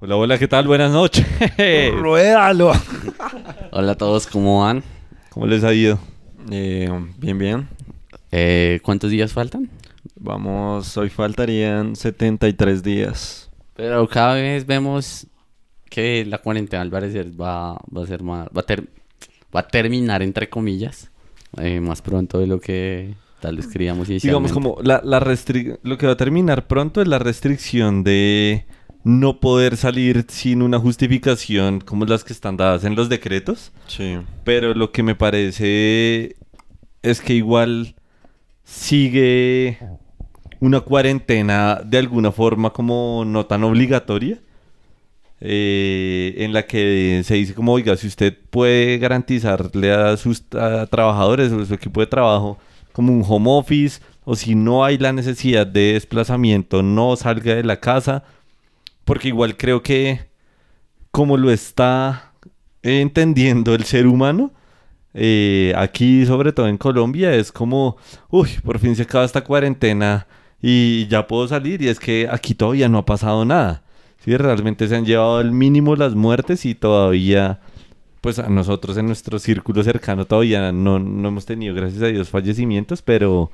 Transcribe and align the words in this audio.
Hola, 0.00 0.16
hola, 0.16 0.38
¿qué 0.38 0.46
tal? 0.46 0.66
Buenas 0.66 0.92
noches. 0.92 1.26
Ruédalo. 1.96 2.72
Hola 3.72 3.92
a 3.92 3.94
todos, 3.96 4.26
¿cómo 4.26 4.60
van? 4.62 4.82
¿Cómo 5.30 5.46
les 5.46 5.64
ha 5.64 5.74
ido? 5.74 5.98
Eh, 6.50 6.88
bien, 7.18 7.38
bien. 7.38 7.68
Eh, 8.30 8.80
¿Cuántos 8.82 9.10
días 9.10 9.32
faltan? 9.32 9.68
Vamos, 10.16 10.96
hoy 10.96 11.10
faltarían 11.10 11.96
73 11.96 12.82
días. 12.82 13.50
Pero 13.74 14.06
cada 14.08 14.34
vez 14.34 14.66
vemos 14.66 15.26
que 15.90 16.24
la 16.24 16.38
cuarentena 16.38 16.82
al 16.82 16.90
parecer 16.90 17.28
va, 17.40 17.72
va 17.74 18.02
a 18.02 18.06
ser 18.06 18.22
más, 18.22 18.46
va 18.56 18.60
a, 18.60 18.66
ter- 18.66 18.88
va 19.54 19.60
a 19.60 19.68
terminar 19.68 20.22
entre 20.22 20.48
comillas 20.48 21.10
eh, 21.56 21.80
más 21.80 22.02
pronto 22.02 22.38
de 22.38 22.46
lo 22.46 22.60
que 22.60 23.14
tal 23.40 23.56
vez 23.56 23.66
creíamos 23.68 24.08
inicialmente. 24.08 24.52
Digamos 24.52 24.52
como 24.52 24.82
la, 24.82 25.00
la 25.04 25.18
lo 25.82 25.98
que 25.98 26.06
va 26.06 26.12
a 26.12 26.16
terminar 26.16 26.66
pronto 26.66 27.00
es 27.02 27.08
la 27.08 27.18
restricción 27.18 28.04
de 28.04 28.66
no 29.08 29.40
poder 29.40 29.78
salir 29.78 30.26
sin 30.28 30.60
una 30.60 30.78
justificación 30.78 31.80
como 31.80 32.04
las 32.04 32.24
que 32.24 32.34
están 32.34 32.58
dadas 32.58 32.84
en 32.84 32.94
los 32.94 33.08
decretos. 33.08 33.72
Sí. 33.86 34.18
Pero 34.44 34.74
lo 34.74 34.92
que 34.92 35.02
me 35.02 35.14
parece 35.14 36.36
es 37.02 37.20
que 37.22 37.32
igual 37.32 37.94
sigue 38.64 39.78
una 40.60 40.80
cuarentena 40.80 41.80
de 41.82 41.96
alguna 41.96 42.32
forma 42.32 42.70
como 42.70 43.24
no 43.26 43.46
tan 43.46 43.64
obligatoria. 43.64 44.40
eh, 45.40 46.34
en 46.38 46.52
la 46.52 46.66
que 46.66 47.22
se 47.24 47.34
dice 47.34 47.54
como, 47.54 47.72
oiga, 47.72 47.96
si 47.96 48.08
usted 48.08 48.36
puede 48.50 48.98
garantizarle 48.98 49.92
a 49.92 50.16
sus 50.16 50.42
a 50.52 50.86
trabajadores 50.86 51.52
o 51.52 51.64
su 51.64 51.74
equipo 51.74 52.00
de 52.00 52.06
trabajo 52.08 52.58
como 52.92 53.12
un 53.12 53.24
home 53.26 53.46
office, 53.50 54.00
o 54.24 54.34
si 54.34 54.54
no 54.54 54.84
hay 54.84 54.98
la 54.98 55.12
necesidad 55.12 55.66
de 55.66 55.92
desplazamiento, 55.94 56.82
no 56.82 57.16
salga 57.16 57.54
de 57.54 57.62
la 57.62 57.78
casa, 57.80 58.24
porque 59.08 59.28
igual 59.28 59.56
creo 59.56 59.82
que 59.82 60.20
como 61.10 61.38
lo 61.38 61.50
está 61.50 62.34
entendiendo 62.82 63.74
el 63.74 63.84
ser 63.84 64.06
humano, 64.06 64.52
eh, 65.14 65.72
aquí 65.78 66.26
sobre 66.26 66.52
todo 66.52 66.68
en 66.68 66.76
Colombia, 66.76 67.34
es 67.34 67.50
como, 67.50 67.96
uy, 68.28 68.50
por 68.62 68.78
fin 68.78 68.94
se 68.94 69.04
acaba 69.04 69.24
esta 69.24 69.42
cuarentena 69.42 70.26
y 70.60 71.06
ya 71.06 71.26
puedo 71.26 71.48
salir 71.48 71.80
y 71.80 71.88
es 71.88 71.98
que 71.98 72.28
aquí 72.30 72.54
todavía 72.54 72.90
no 72.90 72.98
ha 72.98 73.06
pasado 73.06 73.46
nada. 73.46 73.82
Sí, 74.22 74.36
realmente 74.36 74.86
se 74.86 74.96
han 74.96 75.06
llevado 75.06 75.38
al 75.38 75.52
mínimo 75.52 75.96
las 75.96 76.14
muertes 76.14 76.66
y 76.66 76.74
todavía, 76.74 77.60
pues 78.20 78.38
a 78.38 78.50
nosotros 78.50 78.98
en 78.98 79.06
nuestro 79.06 79.38
círculo 79.38 79.82
cercano 79.84 80.26
todavía 80.26 80.70
no, 80.70 80.98
no 80.98 81.28
hemos 81.28 81.46
tenido, 81.46 81.74
gracias 81.74 82.02
a 82.02 82.08
Dios, 82.08 82.28
fallecimientos, 82.28 83.00
pero 83.00 83.50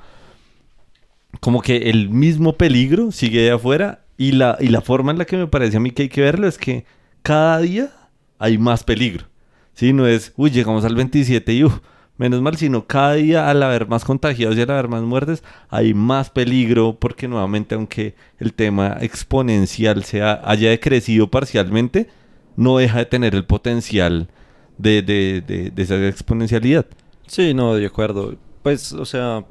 como 1.39 1.61
que 1.61 1.89
el 1.89 2.09
mismo 2.09 2.57
peligro 2.57 3.13
sigue 3.13 3.39
de 3.43 3.51
afuera 3.51 4.04
y 4.17 4.31
la, 4.33 4.57
y 4.59 4.67
la 4.67 4.81
forma 4.81 5.11
en 5.11 5.17
la 5.17 5.25
que 5.25 5.37
me 5.37 5.47
parece 5.47 5.77
a 5.77 5.79
mí 5.79 5.91
que 5.91 6.03
hay 6.03 6.09
que 6.09 6.21
verlo 6.21 6.47
es 6.47 6.57
que 6.57 6.85
cada 7.21 7.59
día 7.59 7.91
hay 8.39 8.57
más 8.57 8.83
peligro. 8.83 9.25
Sí, 9.73 9.93
no 9.93 10.07
es, 10.07 10.33
uy, 10.37 10.51
llegamos 10.51 10.85
al 10.85 10.95
27 10.95 11.53
y 11.53 11.63
uff, 11.65 11.79
menos 12.17 12.41
mal, 12.41 12.55
sino 12.55 12.87
cada 12.87 13.13
día 13.15 13.49
al 13.49 13.61
haber 13.61 13.87
más 13.87 14.05
contagiados 14.05 14.55
y 14.57 14.61
al 14.61 14.69
haber 14.71 14.87
más 14.87 15.03
muertes, 15.03 15.43
hay 15.69 15.93
más 15.93 16.29
peligro 16.29 16.97
porque 16.99 17.27
nuevamente, 17.27 17.75
aunque 17.75 18.15
el 18.39 18.53
tema 18.53 18.97
exponencial 19.01 20.03
sea, 20.05 20.41
haya 20.45 20.69
decrecido 20.69 21.29
parcialmente, 21.29 22.07
no 22.55 22.77
deja 22.77 22.99
de 22.99 23.05
tener 23.05 23.35
el 23.35 23.45
potencial 23.45 24.29
de, 24.77 25.01
de, 25.01 25.43
de, 25.45 25.71
de 25.71 25.83
esa 25.83 26.07
exponencialidad. 26.07 26.85
Sí, 27.27 27.53
no, 27.53 27.75
de 27.75 27.85
acuerdo. 27.85 28.35
Pues, 28.63 28.93
o 28.93 29.05
sea, 29.05 29.45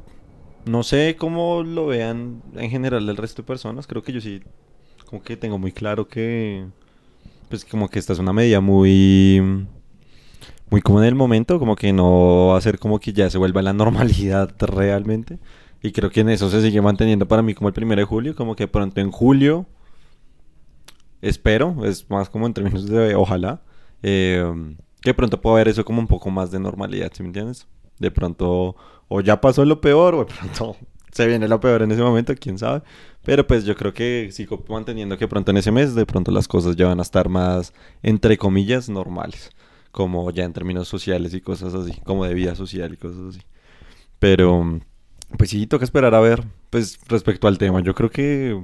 no 0.66 0.82
sé 0.82 1.16
cómo 1.18 1.62
lo 1.62 1.86
vean 1.86 2.42
en 2.54 2.70
general 2.70 3.08
el 3.08 3.16
resto 3.16 3.42
de 3.42 3.46
personas. 3.46 3.86
Creo 3.86 4.02
que 4.02 4.12
yo 4.12 4.20
sí, 4.20 4.40
como 5.06 5.22
que 5.22 5.36
tengo 5.36 5.58
muy 5.58 5.72
claro 5.72 6.08
que, 6.08 6.66
pues, 7.48 7.64
como 7.64 7.88
que 7.88 7.98
esta 7.98 8.12
es 8.12 8.18
una 8.18 8.32
medida 8.32 8.60
muy, 8.60 9.66
muy 10.70 10.80
como 10.80 11.00
en 11.00 11.08
el 11.08 11.14
momento, 11.14 11.58
como 11.58 11.76
que 11.76 11.92
no 11.92 12.48
va 12.48 12.58
a 12.58 12.60
ser 12.60 12.78
como 12.78 12.98
que 13.00 13.12
ya 13.12 13.30
se 13.30 13.38
vuelva 13.38 13.62
la 13.62 13.72
normalidad 13.72 14.54
realmente. 14.58 15.38
Y 15.82 15.92
creo 15.92 16.10
que 16.10 16.20
en 16.20 16.30
eso 16.30 16.48
se 16.50 16.62
sigue 16.62 16.80
manteniendo 16.80 17.28
para 17.28 17.42
mí 17.42 17.54
como 17.54 17.68
el 17.68 17.74
primero 17.74 18.00
de 18.00 18.06
julio, 18.06 18.34
como 18.34 18.56
que 18.56 18.66
pronto 18.66 19.00
en 19.00 19.10
julio, 19.10 19.66
espero, 21.20 21.84
es 21.84 22.08
más 22.08 22.30
como 22.30 22.46
en 22.46 22.54
términos 22.54 22.86
de 22.86 23.14
ojalá, 23.14 23.62
eh, 24.02 24.44
que 25.02 25.12
pronto 25.12 25.40
pueda 25.42 25.56
haber 25.56 25.68
eso 25.68 25.84
como 25.84 26.00
un 26.00 26.06
poco 26.06 26.30
más 26.30 26.50
de 26.50 26.58
normalidad, 26.58 27.12
¿sí 27.12 27.22
me 27.22 27.28
entiendes? 27.28 27.66
De 27.98 28.10
pronto, 28.10 28.76
o 29.08 29.20
ya 29.20 29.40
pasó 29.40 29.64
lo 29.64 29.80
peor, 29.80 30.14
o 30.14 30.24
de 30.24 30.32
pronto 30.34 30.76
se 31.12 31.26
viene 31.26 31.48
lo 31.48 31.60
peor 31.60 31.82
en 31.82 31.92
ese 31.92 32.02
momento, 32.02 32.34
quién 32.38 32.58
sabe. 32.58 32.82
Pero 33.22 33.46
pues 33.46 33.64
yo 33.64 33.74
creo 33.74 33.94
que 33.94 34.28
sigo 34.32 34.62
manteniendo 34.68 35.16
que 35.16 35.28
pronto 35.28 35.50
en 35.50 35.56
ese 35.56 35.70
mes, 35.72 35.94
de 35.94 36.06
pronto 36.06 36.30
las 36.30 36.46
cosas 36.48 36.76
ya 36.76 36.86
van 36.86 36.98
a 36.98 37.02
estar 37.02 37.28
más, 37.28 37.72
entre 38.02 38.36
comillas, 38.36 38.88
normales. 38.88 39.50
Como 39.92 40.30
ya 40.30 40.44
en 40.44 40.52
términos 40.52 40.88
sociales 40.88 41.32
y 41.34 41.40
cosas 41.40 41.72
así, 41.74 41.92
como 42.04 42.24
de 42.24 42.34
vida 42.34 42.54
social 42.56 42.92
y 42.92 42.96
cosas 42.96 43.20
así. 43.30 43.40
Pero, 44.18 44.80
pues 45.38 45.50
sí, 45.50 45.66
toca 45.66 45.84
esperar 45.84 46.14
a 46.14 46.20
ver, 46.20 46.44
pues 46.70 46.98
respecto 47.08 47.46
al 47.48 47.58
tema. 47.58 47.80
Yo 47.80 47.94
creo 47.94 48.10
que, 48.10 48.60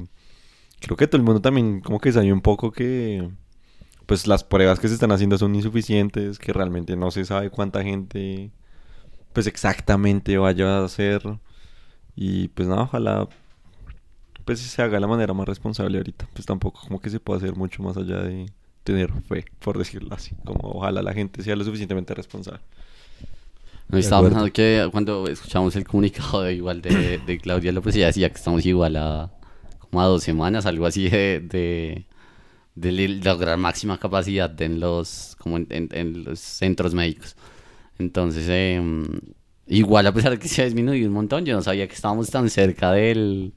creo 0.81 0.97
que 0.97 1.07
todo 1.07 1.19
el 1.19 1.25
mundo 1.25 1.41
también 1.41 1.81
como 1.81 2.01
que 2.01 2.13
sabe 2.13 2.33
un 2.33 2.41
poco 2.41 2.73
que, 2.73 3.31
pues 4.07 4.27
las 4.27 4.43
pruebas 4.43 4.81
que 4.81 4.89
se 4.89 4.95
están 4.95 5.13
haciendo 5.13 5.39
son 5.39 5.55
insuficientes, 5.55 6.39
que 6.39 6.53
realmente 6.53 6.97
no 6.97 7.13
se 7.13 7.25
sabe 7.25 7.51
cuánta 7.51 7.83
gente, 7.83 8.51
pues 9.33 9.47
exactamente 9.47 10.39
vaya 10.39 10.79
a 10.79 10.85
hacer. 10.85 11.23
Y 12.17 12.49
pues 12.49 12.69
nada, 12.69 12.83
ojalá, 12.83 13.29
pues 14.45 14.61
se 14.61 14.83
haga 14.83 14.95
de 14.95 15.01
la 15.01 15.07
manera 15.07 15.35
más 15.35 15.47
responsable 15.47 15.99
ahorita. 15.99 16.29
Pues 16.33 16.47
tampoco 16.47 16.81
como 16.81 17.01
que 17.01 17.11
se 17.11 17.21
puede 17.21 17.39
hacer 17.39 17.57
mucho 17.57 17.83
más 17.83 17.97
allá 17.97 18.19
de 18.23 18.47
tener 18.85 19.13
fe, 19.23 19.45
por 19.61 19.79
decirlo 19.79 20.15
así. 20.15 20.33
Como 20.45 20.61
ojalá 20.63 21.03
la 21.03 21.13
gente 21.15 21.43
sea 21.43 21.57
lo 21.57 21.65
suficientemente 21.65 22.15
responsable. 22.15 22.61
No, 23.89 23.99
acuerdo. 24.15 24.29
pensando 24.29 24.53
que 24.53 24.89
cuando 24.93 25.27
escuchamos 25.29 25.75
el 25.77 25.85
comunicado 25.85 26.43
de 26.43 26.55
igual 26.55 26.81
de, 26.81 27.19
de 27.19 27.39
Claudia 27.39 27.73
López, 27.73 27.97
ella 27.97 28.07
decía 28.07 28.31
que 28.31 28.37
estamos 28.37 28.65
igual 28.65 28.97
a 28.97 29.33
como 29.81 30.01
a 30.03 30.07
dos 30.07 30.23
semanas, 30.23 30.67
algo 30.67 30.87
así 30.87 31.09
de, 31.09 31.41
de, 31.41 32.07
de 32.77 33.09
lograr 33.25 33.59
máxima 33.59 33.99
capacidad 33.99 34.61
en 34.63 34.81
los, 34.81 35.37
como 35.41 35.57
en, 35.59 35.67
en- 35.71 35.89
en 35.93 36.25
los 36.25 36.41
centros 36.41 36.95
médicos. 36.95 37.37
Entonces, 38.01 38.47
em, 38.51 39.07
igual 39.69 40.07
a 40.09 40.15
pesar 40.15 40.33
de 40.33 40.41
que 40.41 40.49
se 40.49 40.63
ha 40.63 40.67
disminuido 40.67 41.09
un 41.09 41.15
montón, 41.15 41.45
yo 41.47 41.55
no 41.55 41.63
sabía 41.63 41.89
que 41.89 41.95
estábamos 41.95 42.31
tan 42.31 42.51
cerca 42.51 42.93
del, 42.93 43.55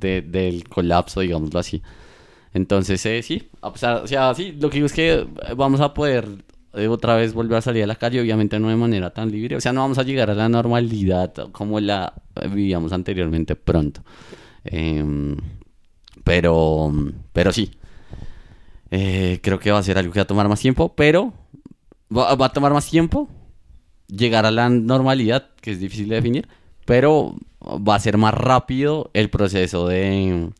de- 0.00 0.22
del 0.22 0.68
colapso, 0.68 1.20
digámoslo 1.20 1.60
así. 1.60 1.82
Entonces, 2.54 3.04
eh, 3.06 3.22
sí, 3.22 3.50
a 3.62 3.72
pesar, 3.72 4.02
o 4.04 4.06
sea, 4.08 4.34
sí, 4.34 4.52
lo 4.60 4.70
que 4.70 4.76
digo 4.76 4.86
es 4.86 4.92
que 4.94 5.12
eh, 5.14 5.26
vamos 5.56 5.80
a 5.80 5.94
poder 5.94 6.26
eh, 6.74 6.88
otra 6.88 7.16
vez 7.16 7.34
volver 7.34 7.58
a 7.58 7.62
salir 7.62 7.84
a 7.84 7.86
la 7.86 7.96
calle, 7.96 8.20
obviamente 8.20 8.58
no 8.60 8.68
de 8.70 8.76
manera 8.76 9.10
tan 9.12 9.30
libre, 9.32 9.56
o 9.56 9.60
sea, 9.62 9.72
no 9.72 9.82
vamos 9.82 9.98
a 9.98 10.04
llegar 10.04 10.30
a 10.30 10.34
la 10.34 10.48
normalidad 10.50 11.32
como 11.52 11.80
la 11.80 12.14
eh, 12.36 12.48
vivíamos 12.48 12.92
anteriormente 12.92 13.56
pronto. 13.56 14.02
Em, 14.64 15.36
pero, 16.24 16.92
pero 17.32 17.52
sí, 17.52 17.70
Eh, 18.90 19.40
creo 19.42 19.58
que 19.58 19.70
va 19.70 19.78
a 19.78 19.82
ser 19.82 19.96
algo 19.98 20.12
que 20.12 20.18
va 20.20 20.24
a 20.24 20.26
tomar 20.26 20.48
más 20.48 20.60
tiempo, 20.60 20.94
pero 20.94 21.32
va, 22.16 22.34
va 22.34 22.46
a 22.46 22.52
tomar 22.52 22.72
más 22.72 22.88
tiempo 22.90 23.28
llegar 24.14 24.46
a 24.46 24.50
la 24.50 24.68
normalidad, 24.68 25.50
que 25.60 25.72
es 25.72 25.80
difícil 25.80 26.08
de 26.08 26.16
definir, 26.16 26.48
pero 26.84 27.36
va 27.60 27.94
a 27.94 28.00
ser 28.00 28.18
más 28.18 28.34
rápido 28.34 29.10
el 29.14 29.30
proceso 29.30 29.88
de 29.88 30.50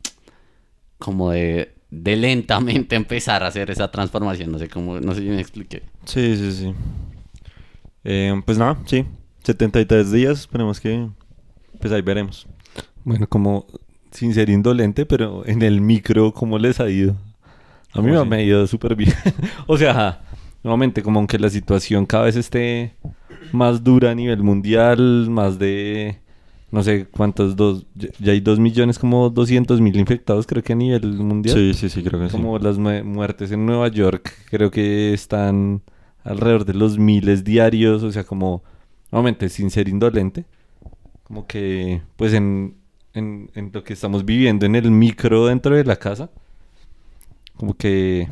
como 0.97 1.31
de, 1.31 1.73
de 1.89 2.15
lentamente 2.15 2.95
empezar 2.95 3.43
a 3.43 3.47
hacer 3.47 3.69
esa 3.69 3.91
transformación. 3.91 4.51
No 4.51 4.59
sé 4.59 4.69
cómo, 4.69 4.99
no 4.99 5.13
sé 5.13 5.21
si 5.21 5.27
me 5.27 5.39
expliqué. 5.39 5.83
Sí, 6.05 6.35
sí, 6.37 6.51
sí. 6.51 6.73
Eh, 8.03 8.41
pues 8.45 8.57
nada, 8.57 8.77
sí. 8.85 9.05
73 9.43 10.11
días, 10.11 10.39
esperemos 10.39 10.79
que... 10.79 11.09
Pues 11.79 11.91
ahí 11.91 12.01
veremos. 12.01 12.47
Bueno, 13.03 13.27
como 13.27 13.65
sin 14.11 14.33
ser 14.33 14.49
indolente, 14.49 15.05
pero 15.05 15.45
en 15.45 15.61
el 15.61 15.81
micro, 15.81 16.31
¿cómo 16.33 16.57
les 16.57 16.79
ha 16.79 16.89
ido? 16.89 17.17
A 17.91 18.01
mí 18.01 18.11
me 18.25 18.35
ha 18.37 18.41
ido 18.41 18.65
súper 18.67 18.95
bien. 18.95 19.13
o 19.67 19.77
sea, 19.77 20.21
nuevamente, 20.63 21.03
como 21.03 21.19
aunque 21.19 21.39
la 21.39 21.49
situación 21.49 22.05
cada 22.05 22.25
vez 22.25 22.35
esté 22.35 22.93
más 23.51 23.83
dura 23.83 24.11
a 24.11 24.15
nivel 24.15 24.41
mundial, 24.43 25.27
más 25.29 25.59
de, 25.59 26.17
no 26.71 26.81
sé 26.83 27.05
cuántos, 27.05 27.55
dos, 27.55 27.85
ya- 27.95 28.31
hay 28.31 28.39
dos 28.39 28.59
millones, 28.59 28.97
como 28.99 29.29
200 29.29 29.81
mil 29.81 29.95
infectados, 29.97 30.47
creo 30.47 30.63
que 30.63 30.73
a 30.73 30.75
nivel 30.75 31.05
mundial. 31.13 31.55
Sí, 31.55 31.73
sí, 31.73 31.89
sí, 31.89 32.03
creo 32.03 32.19
que 32.19 32.27
sí. 32.29 32.31
Como 32.31 32.57
las 32.59 32.77
mu- 32.77 33.03
muertes 33.03 33.51
en 33.51 33.65
Nueva 33.65 33.89
York, 33.89 34.31
creo 34.49 34.71
que 34.71 35.13
están 35.13 35.81
alrededor 36.23 36.65
de 36.65 36.73
los 36.73 36.97
miles 36.97 37.43
diarios, 37.43 38.01
o 38.03 38.11
sea, 38.11 38.23
como, 38.23 38.63
nuevamente, 39.11 39.49
sin 39.49 39.69
ser 39.69 39.89
indolente, 39.89 40.45
como 41.25 41.45
que, 41.47 42.01
pues 42.15 42.33
en, 42.33 42.75
en, 43.13 43.51
en 43.55 43.71
lo 43.73 43.83
que 43.83 43.93
estamos 43.93 44.25
viviendo 44.25 44.65
en 44.65 44.75
el 44.75 44.89
micro 44.91 45.47
dentro 45.47 45.75
de 45.75 45.83
la 45.83 45.97
casa, 45.97 46.29
como 47.57 47.75
que, 47.75 48.27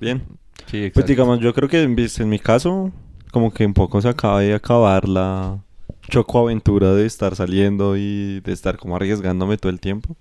Bien. 0.00 0.22
Sí, 0.66 0.90
Pues 0.92 1.06
digamos, 1.06 1.40
yo 1.40 1.52
creo 1.54 1.68
que 1.68 1.82
en, 1.82 1.96
en 1.98 2.28
mi 2.28 2.38
caso, 2.38 2.92
como 3.32 3.52
que 3.52 3.66
un 3.66 3.74
poco 3.74 4.00
se 4.00 4.08
acaba 4.08 4.40
de 4.40 4.54
acabar 4.54 5.08
la 5.08 5.62
chocoaventura 6.08 6.94
de 6.94 7.06
estar 7.06 7.36
saliendo 7.36 7.96
y 7.96 8.40
de 8.40 8.52
estar 8.52 8.76
como 8.78 8.96
arriesgándome 8.96 9.58
todo 9.58 9.70
el 9.70 9.80
tiempo. 9.80 10.16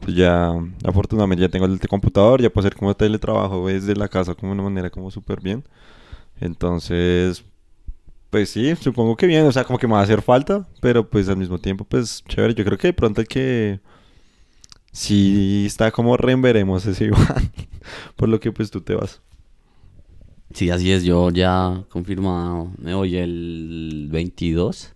pues 0.00 0.16
ya 0.16 0.52
afortunadamente 0.84 1.42
ya 1.42 1.50
tengo 1.50 1.66
el 1.66 1.80
computador, 1.88 2.42
ya 2.42 2.50
puedo 2.50 2.66
hacer 2.68 2.78
como 2.78 2.94
teletrabajo 2.96 3.68
desde 3.68 3.96
la 3.96 4.08
casa 4.08 4.34
como 4.34 4.52
de 4.54 4.60
una 4.60 4.70
manera 4.70 4.90
como 4.90 5.10
súper 5.10 5.40
bien. 5.42 5.64
Entonces, 6.40 7.44
pues 8.30 8.50
sí, 8.50 8.74
supongo 8.76 9.16
que 9.16 9.26
bien, 9.28 9.46
o 9.46 9.52
sea, 9.52 9.64
como 9.64 9.78
que 9.78 9.88
me 9.88 9.94
va 9.94 10.00
a 10.00 10.04
hacer 10.04 10.22
falta, 10.22 10.66
pero 10.80 11.08
pues 11.10 11.28
al 11.28 11.38
mismo 11.38 11.58
tiempo, 11.60 11.84
pues 11.86 12.24
chévere, 12.28 12.54
yo 12.54 12.64
creo 12.64 12.78
que 12.78 12.88
de 12.88 12.94
pronto 12.94 13.20
hay 13.22 13.26
que... 13.28 13.80
Sí, 14.92 15.64
está 15.66 15.90
como 15.90 16.16
reemveremos 16.16 16.86
ese 16.86 17.04
igual, 17.06 17.50
por 18.16 18.28
lo 18.28 18.40
que 18.40 18.52
pues 18.52 18.70
tú 18.70 18.80
te 18.82 18.94
vas. 18.94 19.22
Sí, 20.54 20.70
así 20.70 20.92
es, 20.92 21.02
yo 21.04 21.30
ya 21.30 21.84
confirmado, 21.90 22.72
me 22.78 22.94
voy 22.94 23.16
el 23.16 24.08
22, 24.10 24.92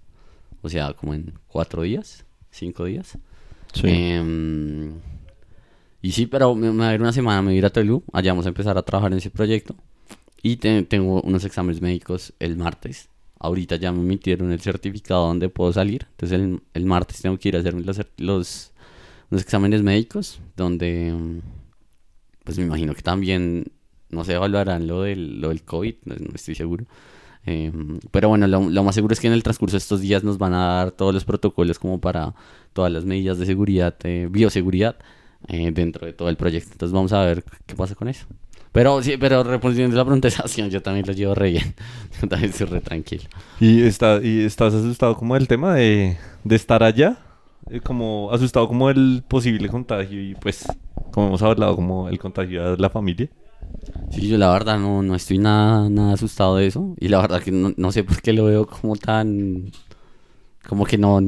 o 0.63 0.69
sea, 0.69 0.93
como 0.95 1.15
en 1.15 1.35
cuatro 1.49 1.83
días, 1.83 2.25
cinco 2.51 2.85
días. 2.85 3.19
Sí. 3.75 3.89
Em, 3.89 4.95
y 6.01 6.13
sí, 6.13 6.27
pero 6.27 6.55
me, 6.55 6.71
me 6.73 6.79
va 6.85 6.89
a 6.91 6.95
ir 6.95 7.01
una 7.01 7.13
semana, 7.13 7.43
me 7.43 7.49
voy 7.49 7.55
a 7.57 7.59
ir 7.59 7.67
a 7.67 7.71
Tolú, 7.71 8.03
allá 8.13 8.33
vamos 8.33 8.47
a 8.47 8.51
empezar 8.51 8.79
a 8.79 8.83
trabajar 8.83 9.13
en 9.13 9.19
ese 9.19 9.31
proyecto. 9.31 9.75
Y 10.43 10.57
te- 10.59 10.83
tengo 10.85 11.23
unos 11.23 11.45
exámenes 11.45 11.83
médicos 11.83 12.35
el 12.41 12.57
martes. 12.57 13.09
Ahorita 13.41 13.77
ya 13.77 13.93
me 13.93 14.01
emitieron 14.01 14.53
el 14.53 14.61
certificado 14.61 15.27
donde 15.29 15.49
puedo 15.51 15.73
salir. 15.73 16.07
Entonces 16.13 16.41
el, 16.41 16.63
el 16.75 16.87
martes 16.87 17.23
tengo 17.23 17.39
que 17.39 17.51
ir 17.51 17.57
a 17.57 17.61
hacerme 17.61 17.83
los, 17.85 17.99
los, 18.19 18.73
unos 19.31 19.43
exámenes 19.43 19.83
médicos 19.83 20.41
donde, 20.57 21.41
pues 22.45 22.59
me 22.59 22.65
imagino 22.65 22.95
que 22.95 23.03
también, 23.03 23.65
no 24.11 24.25
sé, 24.25 24.35
evaluarán 24.35 24.87
lo 24.87 25.03
del, 25.03 25.41
lo 25.41 25.49
del 25.49 25.63
COVID, 25.63 25.95
no, 26.05 26.15
estoy 26.35 26.55
seguro. 26.55 26.85
Em, 27.47 27.99
pero 28.11 28.29
bueno, 28.29 28.47
lo, 28.47 28.69
lo 28.69 28.85
más 28.85 28.95
seguro 28.95 29.13
es 29.13 29.21
que 29.21 29.27
en 29.27 29.33
el 29.33 29.43
transcurso 29.43 29.75
de 29.75 29.79
estos 29.79 30.01
días 30.01 30.25
nos 30.25 30.39
van 30.39 30.55
a 30.55 30.67
dar 30.67 30.91
todos 30.93 31.15
los 31.15 31.25
protocolos 31.25 31.79
como 31.79 32.01
para 32.01 32.35
todas 32.73 32.93
las 32.93 33.05
medidas 33.05 33.39
de 33.39 33.47
seguridad, 33.47 33.95
eh, 34.05 34.29
bioseguridad 34.31 34.97
eh, 35.49 35.71
dentro 35.73 36.07
de 36.07 36.13
todo 36.13 36.29
el 36.29 36.37
proyecto. 36.37 36.73
Entonces 36.73 36.93
vamos 36.93 37.13
a 37.13 37.25
ver 37.25 37.45
qué 37.67 37.75
pasa 37.75 37.95
con 37.95 38.09
eso. 38.09 38.27
Pero 38.73 39.03
sí, 39.03 39.17
pero 39.17 39.43
respondiendo 39.43 39.97
a 39.97 39.99
la 39.99 40.05
pregunta 40.05 40.29
yo 40.29 40.83
también 40.83 41.07
lo 41.07 41.13
llevo 41.13 41.35
re 41.35 41.51
bien. 41.51 41.75
Yo 42.21 42.29
también 42.29 42.51
estoy 42.51 42.67
re 42.67 42.81
tranquilo. 42.81 43.25
¿Y, 43.61 43.83
está, 43.83 44.21
y 44.23 44.45
estás 44.45 44.75
asustado 44.75 45.17
como 45.17 45.35
del 45.35 45.49
tema 45.49 45.75
de, 45.75 46.17
de 46.45 46.57
estar 46.57 46.83
allá? 46.83 47.19
Eh, 47.71 47.81
como 47.81 48.31
asustado 48.33 48.69
como 48.69 48.89
del 48.89 49.25
posible 49.27 49.69
contagio 49.69 50.23
y 50.23 50.35
pues, 50.35 50.67
como 51.13 51.29
hemos 51.29 51.43
hablado, 51.43 51.77
como 51.77 52.09
el 52.09 52.19
contagio 52.19 52.73
de 52.73 52.77
la 52.77 52.91
familia. 52.91 53.29
Sí, 54.11 54.29
yo 54.29 54.39
la 54.39 54.51
verdad 54.53 54.79
no, 54.79 55.03
no 55.03 55.15
estoy 55.15 55.39
nada, 55.39 55.89
nada 55.91 56.15
asustado 56.15 56.57
de 56.57 56.67
eso. 56.67 56.95
Y 56.99 57.09
la 57.09 57.21
verdad 57.21 57.43
que 57.43 57.51
no, 57.53 57.73
no 57.77 57.93
sé 57.93 58.05
por 58.05 58.21
qué 58.23 58.33
lo 58.33 58.45
veo 58.47 58.67
como 58.67 58.97
tan... 58.97 59.71
Como 60.69 60.85
que 60.87 60.99
no... 60.99 61.21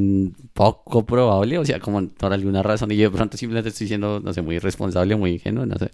Poco 0.54 1.04
probable. 1.06 1.58
O 1.58 1.64
sea, 1.64 1.80
como 1.80 2.08
por 2.08 2.32
alguna 2.32 2.62
razón. 2.62 2.90
Y 2.92 2.96
yo 2.96 3.10
de 3.10 3.16
pronto 3.16 3.36
simplemente 3.36 3.70
estoy 3.70 3.88
siendo, 3.88 4.20
no 4.20 4.32
sé, 4.32 4.42
muy 4.42 4.56
irresponsable, 4.56 5.16
muy 5.16 5.32
ingenuo, 5.34 5.66
no 5.66 5.76
sé. 5.78 5.90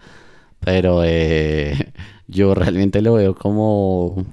Pero 0.60 1.02
eh, 1.04 1.92
yo 2.28 2.54
realmente 2.54 3.02
lo 3.02 3.14
veo 3.14 3.34
como... 3.34 4.24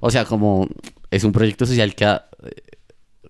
O 0.00 0.10
sea, 0.10 0.24
como... 0.24 0.68
Es 1.10 1.24
un 1.24 1.32
proyecto 1.32 1.66
social 1.66 1.94
que 1.94 2.04
ha, 2.06 2.26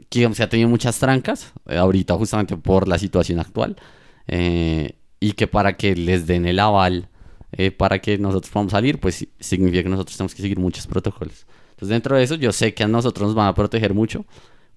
que 0.08 0.20
digamos, 0.20 0.37
se 0.38 0.43
ha 0.44 0.49
tenido 0.49 0.69
muchas 0.69 0.99
trancas. 0.99 1.52
eh, 1.69 1.76
ahorita 1.76 2.14
justamente 2.14 2.56
por 2.56 2.88
la 2.88 2.99
situación 2.99 3.38
actual. 3.40 3.76
eh, 4.29 4.94
y 5.20 5.32
que 5.32 5.46
para 5.49 5.76
que 5.76 5.96
les 5.96 6.26
den 6.26 6.46
el 6.46 6.61
aval 6.61 7.08
eh, 7.53 7.71
para 7.71 7.99
que 8.00 8.19
nosotros 8.19 8.50
podamos 8.53 8.73
salir, 8.73 8.99
pues 9.00 9.27
significa 9.41 9.83
que 9.83 9.89
nosotros 9.89 10.17
tenemos 10.17 10.35
que 10.35 10.43
seguir 10.43 10.59
muchos 10.59 10.87
protocolos. 10.87 11.47
Entonces, 11.71 11.89
dentro 11.91 12.17
de 12.17 12.23
eso, 12.25 12.35
yo 12.35 12.53
sé 12.53 12.75
que 12.75 12.83
a 12.85 12.89
nosotros 12.89 13.29
nos 13.29 13.35
van 13.35 13.49
a 13.49 13.55
proteger 13.55 13.95
mucho, 13.95 14.25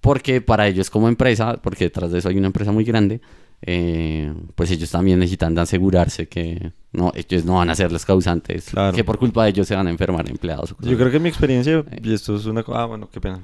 porque 0.00 0.40
para 0.40 0.66
ellos 0.68 0.88
como 0.90 1.08
empresa, 1.08 1.60
porque 1.62 1.84
detrás 1.84 2.10
de 2.12 2.18
eso 2.20 2.28
hay 2.28 2.36
una 2.38 2.46
empresa 2.48 2.72
muy 2.72 2.84
grande, 2.84 3.20
eh, 3.64 4.32
pues 4.56 4.70
ellos 4.72 4.90
también 4.90 5.18
necesitan 5.20 5.56
asegurarse 5.58 6.26
que 6.28 6.72
no, 6.92 7.12
ellos 7.14 7.44
no 7.44 7.54
van 7.54 7.70
a 7.70 7.74
ser 7.76 7.92
los 7.92 8.04
causantes, 8.04 8.70
Claro. 8.70 8.94
que 8.96 9.04
por 9.04 9.18
culpa 9.18 9.44
de 9.44 9.50
ellos 9.50 9.68
se 9.68 9.74
van 9.76 9.86
a 9.86 9.90
enfermar 9.90 10.28
empleados. 10.28 10.72
o 10.72 10.76
cosas 10.76 10.90
Yo 10.90 10.96
creo 10.98 11.10
que 11.12 11.20
mi 11.20 11.28
experiencia, 11.28 11.84
Eh. 11.90 12.00
y 12.02 12.12
esto 12.14 12.34
es 12.36 12.46
una 12.46 12.62
cosa... 12.64 12.82
Ah, 12.82 12.86
bueno, 12.86 13.08
qué 13.12 13.20
pena. 13.20 13.40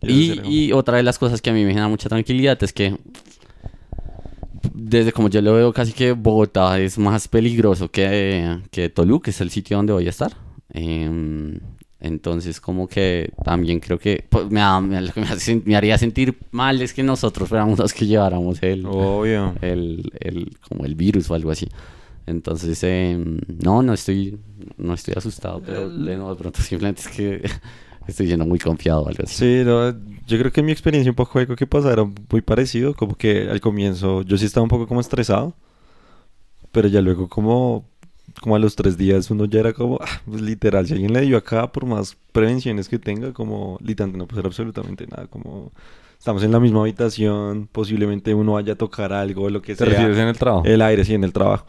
Y, 0.00 0.40
y 0.48 0.72
otra 0.72 0.96
de 0.96 1.02
las 1.02 1.18
cosas 1.18 1.42
que 1.42 1.50
a 1.50 1.52
mí 1.52 1.62
me 1.64 1.70
genera 1.70 1.88
mucha 1.88 2.08
tranquilidad 2.08 2.62
es 2.62 2.72
que, 2.72 2.96
desde 4.74 5.12
como 5.12 5.28
yo 5.28 5.40
lo 5.42 5.54
veo, 5.54 5.72
casi 5.72 5.92
que 5.92 6.12
Bogotá 6.12 6.78
es 6.80 6.98
más 6.98 7.28
peligroso 7.28 7.90
que, 7.90 8.58
que 8.70 8.88
Tolú, 8.88 9.20
que 9.20 9.30
es 9.30 9.40
el 9.40 9.50
sitio 9.50 9.76
donde 9.76 9.92
voy 9.92 10.06
a 10.06 10.10
estar. 10.10 10.32
Em, 10.72 11.58
entonces, 12.00 12.60
como 12.60 12.86
que 12.86 13.32
también 13.44 13.80
creo 13.80 13.98
que 13.98 14.24
pues, 14.28 14.48
me, 14.50 14.60
me- 14.82 15.00
me, 15.64 15.76
haría 15.76 15.98
sentir 15.98 16.38
mal 16.52 16.80
es 16.80 16.92
que 16.94 17.02
nosotros 17.02 17.48
fuéramos 17.48 17.78
los 17.78 17.92
que 17.92 18.06
lleváramos 18.06 18.62
el, 18.62 18.86
Obvio. 18.86 19.54
el, 19.62 20.10
el- 20.20 20.56
como 20.68 20.84
el 20.84 20.94
virus 20.94 21.30
o 21.30 21.34
algo 21.34 21.50
así. 21.50 21.66
Entonces, 22.26 22.82
em, 22.84 23.38
no, 23.64 23.82
no 23.82 23.94
estoy, 23.94 24.38
no 24.76 24.92
estoy 24.94 25.14
asustado, 25.16 25.62
pero 25.64 25.88
de, 25.88 26.14
nuevo, 26.16 26.30
de 26.34 26.36
pronto 26.38 26.60
simplemente 26.60 27.00
es 27.02 27.08
que 27.08 27.42
estoy 28.08 28.26
siendo 28.26 28.44
muy 28.46 28.58
confiado 28.58 29.02
o 29.02 29.08
algo 29.08 29.22
así. 29.22 29.34
Sí, 29.36 29.62
no, 29.64 29.90
yo 30.26 30.38
creo 30.38 30.50
que 30.50 30.60
en 30.60 30.66
mi 30.66 30.72
experiencia 30.72 31.12
un 31.12 31.16
poco 31.16 31.38
algo 31.38 31.54
que 31.54 31.66
pasaron 31.66 32.14
muy 32.30 32.40
parecido, 32.40 32.94
como 32.94 33.14
que 33.14 33.48
al 33.48 33.60
comienzo 33.60 34.22
yo 34.22 34.36
sí 34.36 34.46
estaba 34.46 34.64
un 34.64 34.70
poco 34.70 34.88
como 34.88 35.00
estresado, 35.00 35.54
pero 36.72 36.88
ya 36.88 37.00
luego 37.00 37.28
como, 37.28 37.84
como 38.40 38.56
a 38.56 38.58
los 38.58 38.74
tres 38.76 38.96
días 38.96 39.30
uno 39.30 39.44
ya 39.44 39.60
era 39.60 39.72
como, 39.72 39.98
ah, 40.00 40.20
pues 40.28 40.42
literal, 40.42 40.86
si 40.86 40.94
alguien 40.94 41.12
le 41.12 41.20
dio 41.20 41.36
acá, 41.36 41.70
por 41.70 41.86
más 41.86 42.16
prevenciones 42.32 42.88
que 42.88 42.98
tenga, 42.98 43.32
como 43.32 43.78
literalmente 43.80 44.18
no 44.18 44.26
puede 44.26 44.40
hacer 44.40 44.46
absolutamente 44.46 45.06
nada, 45.06 45.26
como 45.26 45.70
estamos 46.18 46.42
en 46.42 46.50
la 46.52 46.60
misma 46.60 46.80
habitación, 46.80 47.68
posiblemente 47.70 48.34
uno 48.34 48.54
vaya 48.54 48.72
a 48.72 48.76
tocar 48.76 49.12
algo 49.12 49.44
o 49.44 49.50
lo 49.50 49.62
que 49.62 49.74
¿Te 49.74 49.84
sea. 49.84 49.86
refieres 49.86 50.16
en 50.18 50.28
el 50.28 50.36
trabajo? 50.38 50.64
El 50.66 50.82
aire, 50.82 51.04
sí, 51.04 51.14
en 51.14 51.24
el 51.24 51.32
trabajo. 51.32 51.66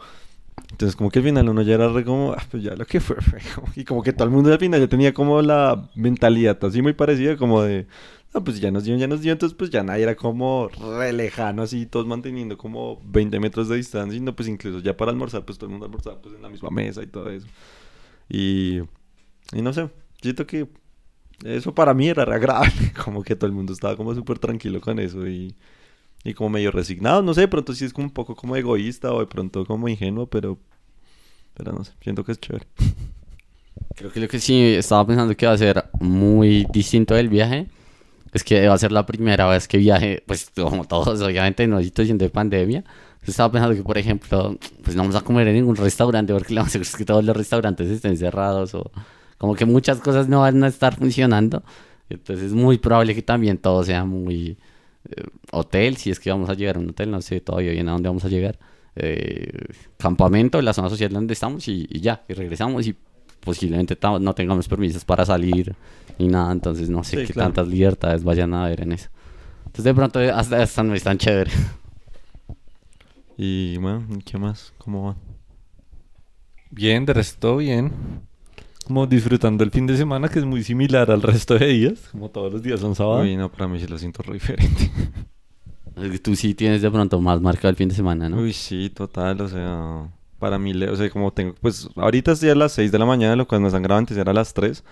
Entonces, 0.70 0.96
como 0.96 1.10
que 1.10 1.18
al 1.18 1.24
final 1.24 1.48
uno 1.48 1.62
ya 1.62 1.74
era 1.74 1.88
re 1.88 2.04
como, 2.04 2.32
ah, 2.32 2.42
pues 2.50 2.62
ya 2.62 2.74
lo 2.74 2.86
que 2.86 3.00
fue. 3.00 3.16
Y 3.76 3.84
como 3.84 4.02
que 4.02 4.12
todo 4.12 4.24
el 4.24 4.30
mundo 4.30 4.52
al 4.52 4.58
final 4.58 4.80
ya 4.80 4.88
tenía 4.88 5.12
como 5.12 5.42
la 5.42 5.90
mentalidad 5.94 6.62
así 6.64 6.80
muy 6.82 6.92
parecida, 6.92 7.36
como 7.36 7.62
de, 7.62 7.86
no, 8.32 8.44
pues 8.44 8.60
ya 8.60 8.70
nos 8.70 8.84
dio, 8.84 8.96
ya 8.96 9.08
nos 9.08 9.20
dio, 9.20 9.32
entonces 9.32 9.56
pues 9.56 9.70
ya 9.70 9.82
nadie 9.82 10.04
era 10.04 10.14
como 10.16 10.68
re 10.68 11.12
lejano, 11.12 11.62
así, 11.62 11.86
todos 11.86 12.06
manteniendo 12.06 12.56
como 12.56 13.00
20 13.04 13.40
metros 13.40 13.68
de 13.68 13.76
distancia, 13.76 14.16
y 14.16 14.20
no, 14.20 14.34
pues 14.36 14.48
incluso 14.48 14.78
ya 14.80 14.96
para 14.96 15.10
almorzar, 15.10 15.44
pues 15.44 15.58
todo 15.58 15.66
el 15.66 15.72
mundo 15.72 15.86
almorzaba 15.86 16.20
pues 16.22 16.34
en 16.34 16.42
la 16.42 16.48
misma 16.48 16.70
mesa 16.70 17.02
y 17.02 17.06
todo 17.08 17.30
eso. 17.30 17.46
Y, 18.28 18.80
y 19.52 19.62
no 19.62 19.72
sé, 19.72 19.90
siento 20.22 20.46
que 20.46 20.68
eso 21.44 21.74
para 21.74 21.94
mí 21.94 22.08
era 22.08 22.24
re 22.24 22.36
agradable, 22.36 22.92
como 23.04 23.22
que 23.24 23.36
todo 23.36 23.46
el 23.46 23.52
mundo 23.52 23.72
estaba 23.72 23.96
como 23.96 24.14
súper 24.14 24.38
tranquilo 24.38 24.80
con 24.80 24.98
eso 25.00 25.26
y... 25.26 25.54
Y 26.24 26.34
como 26.34 26.50
medio 26.50 26.70
resignado, 26.70 27.22
no 27.22 27.32
sé, 27.32 27.42
de 27.42 27.48
pronto 27.48 27.74
sí 27.74 27.84
es 27.84 27.92
como 27.92 28.06
un 28.06 28.12
poco 28.12 28.36
como 28.36 28.56
egoísta 28.56 29.12
o 29.12 29.20
de 29.20 29.26
pronto 29.26 29.64
como 29.64 29.88
ingenuo, 29.88 30.26
pero... 30.26 30.58
Pero 31.54 31.72
no 31.72 31.84
sé, 31.84 31.92
siento 32.00 32.24
que 32.24 32.32
es 32.32 32.40
chévere. 32.40 32.66
Creo 33.96 34.12
que 34.12 34.20
lo 34.20 34.28
que 34.28 34.38
sí 34.38 34.74
estaba 34.74 35.06
pensando 35.06 35.36
que 35.36 35.46
va 35.46 35.52
a 35.52 35.58
ser 35.58 35.84
muy 35.98 36.66
distinto 36.72 37.14
del 37.14 37.28
viaje 37.28 37.68
es 38.32 38.44
que 38.44 38.68
va 38.68 38.74
a 38.74 38.78
ser 38.78 38.92
la 38.92 39.06
primera 39.06 39.46
vez 39.48 39.66
que 39.66 39.78
viaje, 39.78 40.22
pues 40.26 40.50
como 40.54 40.84
todos, 40.84 41.20
obviamente, 41.20 41.64
en 41.64 41.72
una 41.72 41.82
situación 41.82 42.16
de 42.18 42.30
pandemia. 42.30 42.84
Estaba 43.26 43.52
pensando 43.52 43.76
que, 43.76 43.82
por 43.82 43.98
ejemplo, 43.98 44.56
pues 44.82 44.96
no 44.96 45.02
vamos 45.02 45.16
a 45.16 45.20
comer 45.20 45.48
en 45.48 45.54
ningún 45.56 45.76
restaurante 45.76 46.32
porque 46.32 46.54
lo 46.54 46.62
más 46.62 46.72
seguro 46.72 46.88
es 46.88 46.96
que 46.96 47.04
todos 47.04 47.24
los 47.24 47.36
restaurantes 47.36 47.88
estén 47.88 48.16
cerrados 48.16 48.74
o 48.74 48.90
como 49.36 49.54
que 49.54 49.64
muchas 49.64 49.98
cosas 50.00 50.28
no 50.28 50.40
van 50.40 50.62
a 50.64 50.68
estar 50.68 50.96
funcionando. 50.96 51.62
Entonces 52.08 52.46
es 52.46 52.52
muy 52.52 52.78
probable 52.78 53.14
que 53.14 53.22
también 53.22 53.58
todo 53.58 53.84
sea 53.84 54.04
muy 54.04 54.56
eh, 55.08 55.24
hotel, 55.52 55.96
si 55.96 56.10
es 56.10 56.20
que 56.20 56.30
vamos 56.30 56.50
a 56.50 56.54
llegar 56.54 56.76
a 56.76 56.80
un 56.80 56.90
hotel, 56.90 57.10
no 57.10 57.20
sé 57.22 57.40
todavía 57.40 57.72
bien 57.72 57.88
a 57.88 57.92
dónde 57.92 58.08
vamos 58.08 58.24
a 58.24 58.28
llegar. 58.28 58.58
Eh, 58.96 59.50
campamento, 59.98 60.60
la 60.62 60.72
zona 60.72 60.88
social 60.90 61.12
donde 61.12 61.34
estamos 61.34 61.66
y, 61.68 61.86
y 61.90 62.00
ya, 62.00 62.24
y 62.28 62.34
regresamos 62.34 62.86
y 62.86 62.96
posiblemente 63.40 63.96
no 64.20 64.34
tengamos 64.34 64.68
permisos 64.68 65.04
para 65.04 65.24
salir 65.24 65.74
ni 66.18 66.28
nada, 66.28 66.52
entonces 66.52 66.90
no 66.90 67.02
sé 67.04 67.16
Sí, 67.16 67.22
qué 67.22 67.32
claro. 67.32 67.54
tantas 67.54 67.68
libertades 67.68 68.22
vayan 68.24 68.52
a 68.54 68.66
haber 68.66 68.82
en 68.82 68.92
eso. 68.92 69.08
Entonces 69.66 69.84
de 69.84 69.94
pronto 69.94 70.20
hasta, 70.20 70.62
hasta 70.62 70.82
no 70.82 70.94
es 70.94 71.02
tan 71.04 71.18
chévere. 71.18 71.50
Y 73.36 73.76
bueno, 73.78 74.06
¿qué 74.24 74.38
más? 74.38 74.72
¿Cómo 74.78 75.06
va? 75.06 75.16
Bien, 76.70 77.04
de 77.06 77.12
resto 77.12 77.56
bien. 77.58 77.92
Como 78.86 79.06
disfrutando 79.06 79.62
el 79.62 79.70
fin 79.70 79.86
de 79.86 79.96
semana, 79.96 80.28
que 80.28 80.38
es 80.38 80.44
muy 80.44 80.64
similar 80.64 81.10
al 81.10 81.22
resto 81.22 81.58
de 81.58 81.66
días. 81.66 82.08
Como 82.10 82.28
todos 82.30 82.52
los 82.52 82.62
días 82.62 82.80
son 82.80 82.94
sábados. 82.94 83.22
Uy, 83.22 83.36
no, 83.36 83.50
para 83.50 83.68
mí 83.68 83.78
sí 83.78 83.86
lo 83.86 83.98
siento 83.98 84.22
re 84.22 84.34
diferente. 84.34 84.90
Tú 86.22 86.34
sí 86.34 86.54
tienes 86.54 86.82
de 86.82 86.90
pronto 86.90 87.20
más 87.20 87.40
marcado 87.40 87.68
el 87.68 87.76
fin 87.76 87.88
de 87.88 87.94
semana, 87.94 88.28
¿no? 88.28 88.38
Uy, 88.38 88.52
sí, 88.52 88.90
total, 88.90 89.40
o 89.40 89.48
sea... 89.48 90.10
Para 90.38 90.58
mí, 90.58 90.72
o 90.84 90.96
sea, 90.96 91.10
como 91.10 91.30
tengo... 91.32 91.54
Pues 91.60 91.88
ahorita 91.96 92.32
es 92.32 92.40
ya 92.40 92.52
a 92.52 92.54
las 92.54 92.72
6 92.72 92.90
de 92.90 92.98
la 92.98 93.04
mañana, 93.04 93.36
lo 93.36 93.46
cual 93.46 93.60
nos 93.60 93.74
han 93.74 93.82
grabado 93.82 93.98
antes 93.98 94.16
era 94.16 94.30
a 94.30 94.34
las 94.34 94.54
3. 94.54 94.82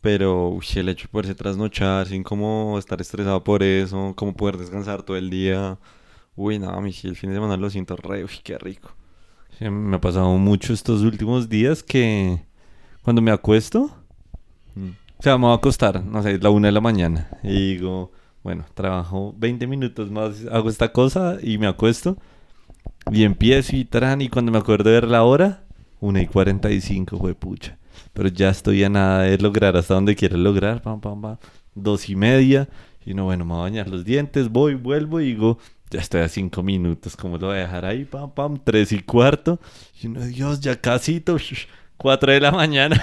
Pero, 0.00 0.48
uy, 0.48 0.64
el 0.74 0.88
hecho 0.88 1.04
de 1.04 1.12
poderse 1.12 1.34
trasnochar 1.36 2.08
sin 2.08 2.24
como 2.24 2.76
estar 2.78 3.00
estresado 3.00 3.44
por 3.44 3.62
eso, 3.62 4.14
como 4.16 4.34
poder 4.34 4.56
descansar 4.56 5.02
todo 5.02 5.16
el 5.16 5.30
día... 5.30 5.78
Uy, 6.34 6.58
no, 6.58 6.70
a 6.70 6.80
mí 6.80 6.92
sí, 6.92 7.06
el 7.06 7.16
fin 7.16 7.30
de 7.30 7.36
semana 7.36 7.56
lo 7.56 7.70
siento 7.70 7.96
re... 7.96 8.24
Uy, 8.24 8.30
qué 8.42 8.58
rico. 8.58 8.90
Sí, 9.58 9.70
me 9.70 9.96
ha 9.96 10.00
pasado 10.00 10.36
mucho 10.38 10.72
estos 10.72 11.02
últimos 11.02 11.48
días 11.48 11.82
que 11.82 12.40
cuando 13.02 13.22
me 13.22 13.30
acuesto, 13.30 13.90
Mm. 14.74 14.90
o 15.18 15.22
sea, 15.22 15.36
me 15.36 15.44
voy 15.46 15.52
a 15.52 15.56
acostar, 15.56 16.04
no 16.04 16.22
sé, 16.22 16.32
es 16.34 16.42
la 16.42 16.50
una 16.50 16.68
de 16.68 16.72
la 16.72 16.80
mañana. 16.80 17.28
Y 17.42 17.74
digo, 17.74 18.12
bueno, 18.42 18.64
trabajo 18.74 19.34
20 19.38 19.66
minutos 19.66 20.10
más, 20.10 20.44
hago 20.50 20.68
esta 20.70 20.92
cosa 20.92 21.38
y 21.42 21.58
me 21.58 21.66
acuesto. 21.66 22.16
Y 23.10 23.24
empiezo 23.24 23.74
y 23.76 23.84
tran, 23.84 24.20
y 24.20 24.28
cuando 24.28 24.52
me 24.52 24.58
acuerdo 24.58 24.90
de 24.90 24.96
ver 25.00 25.08
la 25.08 25.24
hora, 25.24 25.64
1 26.00 26.20
y 26.20 26.26
45, 26.26 27.18
fue 27.18 27.34
pucha. 27.34 27.78
Pero 28.12 28.28
ya 28.28 28.50
estoy 28.50 28.84
a 28.84 28.88
nada 28.88 29.22
de 29.22 29.38
lograr 29.38 29.76
hasta 29.76 29.94
donde 29.94 30.14
quiero 30.16 30.36
lograr, 30.36 30.80
pam, 30.82 31.00
pam, 31.00 31.20
pam. 31.20 31.36
Dos 31.74 32.08
y 32.08 32.16
media. 32.16 32.68
Y 33.04 33.14
no, 33.14 33.24
bueno, 33.24 33.44
me 33.44 33.52
voy 33.52 33.60
a 33.60 33.62
bañar 33.62 33.88
los 33.88 34.04
dientes, 34.04 34.48
voy, 34.50 34.74
vuelvo 34.74 35.20
y 35.20 35.26
digo, 35.26 35.58
ya 35.90 36.00
estoy 36.00 36.20
a 36.20 36.28
cinco 36.28 36.62
minutos, 36.62 37.16
¿cómo 37.16 37.38
lo 37.38 37.48
voy 37.48 37.56
a 37.56 37.60
dejar 37.60 37.84
ahí? 37.84 38.04
Pam, 38.04 38.30
pam, 38.30 38.58
tres 38.62 38.92
y 38.92 39.00
cuarto. 39.00 39.58
Y 40.00 40.06
uno, 40.06 40.20
Dios, 40.20 40.60
ya 40.60 40.80
casito, 40.80 41.36
cuatro 42.00 42.32
de 42.32 42.40
la 42.40 42.50
mañana. 42.50 43.00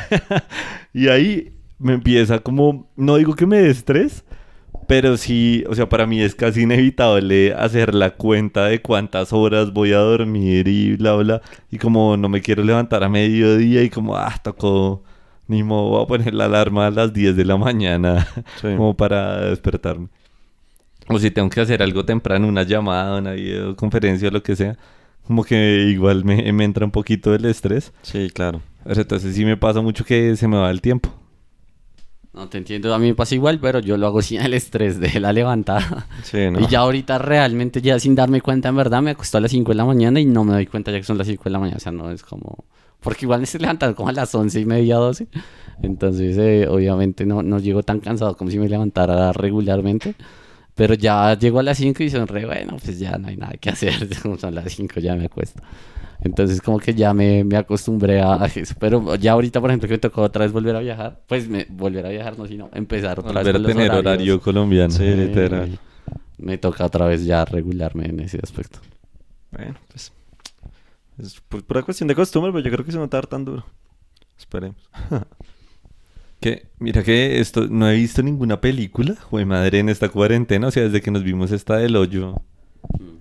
y 0.93 1.07
ahí 1.07 1.53
me 1.77 1.93
empieza 1.93 2.39
como, 2.39 2.89
no 2.95 3.17
digo 3.17 3.35
que 3.35 3.45
me 3.45 3.57
dé 3.57 3.69
estrés, 3.69 4.23
pero 4.87 5.17
sí, 5.17 5.63
o 5.69 5.75
sea, 5.75 5.87
para 5.87 6.07
mí 6.07 6.19
es 6.21 6.33
casi 6.33 6.61
inevitable 6.63 7.53
hacer 7.53 7.93
la 7.93 8.11
cuenta 8.11 8.65
de 8.65 8.81
cuántas 8.81 9.33
horas 9.33 9.71
voy 9.71 9.91
a 9.93 9.97
dormir 9.97 10.67
y 10.67 10.95
bla, 10.95 11.13
bla. 11.15 11.41
Y 11.69 11.77
como 11.77 12.17
no 12.17 12.27
me 12.29 12.41
quiero 12.41 12.63
levantar 12.63 13.03
a 13.03 13.09
mediodía 13.09 13.83
y 13.83 13.89
como, 13.89 14.15
ah, 14.17 14.33
tocó, 14.43 15.03
ni 15.47 15.61
modo, 15.61 15.89
voy 15.89 16.03
a 16.03 16.07
poner 16.07 16.33
la 16.33 16.45
alarma 16.45 16.87
a 16.87 16.91
las 16.91 17.13
10 17.13 17.35
de 17.35 17.45
la 17.45 17.57
mañana 17.57 18.27
Sí. 18.61 18.67
como 18.75 18.95
para 18.97 19.41
despertarme. 19.49 20.07
O 21.09 21.19
si 21.19 21.31
tengo 21.31 21.49
que 21.49 21.61
hacer 21.61 21.81
algo 21.83 22.03
temprano, 22.03 22.47
una 22.47 22.63
llamada, 22.63 23.19
una 23.19 23.31
videoconferencia 23.33 24.29
o 24.29 24.31
lo 24.31 24.43
que 24.43 24.55
sea, 24.55 24.77
como 25.25 25.43
que 25.43 25.85
igual 25.89 26.25
me, 26.25 26.51
me 26.51 26.63
entra 26.63 26.85
un 26.85 26.91
poquito 26.91 27.33
el 27.35 27.45
estrés. 27.45 27.93
Sí, 28.01 28.29
claro. 28.33 28.61
Pero 28.87 29.01
entonces 29.01 29.35
sí 29.35 29.43
me 29.43 29.57
pasa 29.57 29.81
mucho 29.81 30.05
que 30.05 30.35
se 30.37 30.47
me 30.47 30.55
va 30.55 30.71
el 30.71 30.81
tiempo. 30.81 31.09
No 32.33 32.47
te 32.47 32.57
entiendo, 32.59 32.93
a 32.93 32.99
mí 32.99 33.07
me 33.07 33.15
pasa 33.15 33.35
igual, 33.35 33.59
pero 33.59 33.79
yo 33.79 33.97
lo 33.97 34.07
hago 34.07 34.21
sin 34.21 34.39
el 34.39 34.53
estrés 34.53 34.99
de 34.99 35.19
la 35.19 35.33
levantada. 35.33 36.07
Sí, 36.23 36.49
¿no? 36.49 36.59
Y 36.61 36.67
ya 36.67 36.79
ahorita 36.79 37.17
realmente, 37.17 37.81
ya 37.81 37.99
sin 37.99 38.15
darme 38.15 38.41
cuenta, 38.41 38.69
en 38.69 38.75
verdad, 38.75 39.01
me 39.01 39.11
acostó 39.11 39.39
a 39.39 39.41
las 39.41 39.51
5 39.51 39.71
de 39.71 39.75
la 39.75 39.85
mañana 39.85 40.19
y 40.19 40.25
no 40.25 40.43
me 40.43 40.53
doy 40.53 40.67
cuenta 40.67 40.91
ya 40.91 40.99
que 40.99 41.03
son 41.03 41.17
las 41.17 41.27
5 41.27 41.43
de 41.43 41.49
la 41.49 41.59
mañana. 41.59 41.77
O 41.77 41.79
sea, 41.81 41.91
no 41.91 42.11
es 42.11 42.23
como... 42.23 42.63
Porque 43.01 43.25
igual 43.25 43.39
me 43.39 43.43
estoy 43.43 43.59
levantando 43.61 43.95
como 43.95 44.09
a 44.09 44.13
las 44.13 44.33
11 44.33 44.59
y 44.59 44.65
media, 44.65 44.95
12. 44.95 45.27
Entonces, 45.81 46.37
eh, 46.37 46.67
obviamente, 46.69 47.25
no, 47.25 47.43
no 47.43 47.59
llego 47.59 47.83
tan 47.83 47.99
cansado 47.99 48.37
como 48.37 48.51
si 48.51 48.59
me 48.59 48.69
levantara 48.69 49.33
regularmente. 49.33 50.15
Pero 50.77 50.93
ya 50.93 51.37
llego 51.37 51.59
a 51.59 51.63
las 51.63 51.77
5 51.77 52.03
y 52.03 52.09
son 52.09 52.27
re, 52.27 52.45
bueno, 52.45 52.77
pues 52.83 52.97
ya 52.99 53.17
no 53.17 53.27
hay 53.27 53.35
nada 53.35 53.53
que 53.59 53.69
hacer. 53.71 53.93
Son 54.39 54.55
las 54.55 54.71
5, 54.71 54.99
ya 55.01 55.15
me 55.15 55.25
acuesto. 55.25 55.61
Entonces, 56.21 56.61
como 56.61 56.79
que 56.79 56.93
ya 56.93 57.13
me, 57.13 57.43
me 57.43 57.57
acostumbré 57.57 58.21
a 58.21 58.35
a 58.41 58.45
eso. 58.45 58.75
Pero 58.79 59.15
ya 59.15 59.33
ahorita, 59.33 59.59
por 59.59 59.69
ejemplo, 59.69 59.87
que 59.87 59.95
me 59.95 59.99
tocó 59.99 60.21
otra 60.21 60.45
vez 60.45 60.51
volver 60.53 60.75
a 60.75 60.79
viajar, 60.79 61.21
pues 61.27 61.49
me, 61.49 61.65
volver 61.69 62.05
a 62.05 62.09
viajar, 62.09 62.37
no, 62.37 62.47
sino 62.47 62.69
empezar 62.73 63.19
otra 63.19 63.33
Volver 63.33 63.39
a 63.39 63.43
vez 63.43 63.53
con 63.53 63.63
los 63.63 63.71
tener 63.73 63.91
horarios. 63.91 64.05
horario 64.05 64.41
colombiano. 64.41 64.91
Sí, 64.91 65.03
literal. 65.03 65.77
Me 66.37 66.57
toca 66.57 66.85
otra 66.85 67.05
vez 67.07 67.25
ya 67.25 67.43
regularme 67.45 68.05
en 68.05 68.19
ese 68.19 68.39
aspecto. 68.41 68.79
Bueno, 69.51 69.75
pues. 69.89 70.11
Es 71.19 71.41
pura 71.41 71.81
cuestión 71.81 72.07
de 72.07 72.13
costumbre, 72.15 72.51
pero 72.51 72.63
yo 72.63 72.71
creo 72.71 72.85
que 72.85 72.91
se 72.91 72.97
va 72.97 73.03
a 73.03 73.07
notar 73.07 73.25
tan 73.25 73.43
duro. 73.43 73.65
Esperemos. 74.37 74.77
Que, 76.39 76.67
mira 76.79 77.03
que 77.03 77.39
esto, 77.39 77.67
no 77.67 77.89
he 77.89 77.95
visto 77.95 78.21
ninguna 78.21 78.61
película, 78.61 79.15
jue 79.29 79.43
madre, 79.45 79.79
en 79.79 79.89
esta 79.89 80.09
cuarentena. 80.09 80.67
O 80.67 80.71
sea, 80.71 80.83
desde 80.83 81.01
que 81.01 81.09
nos 81.11 81.23
vimos 81.23 81.51
esta 81.51 81.77
del 81.77 81.95
hoyo, 81.95 82.35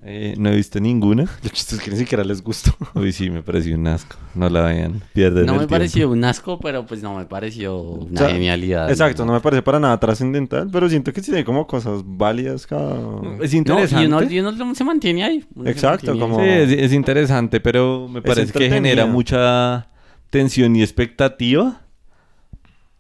eh, 0.05 0.35
no 0.37 0.51
he 0.51 0.57
visto 0.57 0.79
ninguna. 0.81 1.23
Lo 1.43 1.49
chiste 1.49 1.77
es 1.77 1.81
que 1.81 1.91
ni 1.91 1.97
siquiera 1.97 2.23
les 2.25 2.43
gustó. 2.43 2.73
Uy, 2.95 3.13
sí, 3.13 3.31
me 3.31 3.43
pareció 3.43 3.75
un 3.75 3.87
asco. 3.87 4.17
No 4.35 4.51
la 4.51 4.61
vean, 4.67 5.03
pierden 5.15 5.47
No 5.47 5.53
el 5.55 5.59
me 5.61 5.63
tiempo. 5.63 5.71
pareció 5.71 6.11
un 6.11 6.23
asco, 6.25 6.61
pero 6.61 6.85
pues 6.85 7.03
no 7.03 7.17
me 7.17 7.25
pareció 7.25 7.79
una 7.81 8.21
sea, 8.21 8.29
genialidad. 8.31 8.91
Exacto, 8.91 9.25
no 9.25 9.33
me 9.33 9.41
parece 9.41 9.63
para 9.63 9.81
nada 9.81 9.99
trascendental, 9.99 10.69
pero 10.71 10.87
siento 10.91 11.11
que 11.15 11.23
sí 11.23 11.35
hay 11.35 11.43
como 11.43 11.67
cosas 11.67 12.03
válidas 12.05 12.67
cada... 12.67 12.97
Es 13.43 13.53
No, 13.55 13.59
interesante. 13.59 14.05
y 14.05 14.07
uno, 14.07 14.23
y 14.31 14.39
uno 14.41 14.75
se 14.75 14.85
mantiene 14.85 15.25
ahí. 15.25 15.45
uno 15.55 15.65
se 15.65 15.71
Exacto, 15.71 16.15
mantiene 16.15 16.21
como- 16.21 16.39
ahí. 16.41 16.67
Sí, 16.67 16.75
es, 16.75 16.83
es 16.83 16.93
interesante, 16.93 17.61
pero 17.61 18.09
me 18.09 18.21
parece 18.21 18.53
que 18.53 18.59
genera 18.69 19.05
entretenida. 19.05 19.07
mucha 19.07 19.89
tensión 20.29 20.77
y 20.77 20.83
expectativa 20.83 21.81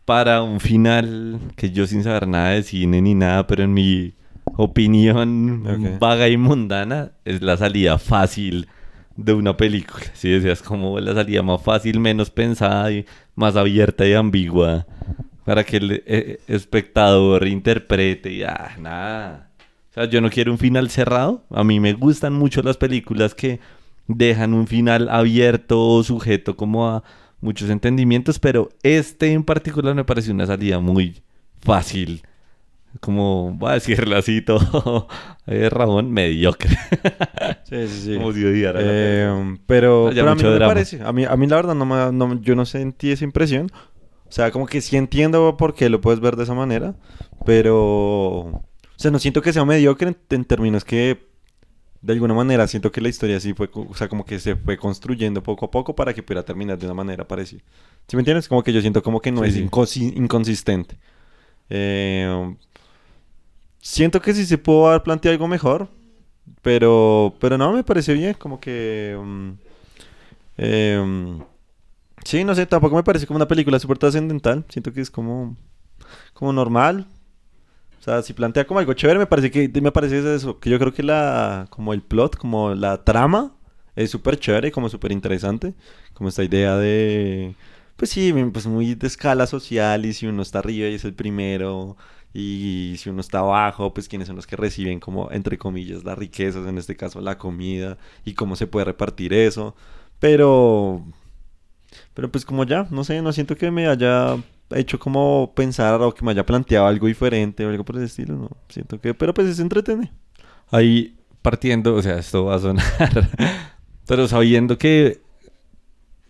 para 0.06 0.42
un 0.42 0.60
final 0.60 1.40
que 1.56 1.70
yo 1.72 1.86
sin 1.86 2.02
saber 2.04 2.26
nada 2.26 2.50
de 2.50 2.62
cine 2.62 3.02
ni 3.02 3.14
nada, 3.14 3.46
pero 3.46 3.64
en 3.64 3.74
mi 3.74 4.14
opinión 4.56 5.98
vaga 6.00 6.28
y 6.28 6.36
mundana 6.36 7.10
es 7.24 7.42
la 7.42 7.56
salida 7.56 7.98
fácil 7.98 8.68
de 9.16 9.32
una 9.34 9.56
película. 9.56 10.04
Si 10.14 10.30
decías 10.30 10.62
como 10.62 10.98
la 11.00 11.12
salida 11.12 11.42
más 11.42 11.60
fácil, 11.60 12.00
menos 12.00 12.30
pensada 12.30 12.90
y 12.92 13.04
más 13.34 13.56
abierta 13.56 14.06
y 14.06 14.14
ambigua 14.14 14.86
para 15.44 15.64
que 15.64 15.76
el 15.78 16.02
eh, 16.06 16.40
espectador 16.46 17.46
interprete 17.46 18.32
y 18.32 18.42
ah, 18.44 18.76
nada. 18.78 19.50
O 19.90 19.94
sea, 19.94 20.04
yo 20.04 20.20
no 20.20 20.30
quiero 20.30 20.52
un 20.52 20.58
final 20.58 20.88
cerrado. 20.88 21.44
A 21.50 21.64
mí 21.64 21.80
me 21.80 21.94
gustan 21.94 22.32
mucho 22.32 22.62
las 22.62 22.76
películas 22.76 23.34
que 23.34 23.58
dejan 24.06 24.54
un 24.54 24.68
final 24.68 25.08
abierto 25.08 25.80
o 25.80 26.02
sujeto 26.04 26.56
como 26.56 26.88
a 26.88 27.02
muchos 27.46 27.70
entendimientos, 27.70 28.38
pero 28.38 28.68
este 28.82 29.32
en 29.32 29.44
particular 29.44 29.94
me 29.94 30.04
pareció 30.04 30.34
una 30.34 30.46
salida 30.46 30.78
muy 30.80 31.22
fácil. 31.60 32.22
Como, 33.00 33.52
voy 33.58 33.70
a 33.70 33.74
decirlo 33.74 34.16
así 34.16 34.40
todo, 34.44 35.06
eh, 35.46 35.68
Ramón, 35.70 36.10
mediocre. 36.12 36.76
Sí, 37.64 37.86
sí, 37.88 38.00
sí. 38.04 38.14
Como 38.16 38.32
si 38.32 38.44
odiara 38.44 38.80
Eh, 38.82 39.56
pero, 39.66 40.10
pero 40.12 40.30
a 40.30 40.34
mí 40.34 40.42
no 40.42 40.50
me 40.50 40.58
parece. 40.60 41.02
A 41.02 41.12
mí, 41.12 41.24
a 41.24 41.36
mí 41.36 41.46
la 41.46 41.56
verdad 41.56 41.74
no 41.74 41.84
me, 41.86 42.12
no- 42.12 42.40
yo 42.40 42.54
no 42.54 42.64
sentí 42.66 43.10
esa 43.10 43.24
impresión. 43.24 43.70
O 44.28 44.32
sea, 44.32 44.50
como 44.50 44.66
que 44.66 44.80
sí 44.80 44.96
entiendo 44.96 45.56
por 45.56 45.74
qué 45.74 45.88
lo 45.88 46.00
puedes 46.00 46.20
ver 46.20 46.36
de 46.36 46.42
esa 46.44 46.54
manera, 46.54 46.94
pero... 47.44 47.76
O 47.78 48.98
sea, 48.98 49.10
no 49.10 49.18
siento 49.18 49.42
que 49.42 49.52
sea 49.52 49.64
mediocre 49.64 50.08
en, 50.08 50.16
en 50.30 50.44
términos 50.44 50.84
que 50.84 51.28
de 52.06 52.12
alguna 52.14 52.34
manera 52.34 52.66
siento 52.68 52.92
que 52.92 53.00
la 53.00 53.08
historia 53.08 53.40
sí 53.40 53.54
fue, 53.54 53.68
o 53.72 53.94
sea, 53.94 54.08
como 54.08 54.24
que 54.24 54.38
se 54.38 54.56
fue 54.56 54.76
construyendo 54.78 55.42
poco 55.42 55.66
a 55.66 55.70
poco 55.70 55.94
para 55.94 56.14
que 56.14 56.22
pudiera 56.22 56.44
terminar 56.44 56.78
de 56.78 56.86
una 56.86 56.94
manera 56.94 57.26
parecida. 57.26 57.62
¿Sí 58.08 58.16
me 58.16 58.20
entiendes? 58.22 58.48
Como 58.48 58.62
que 58.62 58.72
yo 58.72 58.80
siento 58.80 59.02
como 59.02 59.20
que 59.20 59.32
no 59.32 59.44
Sí, 59.44 59.50
es 59.50 59.54
sí. 59.54 59.70
inconsistente. 60.16 60.98
Eh, 61.70 62.56
siento 63.80 64.20
que 64.20 64.34
sí 64.34 64.46
se 64.46 64.58
pudo 64.58 64.88
haber 64.88 65.02
planteado 65.02 65.34
algo 65.34 65.48
mejor, 65.48 65.88
pero, 66.62 67.34
pero 67.40 67.58
no, 67.58 67.72
me 67.72 67.84
parece 67.84 68.14
bien, 68.14 68.34
como 68.34 68.60
que... 68.60 69.18
mm, 69.22 69.50
em, 70.58 71.40
sí, 72.24 72.44
no 72.44 72.54
sé, 72.54 72.66
tampoco 72.66 72.96
me 72.96 73.04
parece 73.04 73.26
como 73.26 73.36
una 73.38 73.48
película 73.48 73.78
súper 73.78 73.98
trascendental. 73.98 74.64
Siento 74.70 74.92
que 74.92 75.00
es 75.00 75.10
como, 75.10 75.56
como 76.34 76.52
normal. 76.52 77.06
O 78.06 78.08
sea, 78.08 78.22
si 78.22 78.34
plantea 78.34 78.68
como 78.68 78.78
algo 78.78 78.92
chévere, 78.92 79.18
me 79.18 79.26
parece 79.26 79.50
que 79.50 79.68
me 79.80 79.90
parece 79.90 80.36
eso, 80.36 80.60
que 80.60 80.70
yo 80.70 80.78
creo 80.78 80.92
que 80.94 81.02
la, 81.02 81.66
como 81.70 81.92
el 81.92 82.02
plot, 82.02 82.36
como 82.36 82.72
la 82.72 83.02
trama, 83.02 83.56
es 83.96 84.10
súper 84.12 84.38
chévere, 84.38 84.70
como 84.70 84.88
súper 84.88 85.10
interesante. 85.10 85.74
Como 86.14 86.28
esta 86.28 86.44
idea 86.44 86.76
de, 86.76 87.56
pues 87.96 88.12
sí, 88.12 88.32
pues 88.52 88.66
muy 88.68 88.94
de 88.94 89.08
escala 89.08 89.48
social 89.48 90.06
y 90.06 90.12
si 90.12 90.26
uno 90.28 90.42
está 90.42 90.60
arriba 90.60 90.88
y 90.88 90.94
es 90.94 91.04
el 91.04 91.14
primero 91.14 91.96
y 92.32 92.94
si 92.98 93.10
uno 93.10 93.20
está 93.20 93.40
abajo, 93.40 93.92
pues 93.92 94.08
quiénes 94.08 94.28
son 94.28 94.36
los 94.36 94.46
que 94.46 94.54
reciben 94.54 95.00
como, 95.00 95.32
entre 95.32 95.58
comillas, 95.58 96.04
las 96.04 96.16
riquezas, 96.16 96.64
en 96.68 96.78
este 96.78 96.96
caso 96.96 97.20
la 97.20 97.38
comida 97.38 97.98
y 98.24 98.34
cómo 98.34 98.54
se 98.54 98.68
puede 98.68 98.84
repartir 98.84 99.32
eso. 99.34 99.74
Pero, 100.20 101.04
pero 102.14 102.30
pues 102.30 102.44
como 102.44 102.64
ya, 102.64 102.86
no 102.90 103.02
sé, 103.04 103.20
no 103.22 103.32
siento 103.32 103.56
que 103.56 103.70
me 103.72 103.88
haya 103.88 104.36
hecho 104.74 104.98
como 104.98 105.52
pensar 105.54 106.00
o 106.00 106.12
que 106.12 106.24
me 106.24 106.32
haya 106.32 106.44
planteado 106.44 106.86
algo 106.86 107.06
diferente 107.06 107.64
o 107.64 107.70
algo 107.70 107.84
por 107.84 107.96
ese 107.96 108.06
estilo, 108.06 108.36
no. 108.36 108.50
Siento 108.68 109.00
que, 109.00 109.14
pero 109.14 109.32
pues 109.34 109.48
es 109.48 109.60
entretenido. 109.60 110.12
Ahí 110.70 111.16
partiendo, 111.42 111.94
o 111.94 112.02
sea, 112.02 112.18
esto 112.18 112.46
va 112.46 112.56
a 112.56 112.58
sonar, 112.58 113.30
pero 114.06 114.26
sabiendo 114.26 114.78
que 114.78 115.20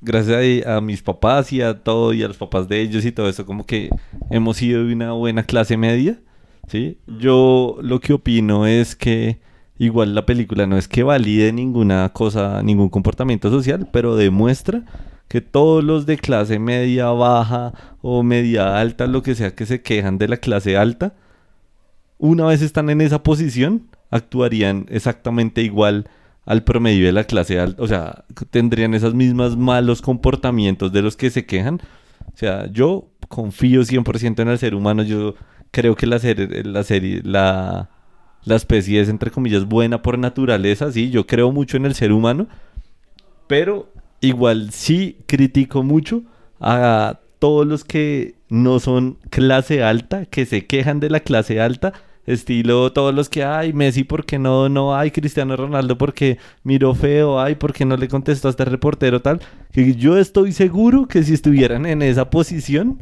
gracias 0.03 0.67
a, 0.67 0.77
a 0.77 0.81
mis 0.81 1.03
papás 1.03 1.53
y 1.53 1.63
a 1.63 1.83
todo 1.83 2.13
y 2.13 2.23
a 2.23 2.29
los 2.29 2.37
papás 2.37 2.69
de 2.69 2.81
ellos 2.83 3.05
y 3.05 3.13
todo 3.13 3.29
eso, 3.29 3.47
como 3.47 3.65
que 3.65 3.89
hemos 4.31 4.59
sido 4.59 4.85
de 4.85 4.93
una 4.93 5.13
buena 5.13 5.45
clase 5.45 5.77
media, 5.79 6.21
¿sí? 6.69 6.99
Yo 7.07 7.79
lo 7.81 8.01
que 8.01 8.13
opino 8.13 8.67
es 8.67 8.95
que 8.95 9.41
igual 9.79 10.15
la 10.15 10.27
película 10.27 10.67
no 10.67 10.77
es 10.77 10.89
que 10.89 11.03
valide 11.03 11.53
ninguna 11.53 12.11
cosa, 12.13 12.63
ningún 12.63 12.89
comportamiento 12.89 13.51
social, 13.51 13.89
pero 13.93 14.17
demuestra 14.17 14.85
que 15.29 15.41
todos 15.41 15.83
los 15.83 16.07
de 16.07 16.19
clase 16.19 16.59
media 16.59 17.09
baja 17.09 17.73
o 18.01 18.23
media 18.23 18.79
alta, 18.81 19.07
lo 19.07 19.23
que 19.23 19.35
sea 19.35 19.55
que 19.55 19.67
se 19.67 19.83
quejan 19.83 20.19
de 20.19 20.29
la 20.29 20.37
clase 20.37 20.77
alta, 20.77 21.15
una 22.19 22.47
vez 22.47 22.63
están 22.63 22.91
en 22.91 23.01
esa 23.01 23.23
posición, 23.23 23.89
actuarían 24.11 24.87
exactamente 24.89 25.63
igual 25.63 26.09
al 26.45 26.63
promedio 26.63 27.07
de 27.07 27.13
la 27.13 27.25
clase 27.25 27.59
alta. 27.59 27.83
O 27.83 27.89
sea, 27.89 28.25
tendrían 28.51 28.95
esas 28.95 29.15
mismas 29.15 29.57
malos 29.57 30.01
comportamientos 30.01 30.93
de 30.93 31.03
los 31.03 31.17
que 31.17 31.31
se 31.31 31.45
quejan. 31.45 31.81
O 32.33 32.37
sea, 32.37 32.71
yo 32.71 33.11
confío 33.29 33.83
100% 33.83 34.41
en 34.41 34.49
el 34.49 34.59
ser 34.59 34.75
humano. 34.75 35.03
Yo 35.03 35.35
creo 35.73 35.97
que 35.97 36.07
la 36.07 36.21
serie, 36.21 36.63
la 36.63 36.85
serie, 36.85 37.21
la, 37.25 37.91
la 38.45 38.55
especie 38.55 39.01
es 39.01 39.09
entre 39.09 39.33
comillas 39.33 39.65
buena 39.65 40.03
por 40.03 40.19
naturaleza. 40.19 40.93
Sí, 40.93 41.11
yo 41.11 41.27
creo 41.27 41.51
mucho 41.51 41.77
en 41.77 41.85
el 41.85 41.95
ser 41.95 42.13
humano. 42.13 42.47
Pero 43.49 43.93
igual 44.21 44.71
sí 44.73 45.19
critico 45.27 45.83
mucho 45.83 46.23
a 46.61 47.21
todos 47.39 47.67
los 47.67 47.85
que 47.85 48.35
no 48.49 48.81
son 48.81 49.19
clase 49.31 49.83
alta, 49.83 50.27
que 50.27 50.47
se 50.47 50.67
quejan 50.67 51.01
de 51.01 51.11
la 51.11 51.21
clase 51.21 51.61
alta, 51.61 51.93
Estilo 52.27 52.93
todos 52.93 53.15
los 53.15 53.29
que 53.29 53.45
hay, 53.45 53.73
Messi, 53.73 54.03
¿por 54.03 54.25
qué 54.25 54.39
no? 54.39 54.69
No 54.69 54.97
hay, 54.97 55.13
Cristiano 55.13 55.57
Ronaldo, 55.57 55.97
porque 55.97 56.39
miró 56.65 56.95
feo, 56.95 57.41
ay, 57.41 57.55
¿por 57.55 57.73
qué 57.73 57.85
no 57.85 57.97
le 57.97 58.09
contestó 58.09 58.49
a 58.49 58.51
este 58.51 58.65
reportero 58.65 59.23
tal? 59.23 59.41
Que 59.73 59.95
yo 59.95 60.19
estoy 60.19 60.53
seguro 60.53 61.07
que 61.07 61.23
si 61.23 61.35
estuvieran 61.35 61.87
en 61.87 62.03
esa 62.03 62.29
posición, 62.31 63.01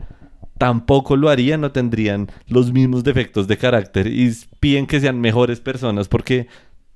tampoco 0.59 1.17
lo 1.17 1.31
harían, 1.31 1.63
no 1.63 1.73
tendrían 1.73 2.29
los 2.49 2.73
mismos 2.73 3.03
defectos 3.03 3.49
de 3.49 3.57
carácter 3.57 4.07
y 4.07 4.31
piden 4.61 4.87
que 4.87 5.01
sean 5.01 5.21
mejores 5.21 5.61
personas 5.61 6.09
porque 6.09 6.47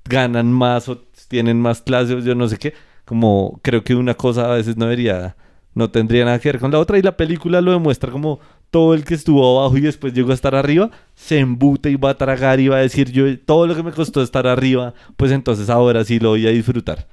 ganan 0.05 0.51
más 0.51 0.87
o 0.87 1.03
tienen 1.27 1.59
más 1.59 1.81
clase 1.81 2.13
o 2.13 2.19
yo 2.19 2.35
no 2.35 2.47
sé 2.47 2.57
qué. 2.57 2.73
Como 3.09 3.59
creo 3.63 3.83
que 3.83 3.95
una 3.95 4.13
cosa 4.13 4.51
a 4.51 4.53
veces 4.53 4.77
no 4.77 4.85
debería, 4.85 5.35
no 5.73 5.89
tendría 5.89 6.25
nada 6.25 6.37
que 6.37 6.49
ver 6.49 6.59
con 6.59 6.69
la 6.69 6.77
otra 6.77 6.99
y 6.99 7.01
la 7.01 7.17
película 7.17 7.59
lo 7.59 7.71
demuestra 7.71 8.11
como 8.11 8.39
todo 8.69 8.93
el 8.93 9.03
que 9.03 9.15
estuvo 9.15 9.59
abajo 9.59 9.75
y 9.77 9.81
después 9.81 10.13
llegó 10.13 10.29
a 10.29 10.35
estar 10.35 10.53
arriba, 10.53 10.91
se 11.15 11.39
embute 11.39 11.89
y 11.89 11.95
va 11.95 12.11
a 12.11 12.17
tragar 12.17 12.59
y 12.59 12.67
va 12.67 12.75
a 12.75 12.81
decir 12.81 13.11
yo 13.11 13.25
todo 13.39 13.65
lo 13.65 13.75
que 13.75 13.81
me 13.81 13.93
costó 13.93 14.21
estar 14.21 14.45
arriba, 14.45 14.93
pues 15.17 15.31
entonces 15.31 15.71
ahora 15.71 16.05
sí 16.05 16.19
lo 16.19 16.29
voy 16.29 16.45
a 16.45 16.51
disfrutar. 16.51 17.07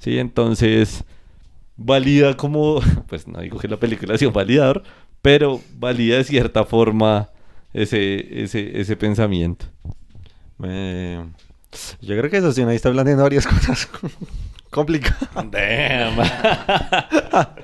Sí, 0.00 0.18
entonces 0.18 1.04
valida 1.76 2.36
como, 2.36 2.80
pues 3.06 3.28
no 3.28 3.40
digo 3.40 3.60
que 3.60 3.68
la 3.68 3.76
película 3.76 4.18
sea 4.18 4.26
un 4.26 4.34
validador, 4.34 4.82
pero 5.22 5.60
valida 5.78 6.16
de 6.16 6.24
cierta 6.24 6.64
forma 6.64 7.28
ese, 7.72 8.42
ese, 8.42 8.80
ese 8.80 8.96
pensamiento. 8.96 9.66
Yo 12.00 12.16
creo 12.16 12.30
que 12.30 12.38
eso 12.38 12.52
sí, 12.52 12.62
ahí 12.62 12.76
está 12.76 12.90
planteando 12.92 13.22
varias 13.22 13.46
cosas 13.46 13.88
complicadas. 14.70 15.28
Damn. 15.50 16.16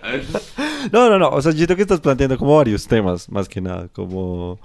No, 0.90 1.09
no, 1.09 1.18
no. 1.18 1.28
O 1.28 1.40
sea, 1.40 1.52
yo 1.52 1.64
creo 1.66 1.76
que 1.76 1.82
estás 1.82 2.00
planteando 2.00 2.37
como 2.37 2.56
varios 2.56 2.87
temas, 2.87 3.30
más 3.30 3.49
que 3.49 3.61
nada. 3.61 3.88
Como. 3.88 4.59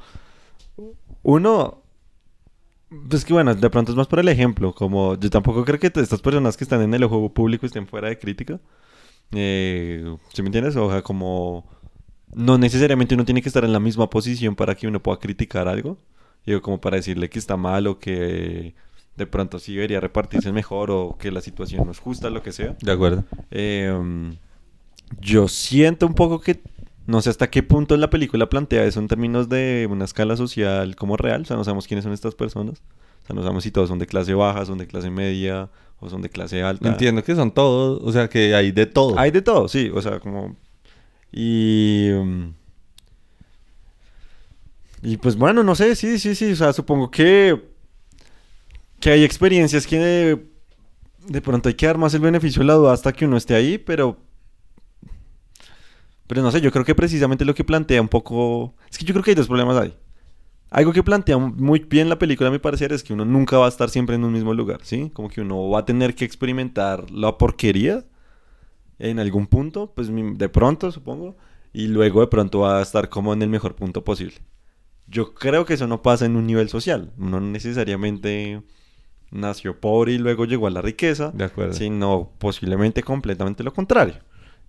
Uno. 1.24 1.84
Pues 3.10 3.26
que 3.26 3.34
bueno, 3.34 3.54
de 3.54 3.70
pronto 3.70 3.92
es 3.92 3.96
más 3.98 4.08
por 4.08 4.20
el 4.20 4.30
ejemplo. 4.30 4.74
Como 4.74 5.16
yo 5.16 5.30
tampoco 5.30 5.64
creo 5.64 5.80
que 5.80 5.88
estas 5.88 6.22
personas 6.22 6.58
que 6.58 6.64
están 6.64 6.82
en 6.82 6.94
el 6.94 7.04
ojo 7.04 7.32
público 7.34 7.66
estén 7.66 7.88
fuera 7.88 8.10
de 8.10 8.18
crítica. 8.18 8.60
Eh, 9.32 10.18
¿Sí 10.34 10.42
me 10.42 10.48
entiendes? 10.48 10.76
O 10.76 10.90
sea, 10.90 11.02
como. 11.02 11.66
No 12.34 12.58
necesariamente 12.58 13.16
uno 13.16 13.26
tiene 13.26 13.42
que 13.42 13.50
estar 13.50 13.64
en 13.64 13.74
la 13.74 13.80
misma 13.80 14.10
posición 14.10 14.56
para 14.56 14.76
que 14.76 14.88
uno 14.88 15.02
pueda 15.02 15.20
criticar 15.20 15.68
algo. 15.68 15.98
Digo, 16.46 16.62
como 16.62 16.82
para 16.82 16.98
decirle 16.98 17.30
que 17.30 17.40
está 17.40 17.58
mal 17.58 17.88
o 17.88 18.00
que 18.00 18.76
de 19.18 19.28
pronto 19.28 19.60
sí 19.60 19.74
debería 19.74 20.00
repartirse 20.00 20.52
mejor 20.52 20.92
o 20.92 21.18
que 21.20 21.32
la 21.32 21.42
situación 21.42 21.86
no 21.86 21.92
es 21.92 22.00
justa, 22.00 22.30
lo 22.30 22.44
que 22.44 22.52
sea. 22.52 22.78
De 22.82 22.92
acuerdo. 22.92 23.26
Eh, 23.52 23.92
yo 25.20 25.48
siento 25.48 26.06
un 26.06 26.14
poco 26.14 26.40
que 26.40 26.62
no 27.08 27.22
sé 27.22 27.30
hasta 27.30 27.50
qué 27.50 27.64
punto 27.64 27.96
en 27.96 28.02
la 28.02 28.10
película 28.10 28.50
plantea 28.50 28.84
eso 28.84 29.00
en 29.00 29.08
términos 29.08 29.50
de 29.50 29.88
una 29.90 30.06
escala 30.06 30.36
social 30.36 30.96
como 30.96 31.18
real. 31.18 31.42
O 31.42 31.46
sea, 31.46 31.58
no 31.58 31.64
sabemos 31.64 31.88
quiénes 31.88 32.04
son 32.04 32.14
estas 32.14 32.36
personas. 32.36 32.82
O 33.24 33.28
sea, 33.28 33.36
no 33.36 33.42
sabemos 33.42 33.64
si 33.64 33.72
todos 33.72 33.90
son 33.90 33.98
de 33.98 34.06
clase 34.06 34.34
baja, 34.34 34.66
son 34.66 34.78
de 34.78 34.88
clase 34.88 35.10
media 35.10 35.70
o 36.00 36.10
son 36.10 36.22
de 36.22 36.30
clase 36.30 36.62
alta. 36.62 36.88
Entiendo 36.88 37.24
que 37.24 37.36
son 37.36 37.52
todos, 37.52 38.02
o 38.04 38.12
sea 38.12 38.28
que 38.30 38.54
hay 38.54 38.72
de 38.72 38.86
todo. 38.86 39.18
Hay 39.18 39.32
de 39.32 39.42
todo, 39.42 39.68
sí. 39.68 39.90
O 39.94 40.02
sea, 40.02 40.20
como... 40.20 40.56
Y... 41.32 42.10
um, 42.12 42.54
Y 45.02 45.18
pues 45.18 45.38
bueno, 45.38 45.64
no 45.64 45.76
sé, 45.76 45.96
sí, 45.96 46.20
sí, 46.20 46.36
sí. 46.36 46.52
O 46.52 46.56
sea, 46.56 46.74
supongo 46.74 47.10
que... 47.10 47.77
Que 49.00 49.12
hay 49.12 49.24
experiencias 49.24 49.86
que 49.86 50.00
de, 50.00 50.48
de 51.28 51.42
pronto 51.42 51.70
hay 51.70 51.76
que 51.76 51.86
dar 51.86 51.98
más 51.98 52.14
el 52.14 52.22
beneficio 52.22 52.62
de 52.62 52.66
la 52.66 52.74
duda 52.74 52.94
hasta 52.94 53.14
que 53.14 53.26
uno 53.26 53.38
esté 53.38 53.56
ahí, 53.56 53.78
pero... 53.78 54.18
Pero 56.28 56.42
no 56.42 56.52
sé, 56.52 56.60
yo 56.60 56.72
creo 56.72 56.84
que 56.84 56.96
precisamente 56.96 57.46
lo 57.46 57.56
que 57.56 57.64
plantea 57.64 58.02
un 58.02 58.10
poco... 58.10 58.76
Es 58.92 58.98
que 58.98 59.06
yo 59.06 59.14
creo 59.14 59.24
que 59.24 59.32
hay 59.32 59.36
dos 59.36 59.48
problemas 59.48 59.78
ahí. 59.78 59.96
Algo 60.70 60.92
que 60.92 61.04
plantea 61.04 61.38
muy 61.38 61.80
bien 61.80 62.10
la 62.10 62.20
película, 62.20 62.50
a 62.50 62.52
mi 62.52 62.60
parecer, 62.60 62.92
es 62.92 63.02
que 63.02 63.14
uno 63.14 63.24
nunca 63.24 63.58
va 63.58 63.68
a 63.68 63.70
estar 63.70 63.90
siempre 63.90 64.16
en 64.16 64.26
un 64.26 64.34
mismo 64.34 64.54
lugar, 64.54 64.82
¿sí? 64.84 65.10
Como 65.14 65.30
que 65.30 65.40
uno 65.40 65.70
va 65.70 65.80
a 65.80 65.86
tener 65.86 66.14
que 66.14 66.26
experimentar 66.26 67.10
la 67.12 67.38
porquería 67.38 68.04
en 69.00 69.20
algún 69.20 69.48
punto, 69.48 69.94
pues 69.96 70.10
de 70.12 70.50
pronto, 70.50 70.92
supongo, 70.92 71.38
y 71.72 71.88
luego 71.88 72.20
de 72.20 72.28
pronto 72.28 72.60
va 72.60 72.80
a 72.80 72.82
estar 72.82 73.08
como 73.08 73.32
en 73.32 73.42
el 73.42 73.50
mejor 73.50 73.76
punto 73.76 74.04
posible. 74.04 74.36
Yo 75.08 75.34
creo 75.34 75.66
que 75.66 75.76
eso 75.76 75.88
no 75.88 76.02
pasa 76.02 76.26
en 76.26 76.36
un 76.36 76.46
nivel 76.46 76.68
social. 76.68 77.14
No 77.16 77.40
necesariamente 77.40 78.62
nació 79.32 79.80
pobre 79.80 80.14
y 80.14 80.18
luego 80.18 80.46
llegó 80.46 80.68
a 80.68 80.72
la 80.72 80.82
riqueza, 80.82 81.32
De 81.34 81.44
acuerdo. 81.46 81.74
sino 81.74 82.32
posiblemente 82.38 83.04
completamente 83.04 83.64
lo 83.64 83.74
contrario. 83.74 84.16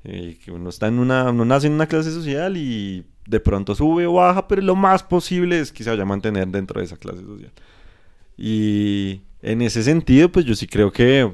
Eh, 0.04 0.38
que 0.44 0.52
uno 0.52 0.68
está 0.70 0.86
en 0.86 0.98
una, 0.98 1.30
uno 1.30 1.44
nace 1.44 1.66
en 1.66 1.72
una 1.72 1.86
clase 1.86 2.10
social 2.12 2.56
y 2.56 3.04
de 3.26 3.40
pronto 3.40 3.74
sube 3.74 4.06
o 4.06 4.14
baja, 4.14 4.46
pero 4.48 4.62
lo 4.62 4.76
más 4.76 5.02
posible 5.02 5.58
es 5.60 5.72
que 5.72 5.84
se 5.84 5.90
vaya 5.90 6.02
a 6.02 6.06
mantener 6.06 6.48
dentro 6.48 6.80
de 6.80 6.86
esa 6.86 6.96
clase 6.96 7.20
social. 7.22 7.52
Y 8.36 9.22
en 9.42 9.62
ese 9.62 9.82
sentido, 9.82 10.30
pues 10.30 10.44
yo 10.46 10.54
sí 10.54 10.66
creo 10.66 10.92
que, 10.92 11.30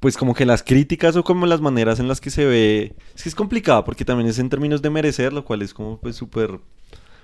pues 0.00 0.16
como 0.16 0.34
que 0.34 0.46
las 0.46 0.62
críticas 0.62 1.16
o 1.16 1.24
como 1.24 1.46
las 1.46 1.60
maneras 1.60 1.98
en 1.98 2.06
las 2.08 2.20
que 2.20 2.30
se 2.30 2.44
ve, 2.44 2.94
es 3.14 3.22
que 3.22 3.28
es 3.28 3.34
complicado 3.34 3.84
porque 3.84 4.04
también 4.04 4.28
es 4.28 4.38
en 4.38 4.48
términos 4.48 4.82
de 4.82 4.90
merecer, 4.90 5.32
lo 5.32 5.44
cual 5.44 5.62
es 5.62 5.74
como 5.74 5.98
pues 6.00 6.14
súper, 6.16 6.60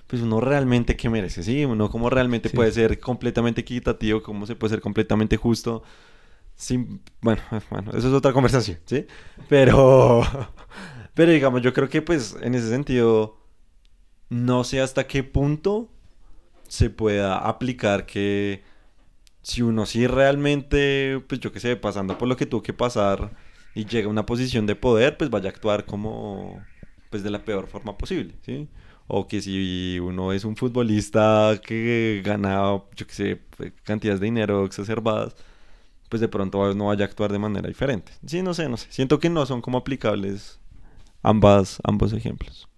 pues 0.07 0.23
uno 0.23 0.41
realmente 0.41 0.97
que 0.97 1.09
merece, 1.11 1.43
sí, 1.43 1.65
uno 1.65 1.91
como 1.91 2.11
realmente 2.11 2.51
Sí. 2.51 2.57
puede 2.57 2.73
ser 2.73 3.01
completamente 3.01 3.63
equitativo, 3.63 4.23
cómo 4.23 4.47
se 4.47 4.57
puede 4.57 4.73
ser 4.73 4.81
completamente 4.81 5.37
justo. 5.37 5.83
Sin, 6.57 7.03
bueno, 7.23 7.43
bueno, 7.71 7.93
eso 7.93 8.09
es 8.09 8.15
otra 8.15 8.33
conversación, 8.33 8.79
¿sí? 8.87 9.07
Pero, 9.49 10.23
pero 11.15 11.33
digamos, 11.33 11.63
yo 11.63 11.73
creo 11.73 11.89
que 11.89 12.03
pues 12.03 12.37
en 12.43 12.55
ese 12.55 12.69
sentido, 12.71 13.39
no 14.31 14.65
sé 14.65 14.81
hasta 14.81 15.07
qué 15.07 15.25
punto 15.25 15.91
se 16.69 16.91
pueda 16.91 17.39
aplicar 17.39 18.07
que 18.07 18.65
si 19.43 19.63
uno 19.63 19.87
sí 19.87 20.07
realmente, 20.07 21.23
pues 21.29 21.41
yo 21.41 21.53
qué 21.53 21.61
sé, 21.61 21.77
pasando 21.77 22.19
por 22.19 22.29
lo 22.29 22.37
que 22.37 22.47
tuvo 22.47 22.63
que 22.63 22.73
pasar 22.75 23.35
y 23.75 23.87
llega 23.87 24.09
a 24.09 24.11
una 24.11 24.27
posición 24.27 24.67
de 24.67 24.77
poder, 24.77 25.17
pues 25.19 25.31
vaya 25.31 25.49
a 25.51 25.53
actuar 25.53 25.87
como, 25.87 26.67
pues 27.11 27.23
de 27.23 27.31
la 27.31 27.45
peor 27.45 27.69
forma 27.69 27.99
posible, 27.99 28.37
¿sí? 28.43 28.69
O 29.09 29.27
que 29.29 29.41
si 29.43 29.99
uno 30.01 30.33
es 30.33 30.45
un 30.45 30.57
futbolista 30.57 31.61
que 31.65 32.23
gana, 32.25 32.63
yo 32.97 33.07
qué 33.07 33.15
sé, 33.15 33.41
pues, 33.57 33.73
cantidades 33.85 34.21
de 34.21 34.27
dinero 34.27 34.65
exacerbadas, 34.65 35.37
pues 36.09 36.21
de 36.21 36.29
pronto 36.29 36.75
no 36.75 36.87
vaya 36.89 37.05
a 37.07 37.09
actuar 37.09 37.33
de 37.33 37.39
manera 37.41 37.69
diferente. 37.69 38.13
Sí, 38.27 38.43
no 38.43 38.55
sé, 38.55 38.69
no 38.69 38.77
sé. 38.77 38.89
Siento 38.91 39.19
que 39.21 39.31
no 39.31 39.47
son 39.47 39.63
como 39.63 39.79
aplicables 39.79 40.61
ambas, 41.23 41.81
ambos 41.85 42.13
ejemplos. 42.15 42.69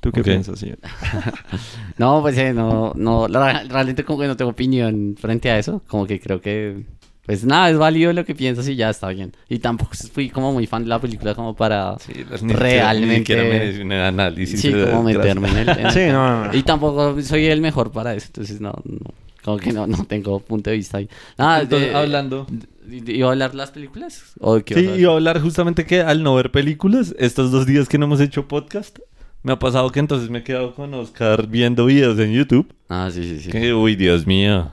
¿Tú 0.00 0.12
qué 0.12 0.20
Ok. 0.20 0.26
piensas, 0.26 0.58
sí? 0.60 0.72
No, 1.98 2.20
pues 2.22 2.36
eh, 2.38 2.52
no, 2.52 2.92
no, 2.96 3.26
realmente 3.28 4.04
como 4.04 4.20
que 4.20 4.26
no 4.26 4.36
tengo 4.36 4.50
opinión 4.50 5.16
frente 5.18 5.50
a 5.50 5.58
eso, 5.58 5.82
como 5.88 6.06
que 6.06 6.20
creo 6.20 6.40
que, 6.40 6.84
pues 7.26 7.44
nada, 7.44 7.68
es 7.70 7.76
válido 7.76 8.12
lo 8.12 8.24
que 8.24 8.34
piensas 8.34 8.68
y 8.68 8.76
ya 8.76 8.88
está 8.88 9.08
bien. 9.08 9.32
Y 9.48 9.58
tampoco 9.58 9.90
fui 10.12 10.30
como 10.30 10.52
muy 10.52 10.66
fan 10.66 10.84
de 10.84 10.88
la 10.88 11.00
película 11.00 11.34
como 11.34 11.54
para 11.54 11.96
Sí, 11.98 12.12
realmente... 12.42 13.72
Ni 13.74 13.82
un 13.82 13.92
análisis. 13.92 14.60
Sí, 14.60 14.72
de- 14.72 14.86
como 14.90 15.02
meterme 15.02 15.48
en 15.50 15.56
el... 15.58 15.68
en 15.68 15.78
el- 15.86 15.92
Sí, 15.92 16.00
no, 16.06 16.12
no, 16.12 16.44
no. 16.46 16.54
Y 16.56 16.62
tampoco 16.62 17.20
soy 17.22 17.46
el 17.46 17.60
mejor 17.60 17.90
para 17.92 18.14
eso, 18.14 18.26
entonces 18.28 18.60
no, 18.60 18.72
no, 18.84 18.98
como 19.44 19.58
que 19.58 19.72
no, 19.72 19.86
no 19.86 20.04
tengo 20.04 20.40
punto 20.40 20.70
de 20.70 20.76
vista 20.76 20.98
ahí. 20.98 21.08
Nada, 21.36 21.62
Entonces, 21.62 21.88
de- 21.90 21.94
hablando. 21.96 22.46
¿Iba 22.88 23.28
a 23.28 23.32
hablar 23.32 23.54
las 23.56 23.72
películas? 23.72 24.22
¿O 24.38 24.60
qué 24.60 24.74
Sí, 24.74 24.88
iba 25.00 25.10
a 25.10 25.14
hablar 25.16 25.40
justamente 25.40 25.84
que 25.84 26.02
al 26.02 26.22
no 26.22 26.36
ver 26.36 26.52
películas, 26.52 27.16
estos 27.18 27.50
dos 27.50 27.66
días 27.66 27.88
que 27.88 27.98
no 27.98 28.04
hemos 28.06 28.20
hecho 28.20 28.46
podcast, 28.46 29.00
me 29.42 29.52
ha 29.52 29.58
pasado 29.58 29.90
que 29.90 29.98
entonces 29.98 30.30
me 30.30 30.38
he 30.38 30.42
quedado 30.44 30.72
con 30.74 30.94
Oscar 30.94 31.48
viendo 31.48 31.86
videos 31.86 32.16
en 32.20 32.32
YouTube. 32.32 32.72
Ah, 32.88 33.08
sí, 33.12 33.24
sí, 33.24 33.40
sí. 33.40 33.50
Que, 33.50 33.74
uy, 33.74 33.96
Dios 33.96 34.24
mío. 34.26 34.70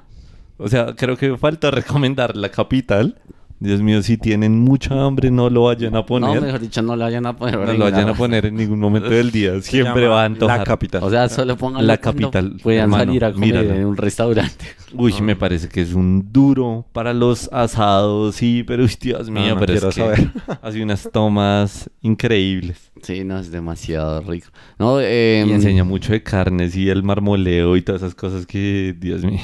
O 0.58 0.68
sea, 0.68 0.94
creo 0.96 1.18
que 1.18 1.38
falta 1.38 1.72
recomendar 1.72 2.36
La 2.38 2.50
Capital. 2.50 3.20
Dios 3.60 3.82
mío, 3.82 4.04
si 4.04 4.18
tienen 4.18 4.60
mucha 4.60 5.06
hambre, 5.06 5.32
no 5.32 5.50
lo 5.50 5.64
vayan 5.64 5.94
a 5.94 6.00
No, 6.00 6.06
poner. 6.06 6.42
mejor 6.42 6.60
dicho, 6.60 6.82
no 6.82 6.98
lo 6.98 7.06
vayan 7.06 7.26
a 7.26 7.34
poner. 7.38 7.58
no 7.58 7.72
lo 7.72 7.86
vayan 7.86 8.10
a 8.10 8.14
poner 8.14 8.48
en 8.48 8.56
ningún 8.56 8.78
momento 8.78 9.10
del 9.10 9.32
día. 9.32 9.54
Siempre 9.62 10.06
va 10.08 10.24
a 10.24 10.26
antojar. 10.26 10.58
La 10.60 10.64
capital. 10.66 11.02
O 11.02 11.10
sea, 11.10 11.30
solo 11.30 11.56
pongan 11.56 11.88
La 11.88 11.96
capital, 11.98 12.58
Puedan 12.62 12.84
hermano, 12.84 13.06
salir 13.06 13.24
a 13.24 13.32
comer 13.32 13.48
míralo. 13.48 13.74
en 13.74 13.86
un 13.86 13.96
restaurante. 13.96 14.66
Uy, 14.94 15.14
me 15.22 15.38
parece 15.38 15.70
que 15.70 15.82
es 15.82 15.94
un 15.94 16.28
duro 16.34 16.86
para 16.92 17.14
los 17.14 17.48
asados, 17.54 18.36
sí, 18.36 18.66
pero 18.68 18.84
uy, 18.84 18.92
Dios 19.00 19.30
No, 19.30 19.40
mío, 19.40 19.54
no 19.56 19.60
pero 19.62 19.72
quiero 19.74 19.90
es 19.90 19.96
que 19.96 20.02
saber. 20.02 20.32
hace 20.62 20.84
unas 20.84 21.10
tomas 21.10 21.90
increíbles. 22.02 22.92
Sí, 23.02 23.24
no, 23.24 23.40
es 23.40 23.50
demasiado 23.50 24.20
rico. 24.22 24.50
No, 24.78 25.00
eh, 25.00 25.46
Y 25.48 25.52
enseña 25.54 25.86
mucho 25.86 26.12
de 26.12 26.22
carnes 26.22 26.76
y 26.76 26.90
el 26.90 27.02
marmoleo 27.04 27.78
y 27.78 27.82
todas 27.82 28.02
esas 28.02 28.14
cosas 28.16 28.46
que, 28.46 28.94
Dios 29.00 29.24
mío, 29.24 29.40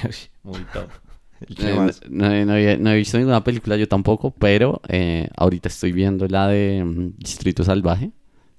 muy 0.49 0.65
top. 0.65 0.89
¿Y 1.47 1.55
qué 1.55 1.69
eh, 1.69 1.75
no, 1.75 1.85
no- 2.29 2.45
no 2.45 2.55
he, 2.55 2.77
no 2.77 2.91
he 2.91 2.95
visto 2.97 3.17
ninguna 3.17 3.43
película, 3.43 3.77
yo 3.77 3.87
tampoco, 3.87 4.31
pero 4.31 4.81
eh, 4.89 5.29
ahorita 5.37 5.69
estoy 5.69 5.91
viendo 5.91 6.27
la 6.27 6.47
de 6.47 6.83
mm, 6.83 7.13
Distrito 7.17 7.63
Salvaje, 7.63 8.11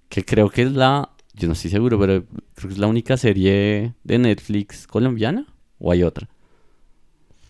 que 0.09 0.24
creo 0.24 0.48
que 0.48 0.62
es 0.62 0.72
la, 0.72 1.11
yo 1.35 1.46
no 1.46 1.53
estoy 1.53 1.70
seguro, 1.70 1.98
pero 1.98 2.24
creo 2.55 2.68
que 2.68 2.74
es 2.74 2.79
la 2.79 2.87
única 2.87 3.16
serie 3.16 3.94
de 4.03 4.18
Netflix 4.18 4.87
colombiana, 4.87 5.46
o 5.79 5.92
hay 5.92 6.03
otra. 6.03 6.29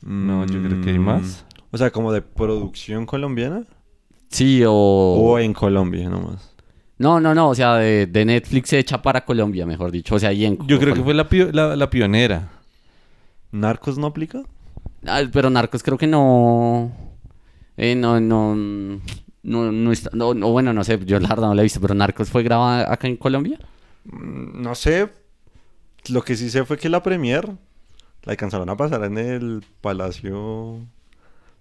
No, 0.03 0.45
yo 0.47 0.61
creo 0.63 0.81
que 0.81 0.91
hay 0.91 0.99
Mm, 0.99 1.05
más. 1.05 1.45
O 1.71 1.79
sea, 1.79 1.91
como 1.91 2.13
de 2.13 2.23
producción 2.23 3.07
colombiana 3.07 3.65
Sí, 4.29 4.63
o... 4.67 4.73
o 4.73 5.39
en 5.39 5.53
Colombia 5.53 6.09
nomás. 6.09 6.55
No, 6.99 7.19
no, 7.21 7.35
no, 7.35 7.49
o 7.51 7.55
sea, 7.55 7.77
de, 7.77 8.07
de 8.07 8.25
Netflix 8.25 8.73
hecha 8.73 9.01
para 9.01 9.25
Colombia, 9.25 9.65
mejor 9.67 9.91
dicho, 9.91 10.15
o 10.15 10.19
sea, 10.19 10.33
y 10.33 10.45
en... 10.45 10.59
Yo 10.67 10.79
creo 10.79 10.95
que 10.95 11.03
fue 11.03 11.15
la, 11.15 11.77
la 11.77 11.91
pionera. 11.91 12.49
¿Narcos 13.53 13.99
no 13.99 14.07
aplica? 14.09 14.43
Ah, 15.07 15.23
pero 15.33 15.51
Narcos 15.51 15.83
creo 15.83 15.99
que 15.99 16.07
no. 16.07 16.93
Eh, 17.77 17.95
no, 17.95 18.21
no. 18.21 18.55
No, 19.43 19.73
no 19.73 19.93
está. 19.93 20.11
No, 20.13 20.35
no, 20.35 20.51
bueno, 20.51 20.73
no 20.73 20.85
sé, 20.85 20.99
yo 21.05 21.19
la 21.19 21.29
verdad 21.29 21.49
no 21.49 21.55
la 21.55 21.63
he 21.63 21.65
visto, 21.65 21.81
pero 21.81 21.95
Narcos 21.95 22.31
fue 22.31 22.43
grabada 22.43 22.93
acá 22.93 23.09
en 23.09 23.17
Colombia. 23.17 23.59
Mm, 24.05 24.63
No 24.63 24.75
sé. 24.75 25.09
Lo 26.09 26.23
que 26.23 26.37
sí 26.37 26.49
sé 26.51 26.65
fue 26.65 26.79
que 26.79 26.89
la 26.89 27.03
premier 27.03 27.47
la 28.25 28.33
alcanzaron 28.33 28.69
a 28.71 28.77
pasar 28.77 29.05
en 29.05 29.19
el 29.19 29.65
palacio. 29.81 30.39
O 30.41 30.87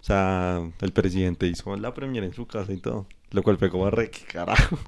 sea, 0.02 0.60
el 0.80 0.92
presidente 0.92 1.46
hizo 1.46 1.76
la 1.76 1.92
premier 1.92 2.24
en 2.24 2.32
su 2.34 2.46
casa 2.46 2.72
y 2.72 2.78
todo. 2.78 3.06
Lo 3.32 3.42
cual 3.42 3.58
fue 3.58 3.70
como 3.70 3.90
re 3.90 4.10
que 4.10 4.24
carajo. 4.24 4.78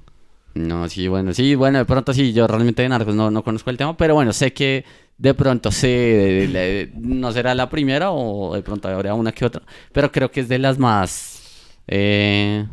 No, 0.55 0.87
sí, 0.87 1.07
bueno, 1.07 1.33
sí, 1.33 1.55
bueno, 1.55 1.79
de 1.79 1.85
pronto 1.85 2.13
sí, 2.13 2.31
yo 2.33 2.45
realmente 2.47 2.83
de 2.83 2.89
Narcos 2.89 3.15
no, 3.15 3.31
no 3.31 3.43
conozco 3.43 3.71
el 3.71 3.77
tema, 3.77 3.97
pero 3.97 4.13
bueno, 4.13 4.33
sé 4.33 4.53
que 4.53 4.85
de 5.17 5.33
pronto 5.33 5.71
sé, 5.71 5.87
de- 5.87 6.47
de- 6.47 6.47
de- 6.47 6.91
no 6.95 7.31
será 7.31 7.55
la 7.55 7.69
primera 7.69 8.11
o 8.11 8.55
de 8.55 8.61
pronto 8.63 8.87
habrá 8.87 9.13
una 9.13 9.31
que 9.31 9.45
otra, 9.45 9.61
pero 9.91 10.11
creo 10.11 10.31
que 10.31 10.41
es 10.41 10.49
de 10.49 10.59
las 10.59 10.77
más 10.79 11.69
eh, 11.87 12.65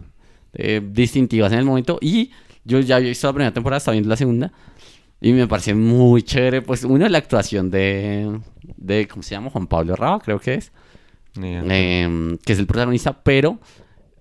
eh, 0.54 0.80
distintivas 0.92 1.52
en 1.52 1.58
el 1.58 1.64
momento. 1.64 1.98
Y 2.00 2.30
yo 2.64 2.80
ya 2.80 2.96
había 2.96 3.08
visto 3.08 3.26
la 3.26 3.32
primera 3.32 3.52
temporada, 3.52 3.78
estaba 3.78 3.92
viendo 3.92 4.08
la 4.08 4.16
segunda 4.16 4.52
y 5.20 5.32
me 5.32 5.46
parece 5.46 5.74
muy 5.74 6.22
chévere, 6.22 6.62
pues 6.62 6.84
uno 6.84 7.08
la 7.08 7.18
actuación 7.18 7.70
de, 7.70 8.40
de 8.76 9.06
¿cómo 9.08 9.22
se 9.22 9.30
llama? 9.34 9.50
Juan 9.50 9.66
Pablo 9.66 9.94
Raba, 9.96 10.18
creo 10.20 10.38
que 10.40 10.54
es, 10.54 10.72
eh, 11.42 12.38
que 12.44 12.52
es 12.54 12.58
el 12.58 12.66
protagonista, 12.66 13.12
pero 13.22 13.58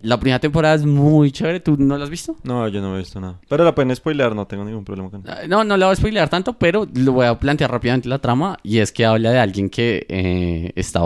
la 0.02 0.20
primera 0.20 0.40
temporada 0.40 0.76
es 0.76 0.86
muy 0.86 1.32
chévere, 1.32 1.60
¿tú 1.60 1.76
no 1.78 1.98
la 1.98 2.06
has 2.06 2.10
visto? 2.10 2.36
No, 2.44 2.68
yo 2.68 2.82
no 2.82 2.96
he 2.96 3.00
visto 3.00 3.20
nada. 3.20 3.40
Pero 3.50 3.64
la 3.64 3.76
pueden 3.76 3.96
spoilear, 3.96 4.34
no 4.36 4.48
tengo 4.48 4.64
ningún 4.66 4.86
problema 4.86 5.10
con 5.10 5.22
eso. 5.22 5.30
Ah, 5.32 5.46
No, 5.48 5.64
no 5.64 5.76
la 5.78 5.88
voy 5.88 5.94
a 5.94 5.96
spoilear 5.96 6.30
tanto, 6.30 6.54
pero 6.54 6.88
lo 6.94 7.12
voy 7.14 7.26
a 7.26 7.38
plantear 7.38 7.70
rápidamente 7.72 8.08
la 8.10 8.20
trama. 8.20 8.58
Y 8.64 8.78
es 8.80 8.92
que 8.92 9.06
habla 9.06 9.32
de 9.32 9.40
alguien 9.40 9.70
que 9.70 10.06
eh, 10.10 10.72
está, 10.76 11.02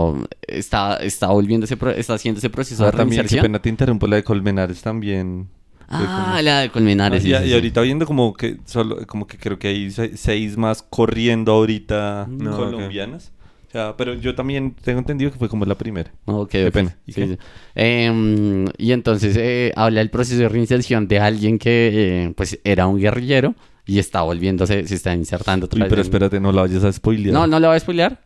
está, 0.47 0.97
está 0.97 1.27
volviendo 1.27 1.65
ese 1.65 1.75
pro- 1.77 1.91
está 1.91 2.13
haciendo 2.13 2.37
ese 2.39 2.49
proceso 2.49 2.83
Ah, 2.83 2.91
de 2.91 2.97
también, 2.97 3.25
qué 3.27 3.41
pena 3.41 3.59
te 3.59 3.69
interrumpo, 3.69 4.07
la 4.07 4.15
de 4.17 4.23
Colmenares 4.23 4.81
también. 4.81 5.49
Ah, 5.89 6.39
la 6.41 6.61
de 6.61 6.69
Colmenares. 6.71 7.23
y, 7.23 7.27
sí, 7.27 7.33
y 7.33 7.37
sí, 7.37 7.43
sí. 7.49 7.53
ahorita 7.53 7.81
viendo 7.81 8.05
como 8.07 8.33
que 8.33 8.57
solo, 8.65 9.05
como 9.05 9.27
que 9.27 9.37
creo 9.37 9.59
que 9.59 9.67
hay 9.67 9.91
se- 9.91 10.17
seis 10.17 10.57
más 10.57 10.81
corriendo 10.81 11.51
ahorita 11.51 12.27
No, 12.29 12.55
colombianas. 12.55 13.31
Sea, 13.73 13.95
pero 13.97 14.13
yo 14.13 14.33
también 14.35 14.75
tengo 14.83 14.99
entendido 14.99 15.31
que 15.31 15.37
fue 15.39 15.49
como 15.49 15.65
la 15.65 15.75
primera. 15.75 16.11
Ok, 16.25 16.49
Qué 16.51 16.67
ok. 16.67 16.73
pena. 16.73 16.95
¿Y 17.07 17.11
Sí, 17.13 17.21
qué? 17.21 17.27
sí. 17.27 17.37
Em, 17.73 18.65
y 18.77 18.91
entonces 18.93 19.35
eh, 19.37 19.73
habla 19.75 19.99
del 19.99 20.09
proceso 20.09 20.39
de 20.39 20.47
reinserción 20.47 21.07
de 21.07 21.19
alguien 21.19 21.57
que 21.59 21.89
eh, 22.27 22.33
pues 22.37 22.59
era 22.63 22.87
un 22.87 22.99
guerrillero 22.99 23.55
y 23.85 23.99
está 23.99 24.21
volviéndose, 24.21 24.87
se 24.87 24.95
está 24.95 25.13
insertando 25.13 25.65
otra 25.65 25.77
Uy, 25.77 25.81
vez 25.83 25.89
pero 25.89 26.01
en- 26.01 26.05
espérate, 26.05 26.39
no 26.39 26.51
la 26.51 26.61
vayas 26.61 26.83
a 26.85 26.93
spoilear. 26.93 27.33
No, 27.33 27.47
no 27.47 27.59
lo 27.59 27.67
voy 27.67 27.75
a 27.75 27.79
spoilear, 27.79 28.21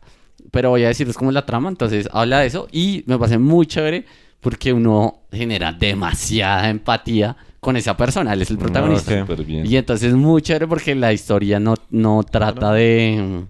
pero 0.50 0.70
voy 0.70 0.84
a 0.84 0.88
decirles 0.88 1.16
cómo 1.16 1.30
es 1.30 1.34
la 1.34 1.46
trama. 1.46 1.68
Entonces, 1.70 2.08
habla 2.12 2.40
de 2.40 2.46
eso 2.46 2.68
y 2.70 3.02
me 3.06 3.18
parece 3.18 3.38
muy 3.38 3.66
chévere 3.66 4.04
porque 4.40 4.72
uno 4.72 5.20
genera 5.32 5.72
demasiada 5.72 6.68
empatía 6.70 7.36
con 7.58 7.76
esa 7.76 7.96
persona. 7.96 8.34
Él 8.34 8.42
es 8.42 8.50
el 8.50 8.58
protagonista. 8.58 9.12
ok. 9.14 9.20
Súper 9.28 9.44
bien. 9.46 9.66
Y 9.66 9.76
entonces 9.76 10.10
es 10.10 10.14
muy 10.14 10.42
chévere 10.42 10.66
porque 10.68 10.94
la 10.94 11.12
historia 11.12 11.58
no, 11.58 11.74
no 11.90 12.22
trata 12.22 12.72
de... 12.74 13.46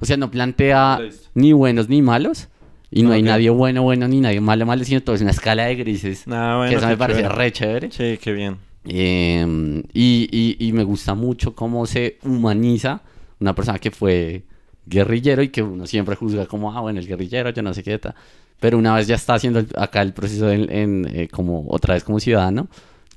O 0.00 0.04
sea, 0.06 0.16
no 0.16 0.30
plantea 0.30 0.98
ni 1.34 1.52
buenos 1.52 1.88
ni 1.88 2.02
malos. 2.02 2.48
Y 2.90 3.02
no 3.02 3.12
hay 3.12 3.22
nadie 3.22 3.50
bueno, 3.50 3.82
bueno, 3.82 4.08
ni 4.08 4.20
nadie 4.20 4.40
malo, 4.40 4.64
malo, 4.64 4.82
sino 4.84 5.02
todo 5.02 5.14
es 5.14 5.20
una 5.22 5.32
escala 5.32 5.64
de 5.66 5.74
grises. 5.76 6.26
Nah, 6.26 6.56
bueno, 6.56 6.70
que 6.70 6.76
eso 6.76 6.86
me 6.88 6.96
parece 6.96 7.20
chévere. 7.20 7.34
re 7.34 7.52
chévere. 7.52 7.90
Sí, 7.90 8.18
qué 8.22 8.32
bien. 8.32 8.56
Eh, 8.86 9.82
y, 9.92 10.28
y- 10.32 10.66
y 10.68 10.72
me 10.72 10.84
gusta 10.84 11.14
mucho 11.14 11.54
cómo 11.54 11.84
se 11.86 12.18
humaniza 12.24 13.02
una 13.40 13.54
persona 13.54 13.78
que 13.78 13.90
fue 13.90 14.44
guerrillero 14.86 15.42
y 15.42 15.48
que 15.48 15.62
uno 15.62 15.86
siempre 15.86 16.16
juzga 16.16 16.46
como, 16.46 16.72
ah, 16.72 16.80
bueno, 16.80 16.98
el 16.98 17.06
guerrillero, 17.06 17.50
yo 17.50 17.62
no 17.62 17.74
sé 17.74 17.82
qué 17.82 17.98
tal. 17.98 18.14
Pero 18.58 18.78
una 18.78 18.94
vez 18.94 19.06
ya 19.06 19.16
está 19.16 19.34
haciendo 19.34 19.58
el- 19.58 19.68
acá 19.76 20.00
el 20.02 20.14
proceso 20.14 20.50
en, 20.50 20.72
en, 20.72 21.08
eh, 21.12 21.28
como 21.28 21.66
otra 21.68 21.92
vez 21.94 22.04
como 22.04 22.18
ciudadano, 22.20 22.68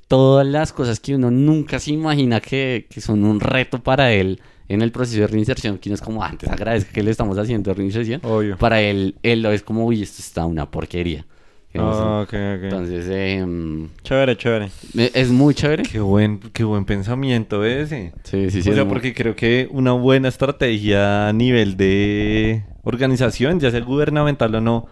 todas 0.06 0.46
las 0.46 0.72
cosas 0.74 1.00
que 1.00 1.14
uno 1.14 1.30
nunca 1.30 1.78
se 1.78 1.92
imagina 1.92 2.40
que, 2.40 2.86
que 2.90 3.00
son 3.00 3.24
un 3.24 3.40
reto 3.40 3.82
para 3.82 4.12
él 4.12 4.40
en 4.74 4.82
el 4.82 4.92
proceso 4.92 5.20
de 5.20 5.26
reinserción, 5.26 5.78
que 5.78 5.88
uno 5.88 5.94
es 5.94 6.00
como, 6.00 6.22
"Ah, 6.22 6.28
antes 6.28 6.48
agradezco 6.50 6.90
que 6.92 7.02
le 7.02 7.10
estamos 7.10 7.36
haciendo 7.38 7.72
reinserción. 7.74 8.20
Obvio. 8.24 8.56
Para 8.58 8.80
él, 8.80 9.14
él 9.22 9.42
lo 9.42 9.50
es 9.52 9.62
como, 9.62 9.84
uy, 9.86 10.02
esto 10.02 10.20
está 10.20 10.44
una 10.46 10.70
porquería. 10.70 11.24
Ah, 11.74 12.20
ok, 12.24 12.28
ok. 12.28 12.34
Entonces, 12.64 13.06
eh, 13.08 13.46
Chévere, 14.02 14.36
chévere. 14.36 14.68
es 14.94 15.30
muy 15.30 15.54
chévere. 15.54 15.84
Qué 15.84 16.00
buen, 16.00 16.38
qué 16.52 16.64
buen 16.64 16.84
pensamiento 16.84 17.64
ese. 17.64 18.12
Sí, 18.24 18.50
sí, 18.50 18.62
sí. 18.62 18.70
o 18.70 18.74
sea, 18.74 18.84
muy- 18.84 18.92
porque 18.92 19.14
creo 19.14 19.34
que 19.34 19.68
una 19.70 19.92
buena 19.92 20.28
estrategia 20.28 21.28
a 21.28 21.32
nivel 21.32 21.78
de 21.78 22.64
organización, 22.82 23.58
ya 23.58 23.70
sea 23.70 23.80
gubernamental 23.80 24.54
o 24.54 24.60
no, 24.60 24.86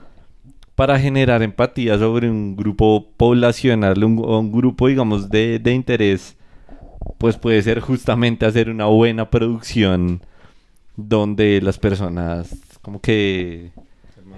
para 0.75 0.99
generar 0.99 1.43
empatía 1.43 1.99
sobre 1.99 2.31
un 2.31 2.57
grupo 2.57 3.11
poblacional 3.19 4.03
un- 4.03 4.19
o 4.25 4.39
un 4.39 4.51
grupo, 4.51 4.89
digamos, 4.89 5.29
de, 5.29 5.59
de 5.59 5.73
interés, 5.75 6.35
pues 7.19 7.37
puede 7.37 7.63
ser 7.63 7.81
justamente 7.81 8.47
hacer 8.47 8.71
una 8.71 8.87
buena 8.87 9.31
producción 9.31 10.23
donde 10.97 11.61
las 11.63 11.79
personas 11.79 12.55
como 12.83 13.01
que 13.01 13.71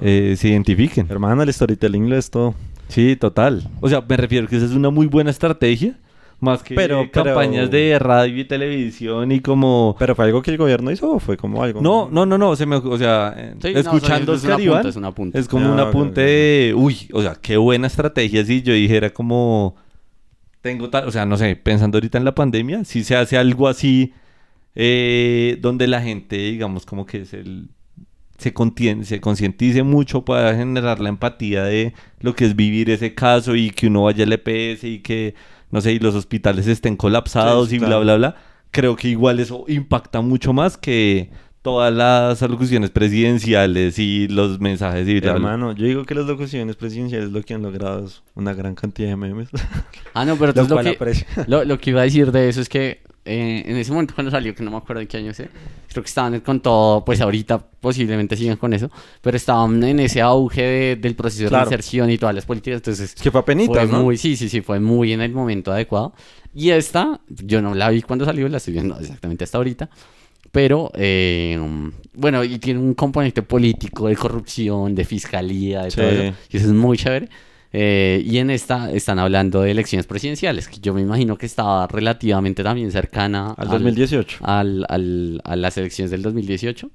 eh, 0.01 0.35
se 0.37 0.49
identifiquen. 0.49 1.07
Hermano, 1.11 1.43
el 1.43 1.53
storytelling 1.53 2.09
lo 2.09 2.17
es 2.17 2.31
todo. 2.31 2.55
Sí, 2.89 3.17
total. 3.17 3.69
O 3.81 3.89
sea, 3.89 4.01
me 4.07 4.17
refiero 4.17 4.47
que 4.49 4.57
esa 4.57 4.67
es 4.67 4.73
una 4.73 4.91
muy 4.91 5.07
buena 5.07 5.31
estrategia. 5.31 5.97
Más 6.41 6.65
que 6.65 6.75
Pero- 6.75 7.09
pero- 7.13 7.25
campañas 7.27 7.71
de 7.71 7.97
radio 8.01 8.41
y 8.41 8.45
televisión 8.45 9.31
y 9.31 9.39
como... 9.39 9.95
¿Pero 9.97 10.17
fue 10.17 10.25
algo 10.25 10.43
que 10.43 10.51
el 10.51 10.57
gobierno 10.59 10.91
hizo 10.91 11.09
o 11.13 11.21
fue 11.21 11.37
como 11.37 11.63
algo? 11.63 11.81
No, 11.81 12.09
no, 12.11 12.27
no, 12.27 12.37
no. 12.37 12.57
Se 12.57 12.67
me, 12.67 12.75
o 12.77 12.99
sea, 12.99 13.33
eh, 13.37 13.55
Sí, 13.63 13.73
no, 13.73 13.79
escuchando 13.79 14.33
o 14.33 14.37
sea, 14.37 14.51
a 14.51 14.55
es 14.55 14.57
Oscar 14.57 14.61
Iván, 14.61 14.87
es 14.89 14.97
un 14.97 15.05
apunte. 15.05 15.39
es 15.39 15.47
como 15.47 15.69
Ah, 15.69 15.73
un 15.73 15.79
apunte 15.79 16.21
de... 16.21 16.75
Uy, 16.77 17.09
o 17.13 17.23
sea, 17.23 17.37
qué 17.41 17.57
buena 17.57 17.87
estrategia 17.87 18.45
si 18.45 18.61
yo 18.61 18.73
dijera 18.73 19.11
como... 19.11 19.77
Tengo 20.63 20.91
tal... 20.91 21.09
O 21.09 21.13
sea, 21.13 21.27
no 21.27 21.37
sé, 21.37 21.57
pensando 21.57 21.99
ahorita 21.99 22.19
en 22.19 22.25
la 22.25 22.35
pandemia, 22.35 22.85
si 22.85 23.05
se 23.05 23.17
hace 23.17 23.37
algo 23.39 23.69
así 23.69 24.15
eh, 24.75 25.59
donde 25.61 25.87
la 25.89 26.03
gente, 26.03 26.37
digamos, 26.39 26.87
como 26.87 27.07
que 27.07 27.23
es 27.23 27.35
el 27.35 27.69
se, 28.39 28.55
contien- 28.55 29.05
se 29.05 29.21
concientice 29.21 29.83
mucho 29.85 30.25
para 30.25 30.55
generar 30.57 31.01
la 31.01 31.09
empatía 31.11 31.65
de 31.65 31.95
lo 32.21 32.35
que 32.35 32.45
es 32.47 32.57
vivir 32.57 32.91
ese 32.91 33.15
caso 33.15 33.57
y 33.57 33.71
que 33.71 33.87
uno 33.89 34.05
vaya 34.05 34.25
al 34.25 34.33
EPS 34.33 34.85
y 34.85 35.01
que, 35.01 35.35
no 35.71 35.81
sé, 35.81 35.93
y 35.95 35.99
los 36.01 36.15
hospitales 36.17 36.67
estén 36.67 36.97
colapsados 36.97 37.71
Sí, 37.71 37.77
y 37.77 37.79
claro. 37.79 38.01
bla, 38.01 38.17
bla, 38.17 38.17
bla. 38.17 38.37
Creo 38.73 38.97
que 38.97 39.09
igual 39.09 39.41
eso 39.41 39.65
impacta 39.69 40.23
mucho 40.23 40.53
más 40.53 40.77
que 40.79 41.31
todas 41.63 41.93
las 41.95 42.43
alocuciones 42.43 42.91
presidenciales 42.91 43.99
y 43.99 44.29
los 44.29 44.61
mensajes 44.61 45.07
y. 45.09 45.19
Hermano, 45.19 45.73
yo 45.73 45.87
digo 45.87 46.05
que 46.05 46.15
las 46.15 46.27
locuciones 46.27 46.77
presidenciales 46.77 47.31
lo 47.31 47.43
que 47.43 47.55
han 47.55 47.63
logrado 47.63 48.05
es 48.07 48.23
una 48.35 48.53
gran 48.53 48.75
cantidad 48.75 49.09
de 49.09 49.17
memes. 49.17 49.49
Ah, 50.15 50.27
no, 50.27 50.37
pero 50.37 50.53
lo 50.53 50.61
entonces 50.63 50.97
lo 50.99 51.07
que, 51.07 51.27
lo, 51.47 51.65
lo 51.65 51.79
que 51.79 51.89
iba 51.91 52.03
a 52.03 52.05
decir 52.05 52.31
de 52.33 52.47
eso 52.51 52.61
es 52.61 52.69
que 52.69 53.01
eh, 53.25 53.63
en 53.65 53.77
ese 53.77 53.93
momento 53.93 54.15
cuando 54.15 54.31
salió, 54.31 54.55
que 54.55 54.63
no 54.63 54.71
me 54.71 54.77
acuerdo 54.77 55.01
en 55.01 55.07
qué 55.09 55.17
año 55.17 55.33
sé, 55.33 55.49
creo 55.89 56.03
que 56.03 56.09
estaban 56.09 56.39
con 56.41 56.61
todo, 56.61 57.03
pues 57.03 57.23
ahorita 57.23 57.59
posiblemente 57.81 58.37
sigan 58.37 58.59
con 58.59 58.75
eso, 58.75 58.91
pero 59.23 59.39
estaban 59.39 59.83
en 59.85 60.01
ese 60.01 60.21
auge 60.21 60.61
de- 60.63 60.97
del 60.97 61.15
proceso 61.15 61.49
Claro. 61.49 61.65
de 61.65 61.71
reinserción 61.71 62.11
y 62.11 62.19
todas 62.19 62.35
las 62.35 62.45
políticas, 62.45 62.79
entonces 62.81 63.15
Es 63.15 63.23
que 63.23 63.31
fue 63.31 63.43
¿no? 63.91 64.03
muy, 64.03 64.19
sí, 64.19 64.37
sí, 64.37 64.51
sí, 64.51 64.61
fue 64.61 64.81
muy 64.81 65.15
en 65.15 65.23
el 65.23 65.33
momento 65.33 65.73
adecuado. 65.73 66.13
Y 66.55 66.71
esta, 66.71 67.21
yo 67.29 67.63
no 67.63 67.75
la 67.75 67.89
vi 67.89 68.03
cuando 68.03 68.27
salió, 68.27 68.47
la 68.51 68.59
estoy 68.59 68.75
viendo 68.75 68.99
exactamente 69.01 69.45
hasta 69.45 69.57
ahorita. 69.57 69.89
Pero, 70.53 70.91
eh, 70.95 71.59
bueno, 72.15 72.45
y 72.45 72.59
tiene 72.59 72.79
un 72.79 72.95
componente 72.95 73.43
político, 73.43 74.07
de 74.09 74.17
corrupción, 74.17 74.95
de 74.95 75.05
fiscalía, 75.05 75.83
de 75.83 75.91
todo 75.91 76.11
eso. 76.11 76.37
Y 76.51 76.57
eso 76.59 76.67
es 76.67 76.73
muy 76.73 76.97
chévere. 76.99 77.29
Eh, 77.73 78.23
y 78.27 78.37
en 78.37 78.51
esta 78.51 78.93
están 78.93 79.19
hablando 79.19 79.63
de 79.63 79.71
elecciones 79.71 80.07
presidenciales, 80.07 80.69
que 80.69 80.79
yo 80.79 80.93
me 80.93 81.01
imagino 81.01 81.39
que 81.39 81.47
estaba 81.47 81.87
relativamente 81.87 82.63
también 82.63 82.93
cercana 82.93 83.55
Al 83.57 83.69
2018. 83.69 84.39
al- 84.43 84.85
al- 84.91 85.41
a 85.43 85.57
las 85.57 85.79
elecciones 85.79 86.11
del 86.11 86.21
2018. 86.21 86.91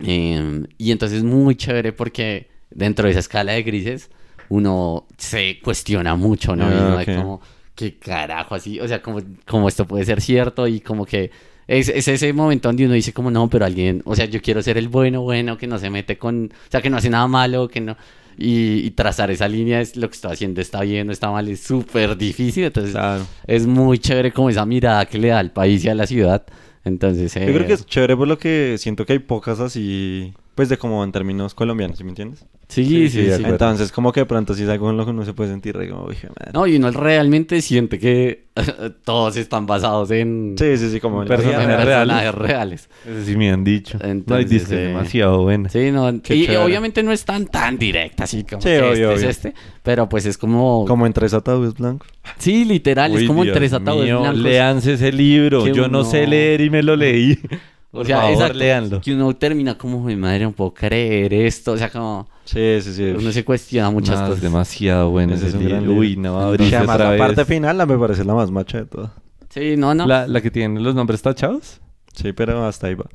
Eh, 0.00 0.64
y 0.78 0.90
entonces 0.92 1.18
es 1.18 1.24
muy 1.24 1.54
chévere 1.56 1.92
porque 1.92 2.48
dentro 2.70 3.04
de 3.04 3.10
esa 3.12 3.20
escala 3.20 3.52
de 3.52 3.62
grises 3.62 4.10
uno 4.48 5.06
se 5.18 5.60
cuestiona 5.62 6.16
mucho, 6.16 6.56
¿no? 6.56 6.66
Ah, 6.66 6.70
mismo, 6.70 6.96
de 6.96 7.04
ok. 7.04 7.14
como, 7.22 7.40
¿qué 7.74 7.96
carajo 7.98 8.54
así? 8.56 8.80
O 8.80 8.88
sea, 8.88 9.00
como, 9.02 9.20
como 9.46 9.68
esto 9.68 9.86
puede 9.86 10.04
ser 10.04 10.20
cierto 10.20 10.66
y 10.66 10.80
como 10.80 11.04
que 11.06 11.30
es, 11.78 11.88
es 11.88 12.08
ese 12.08 12.32
momento 12.32 12.68
donde 12.68 12.84
uno 12.84 12.94
dice 12.94 13.12
como, 13.12 13.30
no, 13.30 13.48
pero 13.48 13.64
alguien, 13.64 14.02
o 14.04 14.16
sea, 14.16 14.24
yo 14.26 14.40
quiero 14.42 14.60
ser 14.62 14.76
el 14.76 14.88
bueno, 14.88 15.22
bueno, 15.22 15.56
que 15.56 15.66
no 15.66 15.78
se 15.78 15.88
mete 15.90 16.18
con, 16.18 16.46
o 16.52 16.70
sea, 16.70 16.82
que 16.82 16.90
no 16.90 16.96
hace 16.96 17.10
nada 17.10 17.26
malo, 17.28 17.68
que 17.68 17.80
no... 17.80 17.96
Y, 18.38 18.86
y 18.86 18.90
trazar 18.92 19.30
esa 19.30 19.46
línea 19.48 19.80
es 19.82 19.96
lo 19.96 20.08
que 20.08 20.14
está 20.14 20.30
haciendo, 20.30 20.60
está 20.62 20.80
bien, 20.80 21.06
no 21.08 21.12
está 21.12 21.30
mal, 21.30 21.46
es 21.48 21.60
súper 21.60 22.16
difícil. 22.16 22.64
Entonces, 22.64 22.92
Claro. 22.92 23.26
es 23.46 23.66
muy 23.66 23.98
chévere 23.98 24.32
como 24.32 24.48
esa 24.48 24.64
mirada 24.64 25.04
que 25.06 25.18
le 25.18 25.28
da 25.28 25.38
al 25.40 25.50
país 25.52 25.84
y 25.84 25.88
a 25.90 25.94
la 25.94 26.06
ciudad. 26.06 26.44
Entonces, 26.84 27.34
Yo 27.34 27.40
creo 27.40 27.60
eh, 27.62 27.66
que 27.66 27.72
es 27.74 27.84
chévere 27.84 28.16
por 28.16 28.26
lo 28.28 28.38
que 28.38 28.76
siento 28.78 29.04
que 29.04 29.12
hay 29.12 29.18
pocas 29.18 29.60
así. 29.60 30.32
Pues 30.60 30.68
de 30.68 30.76
como 30.76 31.02
en 31.02 31.10
términos 31.10 31.54
colombianos, 31.54 31.96
¿sí 31.96 32.04
me 32.04 32.10
entiendes? 32.10 32.40
Sí, 32.68 32.84
Sí, 32.84 33.08
sí, 33.08 33.24
sí, 33.30 33.32
sí. 33.34 33.42
Entonces, 33.46 33.90
como 33.90 34.12
que 34.12 34.20
de 34.20 34.26
pronto 34.26 34.52
sí 34.52 34.64
es 34.64 34.68
algo 34.68 34.90
en 34.90 34.98
lo 34.98 35.06
que 35.06 35.10
uno 35.10 35.24
se 35.24 35.32
puede 35.32 35.48
sentir 35.48 35.74
re 35.74 35.88
como. 35.88 36.06
No, 36.52 36.66
y 36.66 36.76
uno 36.76 36.90
realmente 36.90 37.62
siente 37.62 37.98
que 37.98 38.48
todos 39.04 39.38
están 39.38 39.64
basados 39.64 40.10
en, 40.10 40.56
Sí, 40.58 40.76
sí, 40.76 40.90
sí, 40.90 41.00
como 41.00 41.22
en 41.22 41.32
en 41.32 41.38
reales. 41.38 41.86
personajes 41.86 42.34
reales. 42.34 42.90
Eso 43.06 43.24
sí 43.24 43.36
me 43.38 43.50
han 43.50 43.64
dicho. 43.64 43.96
no, 43.96 44.04
hay 44.04 44.10
Entonces, 44.10 44.50
discos 44.50 44.72
eh, 44.72 44.76
demasiado 44.88 45.42
buenos. 45.44 45.72
Sí, 45.72 45.90
no, 45.90 46.20
Qué 46.22 46.34
y 46.36 46.42
chévere. 46.42 46.58
obviamente 46.58 47.02
no 47.02 47.10
es 47.10 47.24
tan 47.24 47.46
tan 47.46 47.78
directa 47.78 48.24
así 48.24 48.44
como 48.44 48.60
Sí, 48.60 48.68
que 48.68 48.80
obvio, 48.82 48.90
este 48.92 49.06
obvio. 49.06 49.16
es 49.16 49.22
este, 49.24 49.54
pero 49.82 50.10
pues 50.10 50.26
es 50.26 50.36
como, 50.36 50.84
Como 50.86 51.06
en 51.06 51.14
tres 51.14 51.32
ataúdes 51.32 51.72
blancos. 51.72 52.06
sí, 52.36 52.66
literal, 52.66 53.12
Uy, 53.12 53.22
es 53.22 53.26
como 53.26 53.44
Dios 53.44 53.56
entre 53.56 53.74
ataúdes 53.74 54.04
mío, 54.04 54.20
blancos. 54.20 54.40
Léanse 54.42 54.92
ese 54.92 55.10
libro. 55.10 55.66
Yo 55.68 55.88
no 55.88 56.00
uno- 56.00 56.04
sé 56.04 56.26
leer 56.26 56.60
y 56.60 56.68
me 56.68 56.82
lo 56.82 56.96
leí. 56.96 57.38
Por 57.90 58.02
O 58.02 58.04
sea, 58.04 58.18
favor, 58.18 58.32
exacto, 58.34 58.58
léanlo. 58.58 59.00
que 59.00 59.14
uno 59.14 59.34
termina 59.34 59.76
como, 59.76 60.00
mi 60.04 60.14
madre, 60.14 60.44
no 60.44 60.52
puedo 60.52 60.72
creer 60.72 61.34
esto, 61.34 61.72
o 61.72 61.76
sea, 61.76 61.90
como 61.90 62.28
Sí, 62.44 62.78
sí, 62.82 62.92
sí. 62.94 63.02
uno 63.18 63.32
se 63.32 63.44
cuestiona 63.44 63.90
muchas 63.90 64.16
No, 64.18 64.24
es 64.24 64.28
cosas. 64.30 64.42
demasiado 64.42 65.10
bueno 65.10 65.34
Ese 65.34 65.48
es 65.48 65.54
un 65.54 65.64
gran. 65.64 65.88
Uy, 65.88 66.16
no, 66.16 66.40
Y 66.40 66.44
abrirse 66.44 66.76
además 66.76 66.94
otra 66.96 67.04
la 67.06 67.10
vez. 67.12 67.20
parte 67.20 67.44
final 67.44 67.78
la 67.78 67.86
me 67.86 67.98
parece 67.98 68.24
la 68.24 68.34
más 68.34 68.50
macha 68.50 68.78
de 68.78 68.84
todas. 68.86 69.10
Sí, 69.48 69.74
no, 69.76 69.94
no. 69.94 70.06
La, 70.06 70.28
la 70.28 70.40
que 70.40 70.50
tiene 70.52 70.78
los 70.80 70.94
nombres 70.94 71.20
tachados. 71.22 71.80
Sí, 72.14 72.32
pero 72.32 72.64
hasta 72.66 72.88
ahí 72.88 72.94
va. 72.94 73.06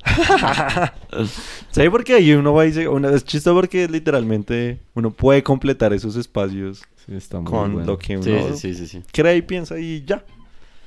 sí, 1.71 1.89
porque 1.89 2.13
ahí 2.15 2.33
uno 2.33 2.53
va 2.53 2.65
y 2.65 2.69
dice, 2.69 2.87
uno, 2.87 3.09
es 3.09 3.23
chistoso 3.23 3.55
porque 3.55 3.87
literalmente 3.87 4.79
uno 4.93 5.11
puede 5.11 5.43
completar 5.43 5.93
esos 5.93 6.15
espacios 6.15 6.81
Sí, 7.05 7.13
está 7.13 7.39
muy 7.39 7.51
con 7.51 7.73
bueno. 7.73 7.87
lo 7.91 7.97
que 7.97 8.17
uno 8.17 8.23
Sí, 8.23 8.33
sí, 8.55 8.73
sí, 8.73 8.73
sí, 8.73 8.87
sí. 8.87 9.03
cree 9.11 9.37
y 9.37 9.41
piensa 9.41 9.77
y 9.79 10.03
ya. 10.05 10.23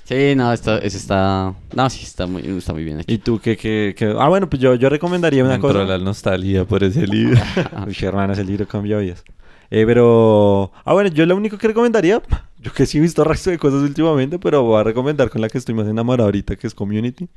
Sí, 0.09 0.35
no, 0.35 0.51
esto, 0.55 0.79
eso 0.81 0.97
está, 0.97 1.55
no, 1.77 1.91
sí, 1.91 2.03
está 2.03 2.27
muy, 2.27 2.41
está 2.41 2.73
muy 2.73 2.83
bien 2.83 3.01
hecho. 3.01 3.13
¿Y 3.13 3.19
tú 3.19 3.39
qué, 3.41 3.59
qué, 3.59 3.95
qué? 3.95 4.15
Ah, 4.19 4.29
bueno, 4.31 4.49
pues 4.49 4.63
yo, 4.63 4.75
yo 4.75 4.89
recomendaría 4.89 5.43
Me 5.43 5.49
una 5.49 5.57
entró 5.57 5.71
cosa. 5.71 5.85
la 5.85 5.99
nostalgia 5.99 6.65
por 6.65 6.83
ese 6.83 7.07
libro. 7.07 7.39
Uy, 7.87 7.95
hermano, 8.01 8.33
ese 8.33 8.43
libro 8.43 8.67
cambia 8.67 8.97
vidas. 8.97 9.23
Eh, 9.71 9.85
pero... 9.85 10.73
Ah, 10.87 10.95
bueno, 10.95 11.11
yo 11.11 11.27
lo 11.27 11.37
único 11.37 11.59
que 11.59 11.69
recomendaría... 11.69 12.23
Yo 12.61 12.73
que 12.73 12.87
sí 12.87 12.99
he 12.99 13.01
visto 13.01 13.23
resto 13.23 13.51
de 13.51 13.59
cosas 13.59 13.83
últimamente, 13.83 14.41
pero 14.41 14.65
voy 14.65 14.81
a 14.81 14.83
recomendar 14.83 15.31
con 15.31 15.41
la 15.41 15.49
que 15.49 15.59
estoy 15.59 15.77
más 15.77 15.87
enamorado 15.87 16.25
ahorita, 16.27 16.57
que 16.57 16.67
es 16.67 16.75
Community. 16.75 17.29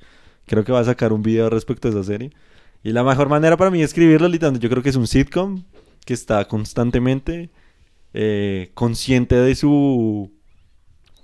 Creo 0.47 0.63
que 0.63 0.71
va 0.71 0.79
a 0.79 0.83
sacar 0.83 1.13
un 1.13 1.21
video 1.21 1.47
respecto 1.47 1.89
a 1.89 1.91
esa 1.91 2.03
serie. 2.03 2.31
Y 2.83 2.91
la 2.91 3.03
mejor 3.03 3.29
manera 3.29 3.55
para 3.55 3.69
mí 3.69 3.79
de 3.79 3.83
escribirlo, 3.83 4.27
literalmente, 4.27 4.63
yo 4.63 4.69
creo 4.71 4.81
que 4.81 4.89
es 4.89 4.95
un 4.95 5.05
sitcom 5.05 5.61
que 6.05 6.15
está 6.15 6.47
constantemente 6.47 7.51
eh, 8.15 8.71
consciente 8.73 9.35
de 9.35 9.53
su 9.53 10.31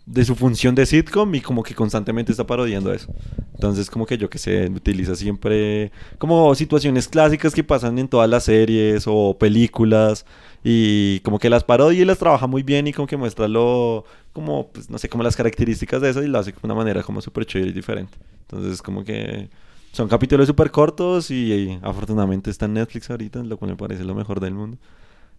de 0.08 0.26
su 0.26 0.36
función 0.36 0.74
de 0.76 0.86
sitcom 0.86 1.36
y 1.36 1.42
como 1.42 1.64
que 1.64 1.76
constantemente 1.76 2.32
está 2.32 2.48
parodiando 2.48 2.94
eso. 2.94 3.10
Entonces 3.56 3.90
como 3.90 4.06
que 4.06 4.18
yo 4.18 4.30
que 4.30 4.38
sé, 4.40 4.68
utiliza 4.70 5.16
siempre 5.16 5.92
como 6.18 6.56
situaciones 6.56 7.08
clásicas 7.10 7.54
que 7.54 7.64
pasan 7.64 8.00
en 8.00 8.08
todas 8.08 8.30
las 8.30 8.46
series 8.46 9.06
o 9.08 9.38
películas 9.38 10.26
y 10.64 11.20
como 11.22 11.40
que 11.40 11.50
las 11.50 11.64
parodia 11.64 12.02
y 12.02 12.06
las 12.06 12.20
trabaja 12.20 12.48
muy 12.48 12.64
bien 12.64 12.88
y 12.88 12.94
como 12.94 13.08
que 13.08 13.18
muestra 13.18 13.48
lo, 13.48 14.06
como, 14.34 14.70
pues 14.70 14.90
no 14.90 14.98
sé, 14.98 15.10
como 15.10 15.24
las 15.24 15.36
características 15.36 16.02
de 16.02 16.10
eso 16.12 16.24
y 16.24 16.28
lo 16.28 16.40
hace 16.40 16.52
de 16.52 16.58
una 16.64 16.76
manera 16.76 17.04
como 17.04 17.22
súper 17.22 17.46
chévere 17.46 17.72
y 17.72 17.74
diferente. 17.74 18.18
Entonces 18.42 18.82
como 18.82 19.04
que 19.04 19.50
son 19.92 20.08
capítulos 20.08 20.48
súper 20.48 20.72
cortos 20.72 21.32
y, 21.32 21.54
y 21.54 21.80
afortunadamente 21.82 22.50
está 22.50 22.66
en 22.66 22.74
Netflix 22.76 23.10
ahorita, 23.10 23.44
lo 23.44 23.58
cual 23.58 23.72
me 23.72 23.78
parece 23.78 24.04
lo 24.06 24.16
mejor 24.16 24.40
del 24.40 24.54
mundo. 24.54 24.78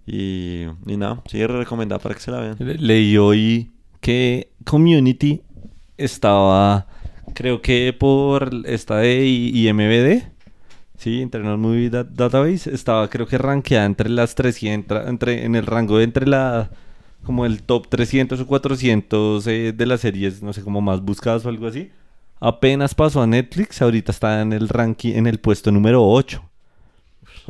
Y, 0.07 0.64
y 0.87 0.96
nada, 0.96 1.22
sí, 1.26 1.44
recomendada 1.46 2.00
para 2.00 2.14
que 2.14 2.20
se 2.20 2.31
la 2.31 2.40
vean. 2.40 2.57
Le- 2.59 2.74
Leí 2.78 3.18
hoy 3.18 3.70
que 4.00 4.50
Community 4.64 5.42
estaba, 5.96 6.87
creo 7.34 7.61
que 7.62 7.92
por 7.98 8.50
esta 8.66 8.96
de 8.98 9.26
IMBD, 9.26 10.22
sí, 10.96 11.20
Internal 11.20 11.58
Movie 11.58 11.90
Da- 11.90 12.04
Database, 12.04 12.72
estaba 12.74 13.08
creo 13.11 13.26
que 13.26 13.38
rankeada 13.38 13.87
entre 13.87 14.08
las 14.08 14.34
300, 14.34 15.08
entre, 15.08 15.44
en 15.44 15.56
el 15.56 15.66
rango 15.66 15.98
de 15.98 16.04
entre 16.04 16.26
la, 16.26 16.70
como 17.24 17.46
el 17.46 17.62
top 17.62 17.88
300 17.88 18.40
o 18.40 18.46
400 18.46 19.46
eh, 19.46 19.72
de 19.72 19.87
las 19.87 20.00
series, 20.00 20.42
no 20.42 20.52
sé, 20.52 20.62
como 20.62 20.80
más 20.80 21.00
buscadas 21.02 21.44
o 21.46 21.48
algo 21.48 21.66
así. 21.66 21.90
Apenas 22.40 22.94
pasó 22.94 23.22
a 23.22 23.26
Netflix, 23.26 23.82
ahorita 23.82 24.12
está 24.12 24.40
en 24.42 24.52
el 24.52 24.68
ranking, 24.68 25.14
en 25.14 25.26
el 25.26 25.40
puesto 25.40 25.72
número 25.72 26.04
8. 26.06 26.47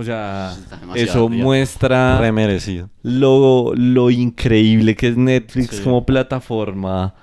O 0.00 0.04
sea, 0.04 0.56
eso 0.94 1.28
muestra 1.28 2.20
Re 2.20 2.30
merecido. 2.30 2.88
lo, 3.02 3.72
lo 3.74 4.10
increíble 4.10 4.94
que 4.94 5.08
es 5.08 5.16
Netflix 5.16 5.76
Sí. 5.76 5.82
como 5.82 6.06
plataforma 6.06 7.14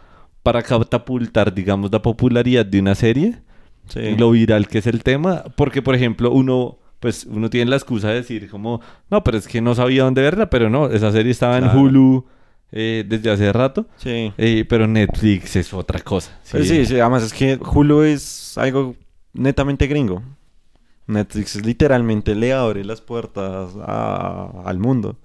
para 0.43 0.61
catapultar, 0.61 1.53
digamos, 1.53 1.89
la 1.91 2.01
popularidad 2.01 2.65
de 2.65 2.79
una 2.79 2.93
serie, 2.93 3.39
Sí. 3.87 3.99
y 3.99 4.17
lo 4.17 4.31
viral 4.31 4.67
que 4.67 4.79
es 4.79 4.87
el 4.87 5.01
tema, 5.03 5.43
porque 5.55 5.81
por 5.81 5.95
ejemplo 5.95 6.31
uno, 6.31 6.77
pues 6.99 7.25
uno 7.29 7.49
tiene 7.49 7.69
la 7.69 7.77
excusa 7.77 8.09
de 8.09 8.15
decir 8.15 8.49
como, 8.49 8.81
no, 9.09 9.23
pero 9.23 9.37
es 9.37 9.47
que 9.47 9.61
no 9.61 9.73
sabía 9.73 10.03
dónde 10.03 10.21
verla, 10.21 10.49
pero 10.49 10.69
no, 10.69 10.87
esa 10.87 11.11
serie 11.13 11.31
estaba 11.31 11.57
Claro. 11.59 11.71
en 11.73 11.85
Hulu 11.85 12.25
eh, 12.71 13.05
desde 13.07 13.31
hace 13.31 13.53
rato, 13.53 13.85
Sí. 13.97 14.33
eh, 14.37 14.65
pero 14.67 14.85
Netflix 14.85 15.55
es 15.55 15.73
otra 15.73 15.99
cosa. 16.01 16.37
Pero 16.51 16.65
sí, 16.65 16.85
sí, 16.85 16.99
además 16.99 17.23
es 17.23 17.31
que 17.33 17.57
Hulu 17.57 18.01
es 18.01 18.57
algo 18.57 18.95
netamente 19.33 19.87
gringo. 19.87 20.21
Netflix 21.07 21.55
es 21.57 21.65
literalmente 21.65 22.35
le 22.35 22.53
abre 22.53 22.83
las 22.85 23.01
puertas 23.01 23.71
a- 23.81 24.63
al 24.65 24.79
mundo. 24.79 25.17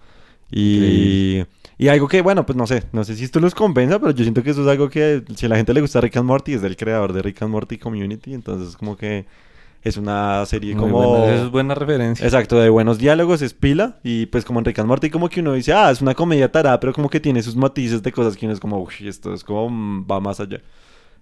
Y, 0.50 1.42
y 1.78 1.88
algo 1.88 2.08
que, 2.08 2.22
bueno, 2.22 2.44
pues 2.46 2.56
no 2.56 2.66
sé, 2.66 2.84
no 2.92 3.04
sé 3.04 3.16
si 3.16 3.24
esto 3.24 3.40
los 3.40 3.54
convenza, 3.54 3.98
pero 4.00 4.12
yo 4.12 4.24
siento 4.24 4.42
que 4.42 4.50
eso 4.50 4.62
es 4.62 4.68
algo 4.68 4.88
que 4.90 5.22
si 5.36 5.46
a 5.46 5.48
la 5.48 5.56
gente 5.56 5.74
le 5.74 5.80
gusta 5.80 6.00
Rick 6.00 6.16
and 6.16 6.26
Morty, 6.26 6.54
es 6.54 6.62
del 6.62 6.76
creador 6.76 7.12
de 7.12 7.22
Rick 7.22 7.42
and 7.42 7.52
Morty 7.52 7.78
Community, 7.78 8.34
entonces 8.34 8.76
como 8.76 8.96
que 8.96 9.26
es 9.82 9.96
una 9.96 10.44
serie 10.46 10.74
Muy 10.74 10.76
como... 10.76 10.92
buena, 10.92 11.34
eso 11.34 11.44
es 11.46 11.50
buena 11.50 11.74
referencia. 11.74 12.26
Exacto, 12.26 12.58
de 12.60 12.68
buenos 12.68 12.98
diálogos, 12.98 13.40
es 13.42 13.54
pila. 13.54 13.98
Y 14.04 14.26
pues 14.26 14.44
como 14.44 14.58
en 14.60 14.66
Rick 14.66 14.78
and 14.80 14.88
Morty, 14.88 15.10
como 15.10 15.28
que 15.28 15.40
uno 15.40 15.54
dice, 15.54 15.72
ah, 15.72 15.90
es 15.90 16.02
una 16.02 16.14
comedia 16.14 16.52
tarada, 16.52 16.78
pero 16.80 16.92
como 16.92 17.08
que 17.08 17.20
tiene 17.20 17.42
sus 17.42 17.56
matices 17.56 18.02
de 18.02 18.12
cosas 18.12 18.36
que 18.36 18.44
uno 18.46 18.52
es 18.54 18.60
como, 18.60 18.78
uy, 18.82 19.08
esto 19.08 19.32
es 19.32 19.42
como, 19.44 19.70
mm, 19.70 20.06
va 20.10 20.20
más 20.20 20.40
allá. 20.40 20.60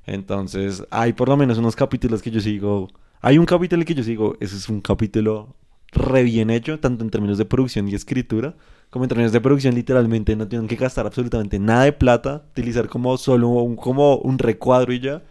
Entonces, 0.06 0.84
hay 0.90 1.12
por 1.12 1.28
lo 1.28 1.36
menos 1.36 1.58
unos 1.58 1.76
capítulos 1.76 2.22
que 2.22 2.30
yo 2.30 2.40
sigo. 2.40 2.88
Hay 3.20 3.38
un 3.38 3.46
capítulo 3.46 3.84
que 3.84 3.94
yo 3.94 4.02
sigo, 4.02 4.36
ese 4.40 4.56
es 4.56 4.68
un 4.68 4.80
capítulo 4.80 5.54
re 5.92 6.22
bien 6.22 6.50
hecho, 6.50 6.78
tanto 6.78 7.02
en 7.04 7.10
términos 7.10 7.38
de 7.38 7.44
producción 7.44 7.88
y 7.88 7.94
escritura, 7.94 8.54
como 8.90 9.04
en 9.04 9.08
términos 9.08 9.32
de 9.32 9.40
producción, 9.40 9.74
literalmente 9.74 10.36
no 10.36 10.46
tienen 10.48 10.68
que 10.68 10.76
gastar 10.76 11.06
absolutamente 11.06 11.58
nada 11.58 11.84
de 11.84 11.92
plata, 11.92 12.44
utilizar 12.50 12.88
como 12.88 13.16
solo 13.18 13.48
un, 13.48 13.76
como 13.76 14.16
un 14.18 14.38
recuadro 14.38 14.92
y 14.92 15.00
ya 15.00 15.22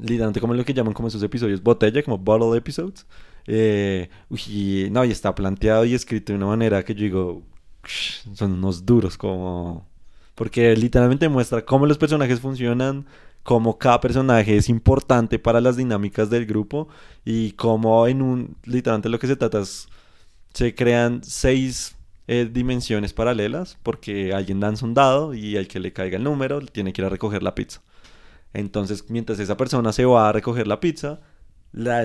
literalmente 0.00 0.40
como 0.40 0.54
lo 0.54 0.64
que 0.64 0.74
llaman 0.74 0.92
como 0.92 1.08
esos 1.08 1.22
episodios 1.22 1.62
botella, 1.62 2.02
como 2.02 2.18
bottle 2.18 2.56
episodes. 2.56 3.06
Eh, 3.46 4.08
y, 4.48 4.88
no, 4.90 5.04
y 5.04 5.10
está 5.10 5.34
planteado 5.34 5.84
y 5.84 5.94
escrito 5.94 6.32
de 6.32 6.38
una 6.38 6.46
manera 6.46 6.84
que 6.84 6.94
yo 6.94 7.02
digo, 7.04 7.42
"Ush, 7.84 8.22
son 8.34 8.52
unos 8.52 8.84
duros 8.86 9.16
como... 9.16 9.86
Porque 10.34 10.74
literalmente 10.76 11.28
muestra 11.28 11.64
cómo 11.64 11.86
los 11.86 11.98
personajes 11.98 12.40
funcionan, 12.40 13.06
cómo 13.44 13.78
cada 13.78 14.00
personaje 14.00 14.56
es 14.56 14.68
importante 14.68 15.38
para 15.38 15.60
las 15.60 15.76
dinámicas 15.76 16.30
del 16.30 16.46
grupo 16.46 16.88
y 17.24 17.52
cómo 17.52 18.08
en 18.08 18.22
un... 18.22 18.56
Literalmente 18.64 19.08
lo 19.08 19.20
que 19.20 19.28
se 19.28 19.36
trata 19.36 19.60
es... 19.60 19.86
Se 20.52 20.74
crean 20.74 21.20
seis 21.22 21.96
eh, 22.26 22.48
dimensiones 22.50 23.12
paralelas 23.12 23.76
porque 23.82 24.32
alguien 24.32 24.60
lanza 24.60 24.86
un 24.86 24.94
dado 24.94 25.34
y 25.34 25.56
al 25.56 25.68
que 25.68 25.80
le 25.80 25.92
caiga 25.92 26.16
el 26.16 26.24
número 26.24 26.60
tiene 26.60 26.92
que 26.92 27.02
ir 27.02 27.06
a 27.06 27.10
recoger 27.10 27.42
la 27.42 27.54
pizza. 27.54 27.82
Entonces, 28.54 29.04
mientras 29.10 29.38
esa 29.40 29.56
persona 29.56 29.92
se 29.92 30.04
va 30.04 30.28
a 30.28 30.32
recoger 30.32 30.66
la 30.66 30.80
pizza, 30.80 31.20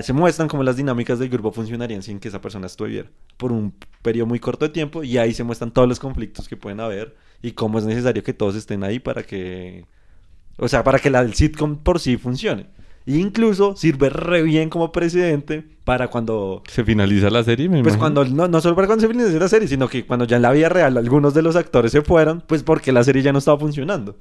se 0.02 0.12
muestran 0.12 0.48
cómo 0.48 0.64
las 0.64 0.76
dinámicas 0.76 1.18
del 1.20 1.28
grupo 1.28 1.52
funcionarían 1.52 2.02
sin 2.02 2.18
que 2.18 2.28
esa 2.28 2.40
persona 2.40 2.66
estuviera 2.66 3.08
por 3.36 3.52
un 3.52 3.72
periodo 4.02 4.26
muy 4.26 4.40
corto 4.40 4.64
de 4.66 4.72
tiempo 4.72 5.04
y 5.04 5.16
ahí 5.16 5.32
se 5.32 5.44
muestran 5.44 5.70
todos 5.70 5.88
los 5.88 6.00
conflictos 6.00 6.48
que 6.48 6.56
pueden 6.56 6.80
haber 6.80 7.16
y 7.40 7.52
cómo 7.52 7.78
es 7.78 7.84
necesario 7.84 8.24
que 8.24 8.34
todos 8.34 8.56
estén 8.56 8.82
ahí 8.82 8.98
para 8.98 9.22
que, 9.22 9.86
o 10.60 10.68
sea, 10.68 10.84
para 10.84 10.98
que 10.98 11.10
la, 11.10 11.20
el 11.20 11.34
sitcom 11.34 11.76
por 11.78 11.98
sí 12.00 12.16
funcione. 12.16 12.66
E 13.06 13.16
incluso 13.16 13.74
sirve 13.76 14.10
re 14.10 14.42
bien 14.42 14.68
como 14.68 14.92
precedente 14.92 15.64
para 15.84 16.08
cuando 16.08 16.62
Se 16.68 16.84
finaliza 16.84 17.30
la 17.30 17.42
serie, 17.42 17.68
me 17.68 17.82
pues 17.82 17.94
imagino. 17.96 17.98
cuando, 17.98 18.24
no, 18.26 18.46
no 18.46 18.60
solo 18.60 18.74
para 18.76 18.86
cuando 18.86 19.00
se 19.02 19.08
finalice 19.08 19.38
la 19.40 19.48
serie, 19.48 19.66
sino 19.66 19.88
que 19.88 20.04
cuando 20.06 20.26
ya 20.26 20.36
en 20.36 20.42
la 20.42 20.52
vida 20.52 20.68
real 20.68 20.96
algunos 20.96 21.34
de 21.34 21.42
los 21.42 21.56
actores 21.56 21.92
se 21.92 22.02
fueron, 22.02 22.42
pues 22.46 22.62
porque 22.62 22.92
la 22.92 23.02
serie 23.02 23.22
ya 23.22 23.32
no 23.32 23.38
estaba 23.38 23.58
funcionando. 23.58 24.16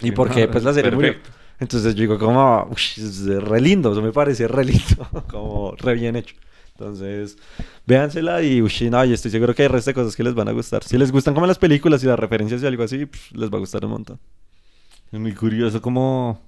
Y 0.00 0.06
Sí, 0.06 0.12
porque 0.12 0.46
no, 0.46 0.52
pues 0.52 0.64
la 0.64 0.72
serie 0.72 0.90
murió. 0.92 1.14
Entonces 1.58 1.94
yo 1.94 2.02
digo 2.02 2.18
como, 2.18 2.68
"Ush, 2.70 2.98
es 2.98 3.26
re 3.26 3.60
lindo, 3.60 3.90
eso 3.92 4.02
me 4.02 4.12
parece 4.12 4.46
re 4.46 4.64
lindo, 4.64 5.08
como 5.28 5.74
re 5.76 5.94
bien 5.94 6.16
hecho. 6.16 6.36
Entonces, 6.78 7.38
véansela 7.86 8.42
y, 8.42 8.60
no, 8.90 9.04
y 9.04 9.12
estoy 9.14 9.30
seguro 9.30 9.54
que 9.54 9.62
hay 9.62 9.68
resto 9.68 9.90
de 9.90 9.94
cosas 9.94 10.14
que 10.14 10.22
les 10.22 10.34
van 10.34 10.48
a 10.48 10.52
gustar. 10.52 10.84
Si 10.84 10.96
les 10.98 11.10
gustan 11.10 11.32
como 11.34 11.46
las 11.46 11.58
películas 11.58 12.04
y 12.04 12.06
las 12.06 12.18
referencias 12.18 12.62
y 12.62 12.66
algo 12.66 12.82
así, 12.84 13.06
pf, 13.06 13.34
les 13.36 13.50
va 13.50 13.56
a 13.56 13.60
gustar 13.60 13.84
un 13.86 13.92
montón. 13.92 14.18
Es 15.12 15.18
muy 15.20 15.32
curioso 15.32 15.80
como... 15.80 16.40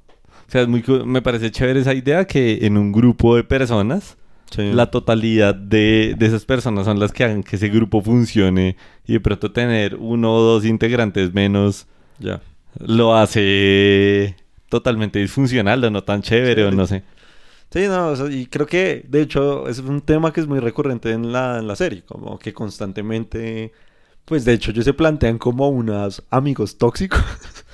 O 0.47 0.51
sea, 0.51 0.63
es 0.63 0.69
muy, 0.69 0.83
me 1.05 1.21
parece 1.21 1.51
chévere 1.51 1.81
esa 1.81 1.93
idea 1.95 2.25
que 2.27 2.65
en 2.67 2.79
un 2.79 2.91
grupo 2.93 3.37
de 3.37 3.45
personas, 3.45 4.17
Sí. 4.51 4.73
la 4.73 4.91
totalidad 4.91 5.55
de, 5.55 6.15
de 6.19 6.25
esas 6.27 6.47
personas 6.47 6.87
son 6.87 6.99
las 6.99 7.13
que 7.13 7.23
hagan 7.23 7.43
que 7.43 7.57
ese 7.57 7.69
grupo 7.69 8.01
funcione 8.01 8.77
y 9.07 9.13
de 9.13 9.21
pronto 9.21 9.53
tener 9.53 9.97
uno 9.97 10.33
o 10.37 10.41
dos 10.41 10.65
integrantes 10.65 11.35
menos 11.35 11.87
Ya. 12.19 12.41
lo 12.81 13.15
hace 13.15 14.37
totalmente 14.71 15.19
disfuncional 15.19 15.85
o 15.85 15.91
no 15.91 16.03
tan 16.03 16.23
chévere 16.23 16.65
o 16.65 16.71
no 16.71 16.87
sé. 16.87 17.03
Sí, 17.71 17.81
no, 17.89 18.09
o 18.09 18.17
sea, 18.17 18.31
y 18.31 18.47
creo 18.47 18.65
que, 18.67 19.05
de 19.07 19.21
hecho, 19.21 19.69
es 19.69 19.81
un 19.81 20.01
tema 20.01 20.33
que 20.33 20.41
es 20.41 20.47
muy 20.47 20.61
recurrente 20.61 21.11
en 21.13 21.31
la, 21.31 21.59
en 21.59 21.67
la 21.69 21.77
serie, 21.77 22.03
como 22.07 22.39
que 22.39 22.55
constantemente, 22.55 23.73
pues 24.25 24.47
de 24.47 24.55
hecho, 24.55 24.71
ellos 24.71 24.87
se 24.87 24.95
plantean 24.95 25.37
como 25.37 25.69
unos 25.69 26.23
amigos 26.31 26.79
tóxicos, 26.79 27.21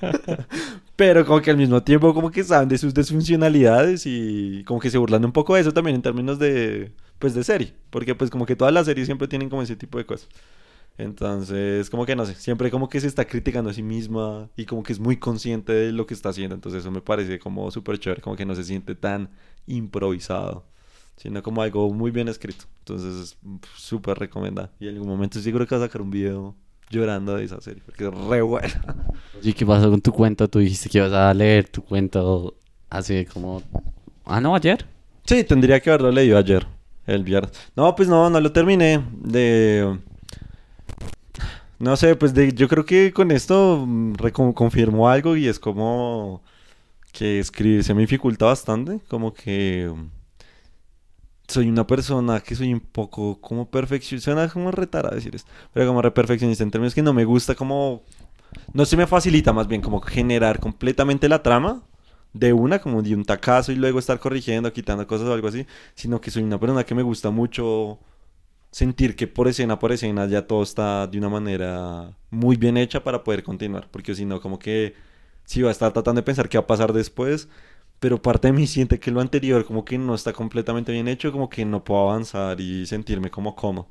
pero 0.96 1.24
como 1.24 1.40
que 1.40 1.50
al 1.50 1.56
mismo 1.56 1.82
tiempo 1.82 2.14
como 2.14 2.30
que 2.30 2.44
saben 2.44 2.68
de 2.68 2.78
sus 2.78 2.94
disfuncionalidades 2.94 4.06
y 4.06 4.64
como 4.64 4.80
que 4.80 4.90
se 4.90 4.98
burlan 4.98 5.24
un 5.24 5.32
poco 5.32 5.54
de 5.54 5.60
eso 5.62 5.72
también 5.72 5.96
en 5.96 6.02
términos 6.02 6.38
de, 6.38 6.92
pues 7.18 7.34
de 7.34 7.44
serie, 7.44 7.74
porque 7.90 8.14
pues 8.14 8.30
como 8.30 8.46
que 8.46 8.56
todas 8.56 8.72
las 8.72 8.86
series 8.86 9.06
siempre 9.06 9.28
tienen 9.28 9.48
como 9.48 9.62
ese 9.62 9.76
tipo 9.76 9.98
de 9.98 10.06
cosas. 10.06 10.28
Entonces, 10.96 11.90
como 11.90 12.06
que 12.06 12.14
no 12.14 12.24
sé, 12.24 12.34
siempre 12.34 12.70
como 12.70 12.88
que 12.88 13.00
se 13.00 13.08
está 13.08 13.24
criticando 13.26 13.70
a 13.70 13.74
sí 13.74 13.82
misma 13.82 14.48
y 14.56 14.64
como 14.64 14.82
que 14.84 14.92
es 14.92 15.00
muy 15.00 15.16
consciente 15.16 15.72
de 15.72 15.92
lo 15.92 16.06
que 16.06 16.14
está 16.14 16.28
haciendo. 16.28 16.54
Entonces, 16.54 16.80
eso 16.82 16.90
me 16.90 17.00
parece 17.00 17.38
como 17.38 17.70
súper 17.70 17.98
chévere, 17.98 18.22
como 18.22 18.36
que 18.36 18.46
no 18.46 18.54
se 18.54 18.62
siente 18.64 18.94
tan 18.94 19.30
improvisado, 19.66 20.66
sino 21.16 21.42
como 21.42 21.62
algo 21.62 21.92
muy 21.92 22.10
bien 22.12 22.28
escrito. 22.28 22.66
Entonces, 22.80 23.14
es 23.14 23.38
súper 23.76 24.18
recomendado. 24.18 24.70
Y 24.78 24.86
en 24.88 24.94
algún 24.94 25.08
momento 25.08 25.40
seguro 25.40 25.66
que 25.66 25.74
va 25.74 25.84
a 25.84 25.86
sacar 25.88 26.02
un 26.02 26.10
video 26.10 26.54
llorando 26.94 27.36
de 27.36 27.44
esa 27.44 27.60
serie, 27.60 27.82
porque 27.84 28.06
es 28.06 28.14
re 28.14 28.42
buena. 28.42 29.06
¿Y 29.42 29.52
qué 29.52 29.66
pasó 29.66 29.90
con 29.90 30.00
tu 30.00 30.12
cuento? 30.12 30.48
Tú 30.48 30.60
dijiste 30.60 30.88
que 30.88 30.98
ibas 30.98 31.12
a 31.12 31.34
leer 31.34 31.68
tu 31.68 31.82
cuento 31.82 32.54
hace 32.88 33.26
como... 33.26 33.62
Ah, 34.24 34.40
no, 34.40 34.54
ayer. 34.54 34.86
Sí, 35.24 35.44
tendría 35.44 35.80
que 35.80 35.90
haberlo 35.90 36.10
leído 36.10 36.38
ayer, 36.38 36.66
el 37.06 37.24
viernes. 37.24 37.52
No, 37.76 37.94
pues 37.94 38.08
no, 38.08 38.30
no 38.30 38.40
lo 38.40 38.52
terminé 38.52 39.04
de... 39.20 39.98
No 41.78 41.96
sé, 41.96 42.14
pues 42.16 42.32
de, 42.32 42.52
yo 42.54 42.68
creo 42.68 42.86
que 42.86 43.12
con 43.12 43.30
esto 43.30 43.84
mm, 43.86 44.14
confirmó 44.54 45.08
algo 45.08 45.36
y 45.36 45.48
es 45.48 45.58
como 45.58 46.42
que 47.12 47.38
escribir 47.40 47.84
se 47.84 47.94
me 47.94 48.02
dificulta 48.02 48.46
bastante, 48.46 49.00
como 49.08 49.34
que 49.34 49.92
soy 51.46 51.68
una 51.68 51.86
persona 51.86 52.40
que 52.40 52.54
soy 52.54 52.72
un 52.72 52.80
poco 52.80 53.40
como 53.40 53.70
perfeccionista, 53.70 54.32
suena 54.32 54.48
como 54.48 54.70
retarada 54.70 55.14
decir 55.14 55.34
esto, 55.34 55.50
pero 55.72 55.86
como 55.86 56.02
perfeccionista 56.02 56.64
en 56.64 56.70
términos 56.70 56.94
que 56.94 57.02
no 57.02 57.12
me 57.12 57.24
gusta 57.24 57.54
como, 57.54 58.02
no 58.72 58.84
se 58.86 58.96
me 58.96 59.06
facilita 59.06 59.52
más 59.52 59.68
bien 59.68 59.80
como 59.80 60.00
generar 60.00 60.60
completamente 60.60 61.28
la 61.28 61.42
trama 61.42 61.82
de 62.32 62.52
una, 62.52 62.80
como 62.80 63.02
de 63.02 63.14
un 63.14 63.24
tacazo 63.24 63.72
y 63.72 63.76
luego 63.76 63.98
estar 63.98 64.18
corrigiendo, 64.18 64.72
quitando 64.72 65.06
cosas 65.06 65.28
o 65.28 65.34
algo 65.34 65.48
así, 65.48 65.66
sino 65.94 66.20
que 66.20 66.30
soy 66.30 66.42
una 66.42 66.58
persona 66.58 66.84
que 66.84 66.94
me 66.94 67.02
gusta 67.02 67.30
mucho 67.30 67.98
sentir 68.70 69.14
que 69.14 69.28
por 69.28 69.46
escena 69.46 69.78
por 69.78 69.92
escena 69.92 70.26
ya 70.26 70.46
todo 70.46 70.62
está 70.64 71.06
de 71.06 71.16
una 71.18 71.28
manera 71.28 72.10
muy 72.30 72.56
bien 72.56 72.76
hecha 72.76 73.04
para 73.04 73.22
poder 73.22 73.44
continuar, 73.44 73.88
porque 73.90 74.14
si 74.14 74.24
no, 74.24 74.40
como 74.40 74.58
que 74.58 74.94
si 75.44 75.62
va 75.62 75.68
a 75.68 75.72
estar 75.72 75.92
tratando 75.92 76.20
de 76.20 76.24
pensar 76.24 76.48
qué 76.48 76.58
va 76.58 76.64
a 76.64 76.66
pasar 76.66 76.92
después, 76.92 77.48
pero 78.04 78.20
parte 78.20 78.48
de 78.48 78.52
mí 78.52 78.66
siente 78.66 79.00
que 79.00 79.10
lo 79.10 79.22
anterior 79.22 79.64
como 79.64 79.82
que 79.82 79.96
no 79.96 80.14
está 80.14 80.34
completamente 80.34 80.92
bien 80.92 81.08
hecho, 81.08 81.32
como 81.32 81.48
que 81.48 81.64
no 81.64 81.84
puedo 81.84 82.10
avanzar 82.10 82.60
y 82.60 82.84
sentirme 82.84 83.30
como 83.30 83.56
cómodo. 83.56 83.88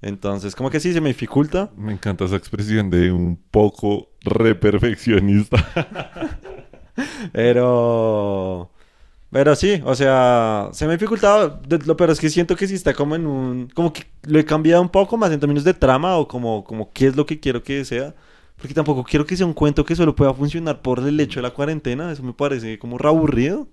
Entonces, 0.00 0.54
como 0.54 0.70
que 0.70 0.78
sí 0.78 0.92
se 0.92 1.00
me 1.00 1.08
dificulta. 1.08 1.68
Me 1.76 1.92
encanta 1.92 2.26
esa 2.26 2.36
expresión 2.36 2.90
de 2.90 3.10
un 3.10 3.36
poco 3.50 4.10
re 4.20 4.54
perfeccionista. 4.54 5.56
Pero. 7.32 8.70
Pero 9.32 9.56
sí, 9.56 9.82
o 9.84 9.96
sea, 9.96 10.68
se 10.70 10.86
me 10.86 10.92
ha 10.92 10.96
dificultado. 10.96 11.60
Lo 11.86 11.96
peor 11.96 12.10
es 12.10 12.20
que 12.20 12.30
siento 12.30 12.54
que 12.54 12.68
sí 12.68 12.76
está 12.76 12.94
como 12.94 13.16
en 13.16 13.26
un. 13.26 13.68
Como 13.74 13.92
que 13.92 14.04
lo 14.28 14.38
he 14.38 14.44
cambiado 14.44 14.80
un 14.80 14.90
poco 14.90 15.16
más 15.16 15.32
en 15.32 15.40
términos 15.40 15.64
de 15.64 15.74
trama 15.74 16.16
o 16.18 16.28
como, 16.28 16.62
como 16.62 16.92
qué 16.92 17.08
es 17.08 17.16
lo 17.16 17.26
que 17.26 17.40
quiero 17.40 17.64
que 17.64 17.84
sea. 17.84 18.14
Porque 18.60 18.74
tampoco 18.74 19.04
quiero 19.04 19.26
que 19.26 19.36
sea 19.36 19.46
un 19.46 19.54
cuento 19.54 19.84
que 19.84 19.96
solo 19.96 20.14
pueda 20.14 20.34
funcionar 20.34 20.82
por 20.82 21.00
el 21.00 21.18
hecho 21.18 21.40
de 21.40 21.44
la 21.44 21.54
cuarentena. 21.54 22.12
Eso 22.12 22.22
me 22.22 22.34
parece 22.34 22.78
como 22.78 22.98
re 22.98 23.08
aburrido. 23.08 23.68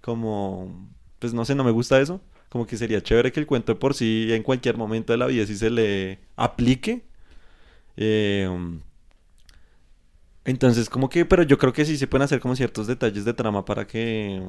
Como. 0.00 0.88
Pues 1.18 1.34
no 1.34 1.44
sé, 1.44 1.54
no 1.54 1.64
me 1.64 1.72
gusta 1.72 2.00
eso. 2.00 2.20
Como 2.48 2.66
que 2.66 2.76
sería 2.76 3.02
chévere 3.02 3.32
que 3.32 3.40
el 3.40 3.46
cuento 3.46 3.72
de 3.72 3.78
por 3.78 3.94
sí 3.94 4.28
en 4.30 4.42
cualquier 4.42 4.76
momento 4.76 5.12
de 5.12 5.18
la 5.18 5.26
vida 5.26 5.46
sí 5.46 5.56
se 5.56 5.70
le 5.70 6.20
aplique. 6.36 7.04
Eh, 7.96 8.48
entonces, 10.44 10.88
como 10.88 11.10
que, 11.10 11.26
pero 11.26 11.42
yo 11.42 11.58
creo 11.58 11.72
que 11.74 11.84
sí 11.84 11.98
se 11.98 12.06
pueden 12.06 12.24
hacer 12.24 12.40
como 12.40 12.56
ciertos 12.56 12.86
detalles 12.86 13.24
de 13.26 13.34
trama 13.34 13.66
para 13.66 13.86
que, 13.86 14.42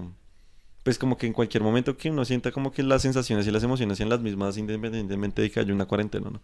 pues 0.84 0.97
como 0.97 1.17
que 1.17 1.28
en 1.28 1.34
cualquier 1.34 1.63
momento 1.63 1.97
que 1.97 2.10
uno 2.10 2.23
sienta 2.25 2.52
como 2.52 2.71
que 2.71 2.84
las 2.84 3.02
sensaciones 3.02 3.45
y 3.47 3.52
las 3.52 3.63
emociones 3.63 3.97
sean 3.97 4.10
las 4.10 4.21
mismas 4.21 4.58
independientemente 4.58 5.41
de 5.41 5.52
que 5.52 5.60
haya 5.60 5.73
una 5.73 5.86
cuarentena, 5.86 6.30
¿no? 6.30 6.41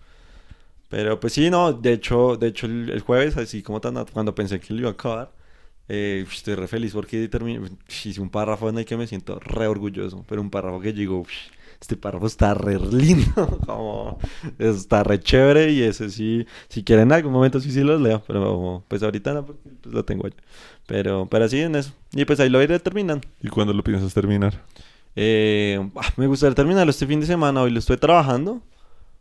Pero 0.90 1.20
pues 1.20 1.34
sí, 1.34 1.50
no, 1.50 1.74
de 1.74 1.94
hecho, 1.94 2.38
de 2.38 2.48
hecho 2.48 2.68
el, 2.68 2.90
el 2.90 3.02
jueves, 3.02 3.38
así 3.38 3.64
como 3.64 3.82
tan, 3.82 4.06
cuando 4.14 4.36
pensé 4.36 4.60
que 4.60 4.74
lo 4.74 4.82
iba 4.82 4.90
a 4.90 4.94
acabar, 4.94 5.32
eh, 5.88 6.26
estoy 6.32 6.56
re 6.56 6.68
feliz 6.68 6.94
porque 6.94 7.28
terminé, 7.28 7.70
hice 8.04 8.22
un 8.22 8.30
párrafo 8.30 8.70
en 8.70 8.80
el 8.80 8.86
que 8.86 8.98
me 8.98 9.08
siento 9.08 9.40
re 9.40 9.68
orgulloso, 9.68 10.26
pero 10.28 10.42
un 10.42 10.50
párrafo 10.50 10.80
que 10.80 10.94
digo, 10.94 11.26
este 11.80 11.96
párrafo 11.98 12.26
está 12.28 12.54
re 12.54 12.80
lindo, 12.92 13.60
como 13.66 14.18
está 14.58 15.04
re 15.04 15.20
chévere 15.20 15.72
y 15.72 15.84
ese 15.84 16.10
sí, 16.10 16.46
si 16.70 16.84
quieren 16.84 17.10
en 17.10 17.14
algún 17.14 17.34
momento 17.34 17.60
sí 17.60 17.72
sí 17.72 17.82
los 17.84 18.02
leo, 18.02 18.24
pero 18.26 18.84
pues 18.88 19.04
ahorita 19.04 19.34
no, 19.34 19.46
pues, 19.46 19.58
lo 19.84 20.04
tengo 20.06 20.26
allá. 20.26 20.36
Pero, 20.88 21.28
pero 21.30 21.46
así 21.46 21.60
en 21.60 21.76
eso. 21.76 21.94
Y 22.14 22.26
pues 22.26 22.40
ahí 22.40 22.50
lo 22.50 22.62
iré 22.62 22.80
terminando. 22.80 23.28
¿Y 23.42 23.48
cuándo 23.50 23.74
lo 23.74 23.84
piensas 23.84 24.14
terminar? 24.14 24.64
Eh, 25.16 25.80
ah, 25.96 26.14
me 26.18 26.28
gustaría 26.28 26.56
terminarlo 26.56 26.92
este 26.92 27.08
fin 27.08 27.20
de 27.20 27.26
semana, 27.26 27.62
hoy 27.62 27.72
lo 27.72 27.80
estoy 27.80 27.98
trabajando. 27.98 28.62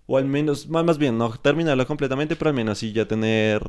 O 0.06 0.18
al 0.18 0.26
menos, 0.26 0.68
más, 0.68 0.84
más 0.84 0.98
bien, 0.98 1.16
no 1.16 1.30
terminarlo 1.30 1.86
completamente, 1.86 2.36
pero 2.36 2.50
al 2.50 2.56
menos 2.56 2.78
sí 2.78 2.92
ya 2.92 3.06
tener 3.06 3.62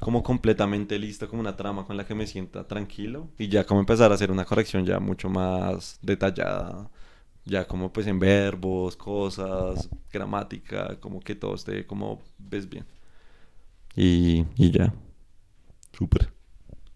como 0.00 0.22
completamente 0.22 0.98
listo, 0.98 1.28
como 1.28 1.40
una 1.40 1.56
trama 1.56 1.84
con 1.86 1.96
la 1.96 2.04
que 2.04 2.14
me 2.14 2.26
sienta 2.26 2.66
tranquilo. 2.66 3.28
Y 3.38 3.48
ya 3.48 3.64
como 3.64 3.80
empezar 3.80 4.10
a 4.10 4.14
hacer 4.14 4.30
una 4.32 4.44
corrección 4.44 4.84
ya 4.84 4.98
mucho 4.98 5.28
más 5.28 5.98
detallada. 6.02 6.90
Ya 7.44 7.66
como 7.66 7.92
pues 7.92 8.06
en 8.06 8.18
verbos, 8.18 8.96
cosas, 8.96 9.88
gramática, 10.12 10.98
como 11.00 11.20
que 11.20 11.34
todo 11.34 11.54
esté 11.54 11.86
como 11.86 12.20
ves 12.38 12.68
bien. 12.68 12.84
Y, 13.94 14.44
y 14.56 14.70
ya. 14.70 14.92
Súper. 15.96 16.32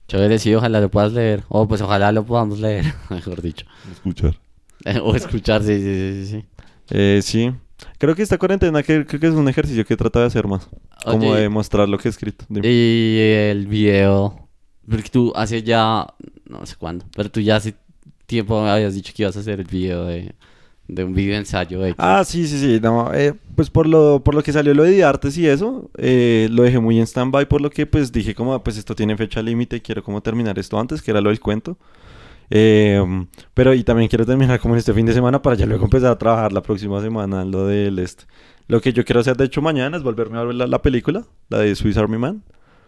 Chévere, 0.08 0.38
sí, 0.38 0.54
ojalá 0.54 0.80
lo 0.80 0.90
puedas 0.90 1.12
leer. 1.12 1.44
O 1.48 1.66
pues 1.68 1.80
ojalá 1.82 2.12
lo 2.12 2.24
podamos 2.24 2.58
leer, 2.60 2.86
mejor 3.10 3.42
dicho. 3.42 3.66
Escuchar. 3.90 4.36
o 5.02 5.14
escuchar, 5.14 5.62
sí, 5.62 5.78
sí, 5.78 6.24
sí, 6.24 6.26
sí. 6.26 6.44
Eh, 6.90 7.20
sí. 7.22 7.52
Creo 7.98 8.14
que 8.14 8.22
esta 8.22 8.38
cuarentena 8.38 8.82
que, 8.82 9.06
creo 9.06 9.20
que 9.20 9.26
es 9.26 9.34
un 9.34 9.48
ejercicio 9.48 9.84
que 9.84 9.94
he 9.94 9.96
tratado 9.96 10.24
de 10.24 10.28
hacer 10.28 10.46
más. 10.46 10.68
Como 11.04 11.30
Oye, 11.30 11.42
de 11.42 11.48
mostrar 11.48 11.88
lo 11.88 11.98
que 11.98 12.08
he 12.08 12.10
escrito. 12.10 12.44
Dime. 12.48 12.66
Y 12.68 13.18
el 13.50 13.66
video, 13.66 14.48
porque 14.88 15.08
tú 15.08 15.32
hace 15.34 15.62
ya, 15.62 16.06
no 16.48 16.66
sé 16.66 16.76
cuándo, 16.76 17.04
pero 17.14 17.30
tú 17.30 17.40
ya 17.40 17.56
hace 17.56 17.74
tiempo 18.26 18.58
habías 18.60 18.94
dicho 18.94 19.12
que 19.14 19.22
ibas 19.22 19.36
a 19.36 19.40
hacer 19.40 19.60
el 19.60 19.66
video 19.66 20.04
de, 20.04 20.34
de 20.88 21.04
un 21.04 21.14
video 21.14 21.36
ensayo. 21.36 21.80
Ah, 21.98 22.22
sí, 22.24 22.46
sí, 22.46 22.58
sí. 22.58 22.80
No, 22.80 23.12
eh, 23.14 23.34
pues 23.54 23.70
por 23.70 23.86
lo, 23.86 24.22
por 24.22 24.34
lo 24.34 24.42
que 24.42 24.52
salió 24.52 24.74
lo 24.74 24.82
de 24.82 25.04
artes 25.04 25.36
y 25.38 25.46
eso, 25.46 25.90
eh, 25.96 26.48
lo 26.50 26.62
dejé 26.62 26.78
muy 26.78 26.98
en 26.98 27.06
stand-by 27.06 27.46
por 27.46 27.60
lo 27.60 27.70
que 27.70 27.86
pues 27.86 28.12
dije 28.12 28.34
como, 28.34 28.54
ah, 28.54 28.62
pues 28.62 28.76
esto 28.76 28.94
tiene 28.94 29.16
fecha 29.16 29.42
límite, 29.42 29.80
quiero 29.80 30.02
como 30.02 30.20
terminar 30.20 30.58
esto 30.58 30.78
antes, 30.78 31.02
que 31.02 31.10
era 31.10 31.20
lo 31.20 31.30
del 31.30 31.40
cuento. 31.40 31.76
Eh, 32.50 33.26
pero 33.54 33.74
y 33.74 33.82
también 33.82 34.08
quiero 34.08 34.24
terminar 34.24 34.60
como 34.60 34.74
en 34.74 34.78
este 34.78 34.94
fin 34.94 35.06
de 35.06 35.12
semana 35.12 35.42
para 35.42 35.56
ya 35.56 35.66
luego 35.66 35.84
empezar 35.84 36.12
a 36.12 36.18
trabajar 36.18 36.52
la 36.52 36.62
próxima 36.62 37.00
semana 37.00 37.42
en 37.42 37.50
lo 37.50 37.66
del 37.66 37.98
este. 37.98 38.24
Lo 38.68 38.80
que 38.80 38.92
yo 38.92 39.04
quiero 39.04 39.20
hacer 39.20 39.36
de 39.36 39.44
hecho 39.44 39.62
mañana 39.62 39.96
es 39.96 40.02
volverme 40.02 40.38
a 40.38 40.44
ver 40.44 40.54
la, 40.54 40.66
la 40.66 40.82
película, 40.82 41.24
la 41.48 41.58
de 41.58 41.74
Swiss 41.74 41.96
Army 41.96 42.18
Man, 42.18 42.42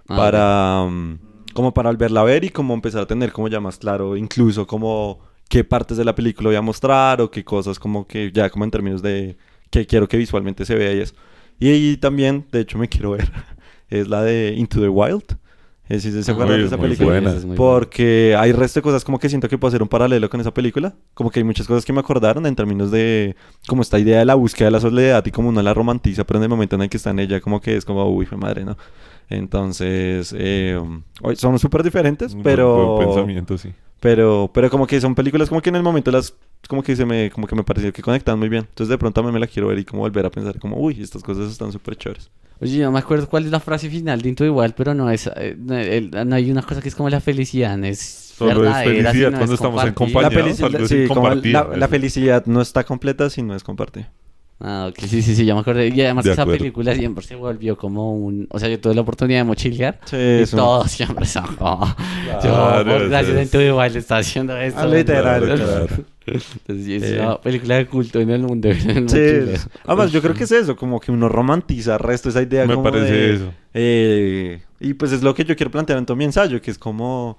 Ah, 0.08 0.16
para 0.16 0.82
um, 0.86 1.18
como 1.52 1.74
para 1.74 1.90
volverla 1.90 2.20
a 2.20 2.24
ver 2.24 2.44
y 2.44 2.50
como 2.50 2.72
empezar 2.72 3.02
a 3.02 3.06
tener 3.06 3.30
como 3.30 3.48
ya 3.48 3.60
más 3.60 3.78
claro 3.78 4.16
incluso 4.16 4.66
como 4.66 5.20
qué 5.48 5.64
partes 5.64 5.98
de 5.98 6.04
la 6.04 6.14
película 6.14 6.48
voy 6.48 6.56
a 6.56 6.62
mostrar 6.62 7.20
o 7.20 7.30
qué 7.30 7.44
cosas 7.44 7.78
como 7.78 8.06
que 8.06 8.32
ya 8.32 8.48
como 8.48 8.64
en 8.64 8.70
términos 8.70 9.02
de 9.02 9.36
que 9.70 9.86
quiero 9.86 10.08
que 10.08 10.16
visualmente 10.16 10.64
se 10.64 10.74
vea 10.74 10.94
y 10.94 11.00
eso. 11.00 11.14
Y, 11.60 11.68
ahí 11.68 11.96
también, 11.96 12.46
de 12.52 12.60
hecho 12.60 12.78
me 12.78 12.88
quiero 12.88 13.10
ver, 13.10 13.30
es 13.90 14.08
la 14.08 14.22
de 14.22 14.54
Into 14.56 14.80
the 14.80 14.88
Wild. 14.88 15.37
Eh, 15.90 16.00
si 16.00 16.10
se 16.22 16.30
Ah, 16.30 16.34
acuerdan 16.34 16.58
de 16.60 16.66
esa 16.66 16.76
película. 16.76 17.08
buena. 17.20 17.54
Porque 17.56 18.36
hay 18.38 18.52
resto 18.52 18.80
de 18.80 18.82
cosas 18.82 19.04
como 19.04 19.18
que 19.18 19.28
siento 19.28 19.48
que 19.48 19.56
puedo 19.56 19.68
hacer 19.70 19.82
un 19.82 19.88
paralelo 19.88 20.28
con 20.28 20.40
esa 20.40 20.52
película. 20.52 20.94
Como 21.14 21.30
que 21.30 21.40
hay 21.40 21.44
muchas 21.44 21.66
cosas 21.66 21.84
que 21.84 21.92
me 21.94 22.00
acordaron 22.00 22.44
en 22.46 22.54
términos 22.54 22.90
de 22.90 23.36
como 23.66 23.80
esta 23.82 23.98
idea 23.98 24.18
de 24.18 24.24
la 24.26 24.34
búsqueda 24.34 24.66
de 24.66 24.72
la 24.72 24.80
soledad 24.80 25.24
y 25.24 25.30
como 25.30 25.48
uno 25.48 25.62
la 25.62 25.72
romantiza, 25.72 26.24
pero 26.24 26.38
en 26.38 26.42
el 26.44 26.48
momento 26.50 26.76
en 26.76 26.82
el 26.82 26.90
que 26.90 26.98
está 26.98 27.10
en 27.10 27.20
ella, 27.20 27.40
como 27.40 27.60
que 27.60 27.76
es 27.76 27.84
como, 27.86 28.06
uy, 28.10 28.26
fue 28.26 28.36
madre, 28.36 28.64
¿no? 28.66 28.76
Entonces, 29.30 30.34
eh, 30.36 30.80
son 31.36 31.58
súper 31.58 31.82
diferentes, 31.82 32.34
Un 32.34 32.42
pero, 32.42 32.94
buen 32.96 33.06
pensamiento, 33.08 33.56
sí. 33.58 33.70
Pero, 34.00 34.50
pero 34.52 34.70
como 34.70 34.86
que 34.86 35.00
son 35.00 35.14
películas 35.14 35.48
como 35.48 35.60
que 35.62 35.70
en 35.70 35.76
el 35.76 35.82
momento 35.82 36.10
las, 36.10 36.34
como 36.68 36.82
que 36.82 36.94
se 36.96 37.04
me, 37.04 37.30
como 37.30 37.46
que 37.46 37.54
me 37.56 37.64
pareció 37.64 37.92
que 37.92 38.02
conectan 38.02 38.38
muy 38.38 38.48
bien. 38.48 38.64
Entonces 38.68 38.88
de 38.90 38.98
pronto 38.98 39.20
a 39.20 39.24
mí 39.24 39.32
me 39.32 39.40
la 39.40 39.46
quiero 39.46 39.68
ver 39.68 39.78
y 39.78 39.84
como 39.84 40.02
volver 40.02 40.26
a 40.26 40.30
pensar 40.30 40.58
como, 40.58 40.76
uy, 40.78 41.00
estas 41.02 41.22
cosas 41.22 41.50
están 41.50 41.72
súper 41.72 41.96
chéveres. 41.96 42.30
Oye, 42.60 42.82
no 42.82 42.90
me 42.90 42.98
acuerdo 42.98 43.28
cuál 43.28 43.44
es 43.44 43.52
la 43.52 43.60
frase 43.60 43.88
final 43.88 44.20
de 44.20 44.28
Into 44.30 44.52
Wild, 44.52 44.74
pero 44.76 44.92
no 44.92 45.08
es, 45.10 45.30
eh, 45.36 45.54
no, 45.56 45.76
el- 45.76 46.10
no 46.10 46.34
hay 46.34 46.50
una 46.50 46.62
cosa 46.62 46.80
que 46.80 46.88
es 46.88 46.94
como 46.94 47.08
la 47.08 47.20
felicidad, 47.20 47.82
es 47.84 48.34
Solo 48.36 48.68
es 48.68 48.76
felicidad 48.84 49.30
cuando 49.30 49.54
es 49.54 49.60
estamos 49.60 49.84
en 49.84 49.94
compartida. 49.94 50.40
La, 50.42 50.46
felici- 50.46 50.86
sí, 50.88 51.88
felicidad 51.88 52.46
no 52.46 52.60
está 52.60 52.84
completa 52.84 53.30
si 53.30 53.42
no 53.42 53.54
es 53.54 53.62
compartida. 53.62 54.10
Ah, 54.60 54.88
ok, 54.90 54.98
sí, 55.06 55.22
sí, 55.22 55.36
sí, 55.36 55.44
ya 55.44 55.54
me 55.54 55.60
acordé. 55.60 55.88
Y 55.88 56.00
además 56.00 56.24
De 56.24 56.32
esa 56.32 56.42
acuerdo. 56.42 56.58
película 56.58 56.92
siempre 56.94 57.24
se 57.24 57.36
volvió 57.36 57.76
como 57.76 58.12
un... 58.14 58.48
O 58.50 58.58
sea, 58.58 58.68
yo 58.68 58.80
tuve 58.80 58.94
la 58.94 59.02
oportunidad 59.02 59.38
de 59.40 59.44
mochilear. 59.44 60.00
Sí, 60.04 60.16
y 60.16 60.42
eso. 60.42 60.56
todos 60.56 60.90
siempre 60.90 61.26
son 61.26 61.54
como... 61.56 61.86
yo, 62.42 62.82
por 62.84 63.08
gracias 63.08 63.36
en 63.36 63.48
tu 63.50 63.58
igual 63.60 63.94
está 63.94 64.16
haciendo 64.18 64.56
esto. 64.56 64.80
Ah, 64.80 64.86
literal, 64.86 65.44
Claro. 65.44 65.86
Entonces, 66.26 66.84
sí, 66.84 66.94
es 66.96 67.02
Eh. 67.04 67.20
una 67.20 67.40
película 67.40 67.76
de 67.76 67.86
culto 67.86 68.20
en 68.20 68.30
el 68.30 68.42
mundo. 68.42 68.68
en 68.68 68.90
el 68.90 69.08
Sí, 69.08 69.62
además 69.86 70.10
yo 70.12 70.20
creo 70.20 70.34
que 70.34 70.44
es 70.44 70.52
eso, 70.52 70.74
como 70.76 71.00
que 71.00 71.10
uno 71.12 71.28
romantiza 71.28 71.94
el 71.94 72.00
resto 72.00 72.28
esa 72.28 72.42
idea 72.42 72.66
Me 72.66 72.74
como 72.74 72.90
parece 72.90 73.12
de, 73.12 73.34
eso. 73.34 73.52
eh, 73.74 74.60
y 74.80 74.92
pues 74.94 75.12
es 75.12 75.22
lo 75.22 75.34
que 75.34 75.44
yo 75.44 75.54
quiero 75.56 75.70
plantear 75.70 75.98
en 75.98 76.04
todo 76.04 76.16
mi 76.16 76.24
ensayo, 76.24 76.60
que 76.60 76.70
es 76.70 76.78
como 76.78 77.38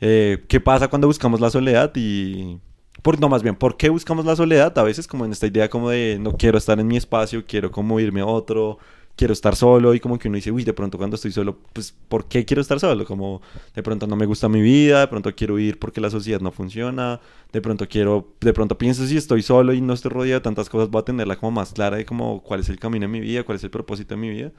eh, 0.00 0.44
qué 0.48 0.60
pasa 0.60 0.88
cuando 0.88 1.08
buscamos 1.08 1.40
la 1.40 1.50
soledad 1.50 1.92
y 1.94 2.56
por 3.00 3.18
no 3.20 3.28
más 3.28 3.42
bien, 3.42 3.56
¿por 3.56 3.76
qué 3.76 3.88
buscamos 3.88 4.24
la 4.24 4.36
soledad? 4.36 4.76
A 4.78 4.82
veces 4.82 5.06
como 5.06 5.24
en 5.24 5.32
esta 5.32 5.46
idea 5.46 5.68
como 5.70 5.90
de 5.90 6.18
no 6.20 6.36
quiero 6.36 6.58
estar 6.58 6.78
en 6.78 6.86
mi 6.86 6.96
espacio, 6.96 7.44
quiero 7.46 7.70
como 7.70 7.98
irme 7.98 8.20
a 8.20 8.26
otro, 8.26 8.78
quiero 9.16 9.32
estar 9.32 9.56
solo 9.56 9.94
y 9.94 10.00
como 10.00 10.18
que 10.18 10.28
uno 10.28 10.36
dice, 10.36 10.50
uy, 10.50 10.64
de 10.64 10.72
pronto 10.72 10.98
cuando 10.98 11.16
estoy 11.16 11.32
solo, 11.32 11.58
pues 11.72 11.94
¿por 12.08 12.26
qué 12.26 12.44
quiero 12.44 12.62
estar 12.62 12.80
solo? 12.80 13.04
Como 13.04 13.42
de 13.74 13.82
pronto 13.82 14.06
no 14.06 14.16
me 14.16 14.26
gusta 14.26 14.48
mi 14.48 14.60
vida, 14.60 15.00
de 15.00 15.08
pronto 15.08 15.34
quiero 15.34 15.58
ir 15.58 15.78
porque 15.78 16.00
la 16.00 16.10
sociedad 16.10 16.40
no 16.40 16.52
funciona, 16.52 17.20
de 17.52 17.60
pronto 17.60 17.88
quiero, 17.88 18.34
de 18.40 18.52
pronto 18.52 18.78
pienso 18.78 19.06
si 19.06 19.16
estoy 19.16 19.42
solo 19.42 19.72
y 19.72 19.80
no 19.80 19.94
estoy 19.94 20.10
rodeado 20.10 20.40
de 20.40 20.44
tantas 20.44 20.68
cosas, 20.68 20.90
voy 20.90 21.00
a 21.00 21.04
tenerla 21.04 21.36
como 21.36 21.50
más 21.52 21.72
clara 21.72 21.96
de 21.96 22.04
como 22.04 22.42
cuál 22.42 22.60
es 22.60 22.68
el 22.68 22.78
camino 22.78 23.06
en 23.06 23.10
mi 23.10 23.20
vida, 23.20 23.42
cuál 23.44 23.56
es 23.56 23.64
el 23.64 23.70
propósito 23.70 24.14
de 24.14 24.20
mi 24.20 24.30
vida. 24.30 24.52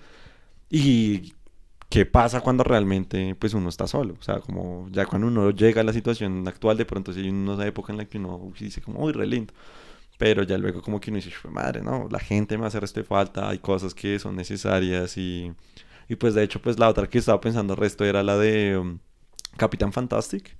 Y 0.69 1.33
qué 1.93 2.07
pasa 2.07 2.41
cuando 2.41 2.63
realmente 2.63 3.35
pues 3.35 3.53
uno 3.53 3.69
está 3.69 3.85
solo. 3.85 4.15
O 4.19 4.23
sea, 4.23 4.39
como 4.39 4.87
ya 4.91 5.05
cuando 5.05 5.27
uno 5.27 5.51
llega 5.51 5.81
a 5.81 5.83
la 5.83 5.93
situación 5.93 6.47
actual, 6.47 6.75
de 6.75 6.85
pronto 6.85 7.13
sí 7.13 7.19
hay 7.19 7.29
una 7.29 7.63
época 7.67 7.93
en 7.93 7.97
la 7.97 8.05
que 8.05 8.17
uno 8.17 8.51
dice 8.59 8.81
como, 8.81 8.99
uy, 8.99 9.13
re 9.13 9.27
lindo. 9.27 9.53
Pero 10.17 10.41
ya 10.41 10.57
luego 10.57 10.81
como 10.81 10.99
que 10.99 11.11
uno 11.11 11.17
dice, 11.17 11.29
"Jue 11.31 11.51
madre, 11.51 11.83
no, 11.83 12.07
la 12.09 12.17
gente 12.17 12.57
me 12.57 12.65
hace 12.65 12.79
resto 12.79 12.99
de 12.99 13.03
falta, 13.03 13.47
hay 13.47 13.59
cosas 13.59 13.93
que 13.93 14.17
son 14.17 14.35
necesarias 14.35 15.17
y... 15.17 15.53
Y 16.09 16.15
pues 16.15 16.33
de 16.33 16.41
hecho 16.43 16.59
pues 16.61 16.79
la 16.79 16.89
otra 16.89 17.07
que 17.07 17.19
estaba 17.19 17.39
pensando 17.39 17.75
resto 17.75 18.03
era 18.05 18.23
la 18.23 18.37
de 18.39 18.75
um, 18.75 18.97
Capitán 19.55 19.93
Fantastic. 19.93 20.57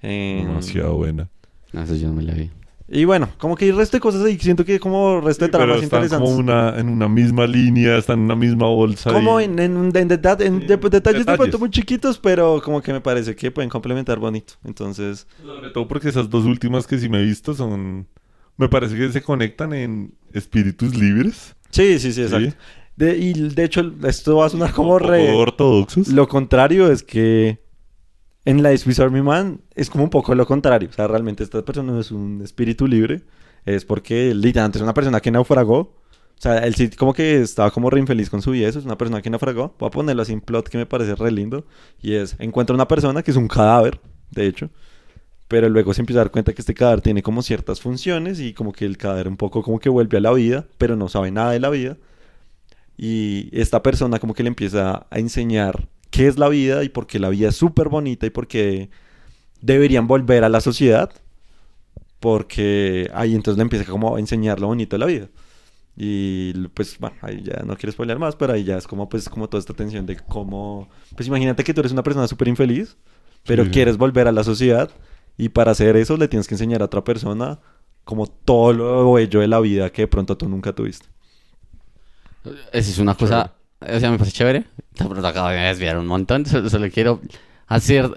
Em, 0.00 0.46
Demasiado 0.46 0.94
buena. 0.96 1.28
No, 1.72 1.82
eso 1.82 1.96
yo 1.96 2.06
no 2.06 2.14
me 2.14 2.22
la 2.22 2.34
vi. 2.34 2.50
Y 2.88 3.04
bueno, 3.04 3.28
como 3.38 3.56
que 3.56 3.64
hay 3.66 3.72
resto 3.72 3.96
de 3.96 4.00
cosas 4.00 4.24
ahí, 4.24 4.38
siento 4.38 4.64
que 4.64 4.78
como 4.78 5.20
resto 5.20 5.44
de 5.44 5.48
Sí, 5.48 5.52
pero 5.52 5.64
tramas 5.64 5.82
están 5.82 6.02
interesantes. 6.04 6.28
como 6.28 6.38
una, 6.40 6.78
en 6.78 6.88
una 6.88 7.08
misma 7.08 7.46
línea, 7.46 7.96
están 7.98 8.18
en 8.20 8.24
una 8.26 8.36
misma 8.36 8.66
bolsa. 8.66 9.12
Como 9.12 9.40
y- 9.40 9.44
en, 9.44 9.58
en, 9.58 9.76
en 9.76 9.92
en 9.94 10.08
Sí, 10.08 10.66
de- 10.66 10.76
detalles 10.76 10.90
de 10.90 11.00
detalles. 11.18 11.36
pronto 11.36 11.58
muy 11.58 11.70
chiquitos, 11.70 12.18
pero 12.18 12.60
como 12.62 12.80
que 12.82 12.92
me 12.92 13.00
parece 13.00 13.34
que 13.34 13.50
pueden 13.50 13.68
complementar 13.70 14.18
bonito. 14.18 14.54
Entonces, 14.64 15.26
Sobre 15.42 15.70
todo 15.70 15.88
porque 15.88 16.08
esas 16.08 16.30
dos 16.30 16.44
últimas 16.44 16.86
que 16.86 16.98
sí 16.98 17.08
me 17.08 17.18
he 17.20 17.24
visto 17.24 17.54
son... 17.54 18.06
Me 18.56 18.68
parece 18.68 18.96
que 18.96 19.10
se 19.12 19.20
conectan 19.22 19.74
en 19.74 20.14
espíritus 20.32 20.96
libres. 20.96 21.54
sí, 21.70 21.98
sí, 21.98 22.12
sí, 22.12 22.22
exacto. 22.22 22.56
De, 22.96 23.14
y 23.18 23.32
de 23.50 23.64
hecho, 23.64 23.92
esto 24.04 24.36
va 24.38 24.46
a 24.46 24.48
sonar 24.48 24.72
como 24.72 24.92
un 24.94 24.98
poco 25.00 25.10
re... 25.10 25.30
ortodoxos. 25.34 26.08
Lo 26.08 26.26
contrario 26.28 26.90
es 26.90 27.02
que 27.02 27.58
en 28.46 28.62
la 28.62 28.74
Swiss 28.78 29.00
Army 29.00 29.22
Man 29.22 29.60
es 29.74 29.90
como 29.90 30.04
un 30.04 30.10
poco 30.10 30.34
lo 30.34 30.46
contrario. 30.46 30.88
O 30.88 30.92
sea, 30.92 31.08
realmente 31.08 31.42
esta 31.42 31.62
persona 31.62 31.92
no 31.92 32.00
es 32.00 32.12
un 32.12 32.40
espíritu 32.42 32.86
libre. 32.86 33.22
Es 33.66 33.84
porque 33.84 34.32
literalmente 34.34 34.78
es 34.78 34.82
una 34.82 34.94
persona 34.94 35.20
que 35.20 35.32
naufragó. 35.32 35.78
O 35.78 36.40
sea, 36.40 36.58
él 36.58 36.76
sí 36.76 36.88
como 36.90 37.12
que 37.12 37.42
estaba 37.42 37.72
como 37.72 37.90
re 37.90 37.98
infeliz 37.98 38.30
con 38.30 38.42
su 38.42 38.52
vida. 38.52 38.68
Eso 38.68 38.78
es 38.78 38.84
una 38.84 38.96
persona 38.96 39.20
que 39.20 39.30
naufragó. 39.30 39.74
Voy 39.80 39.88
a 39.88 39.90
ponerlo 39.90 40.22
así 40.22 40.32
en 40.32 40.40
plot 40.40 40.68
que 40.68 40.78
me 40.78 40.86
parece 40.86 41.16
re 41.16 41.32
lindo. 41.32 41.66
Y 42.00 42.14
es, 42.14 42.36
encuentra 42.38 42.72
una 42.72 42.86
persona 42.86 43.20
que 43.24 43.32
es 43.32 43.36
un 43.36 43.48
cadáver, 43.48 44.00
de 44.30 44.46
hecho. 44.46 44.70
Pero 45.48 45.68
luego 45.68 45.92
se 45.92 46.02
empieza 46.02 46.20
a 46.20 46.24
dar 46.24 46.30
cuenta 46.30 46.52
que 46.52 46.62
este 46.62 46.74
cadáver 46.74 47.00
tiene 47.00 47.22
como 47.24 47.42
ciertas 47.42 47.80
funciones 47.80 48.38
y 48.38 48.52
como 48.54 48.72
que 48.72 48.84
el 48.84 48.96
cadáver 48.96 49.26
un 49.26 49.36
poco 49.36 49.62
como 49.64 49.80
que 49.80 49.88
vuelve 49.88 50.18
a 50.18 50.20
la 50.20 50.32
vida, 50.32 50.66
pero 50.78 50.94
no 50.94 51.08
sabe 51.08 51.32
nada 51.32 51.50
de 51.50 51.60
la 51.60 51.70
vida. 51.70 51.96
Y 52.96 53.48
esta 53.52 53.82
persona 53.82 54.20
como 54.20 54.34
que 54.34 54.44
le 54.44 54.48
empieza 54.48 55.06
a 55.10 55.18
enseñar 55.18 55.88
qué 56.16 56.26
es 56.28 56.38
la 56.38 56.48
vida 56.48 56.84
y 56.84 56.88
por 56.88 57.06
qué 57.06 57.18
la 57.18 57.28
vida 57.30 57.48
es 57.50 57.56
súper 57.56 57.88
bonita 57.90 58.26
y 58.26 58.30
por 58.30 58.46
qué 58.48 58.90
deberían 59.60 60.06
volver 60.08 60.44
a 60.44 60.48
la 60.50 60.60
sociedad. 60.60 61.10
Porque 62.20 63.10
ahí 63.14 63.34
entonces 63.34 63.58
le 63.58 63.62
empieza 63.62 63.84
como 63.90 64.16
a 64.16 64.20
enseñar 64.20 64.60
lo 64.60 64.68
bonito 64.68 64.96
de 64.96 65.00
la 65.00 65.06
vida. 65.06 65.28
Y 65.96 66.68
pues 66.70 66.98
bueno, 66.98 67.16
ahí 67.22 67.42
ya 67.44 67.62
no 67.64 67.76
quiero 67.76 67.92
spoiler 67.92 68.18
más, 68.18 68.36
pero 68.36 68.54
ahí 68.54 68.64
ya 68.64 68.78
es 68.78 68.86
como 68.86 69.08
pues 69.08 69.28
como 69.28 69.48
toda 69.48 69.60
esta 69.60 69.74
tensión 69.74 70.06
de 70.06 70.16
cómo... 70.18 70.88
Pues 71.16 71.28
imagínate 71.28 71.64
que 71.64 71.74
tú 71.74 71.80
eres 71.80 71.92
una 71.92 72.04
persona 72.04 72.28
súper 72.28 72.48
infeliz, 72.48 72.98
pero 73.46 73.64
Sí. 73.64 73.70
quieres 73.70 73.98
volver 73.98 74.28
a 74.28 74.32
la 74.32 74.44
sociedad 74.44 74.90
y 75.38 75.50
para 75.50 75.72
hacer 75.72 75.96
eso 75.96 76.16
le 76.18 76.28
tienes 76.28 76.48
que 76.48 76.54
enseñar 76.54 76.82
a 76.82 76.86
otra 76.86 77.04
persona 77.04 77.60
como 78.04 78.26
todo 78.28 78.72
lo 78.74 79.12
bello 79.14 79.40
de 79.40 79.48
la 79.48 79.60
vida 79.60 79.90
que 79.92 80.02
de 80.02 80.08
pronto 80.08 80.36
tú 80.38 80.48
nunca 80.48 80.74
tuviste. 80.74 81.08
Esa 82.72 82.90
es 82.90 82.98
una 82.98 83.16
cosa, 83.16 83.55
o 83.80 84.00
sea, 84.00 84.10
me 84.10 84.18
parece 84.18 84.36
chévere. 84.36 84.64
Pero 84.96 85.26
acabo 85.26 85.48
de 85.48 85.56
desviar 85.56 85.98
un 85.98 86.06
montón. 86.06 86.46
Solo, 86.46 86.68
solo 86.70 86.90
quiero 86.90 87.20
hacer 87.66 88.10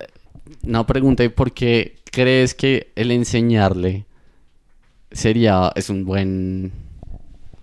una 0.64 0.86
pregunta. 0.86 1.24
¿Y 1.24 1.30
por 1.30 1.51
qué 1.53 1.97
crees 2.12 2.53
que 2.53 2.91
el 2.95 3.12
enseñarle 3.12 4.05
sería, 5.12 5.72
es 5.76 5.89
un 5.89 6.05
buen, 6.05 6.72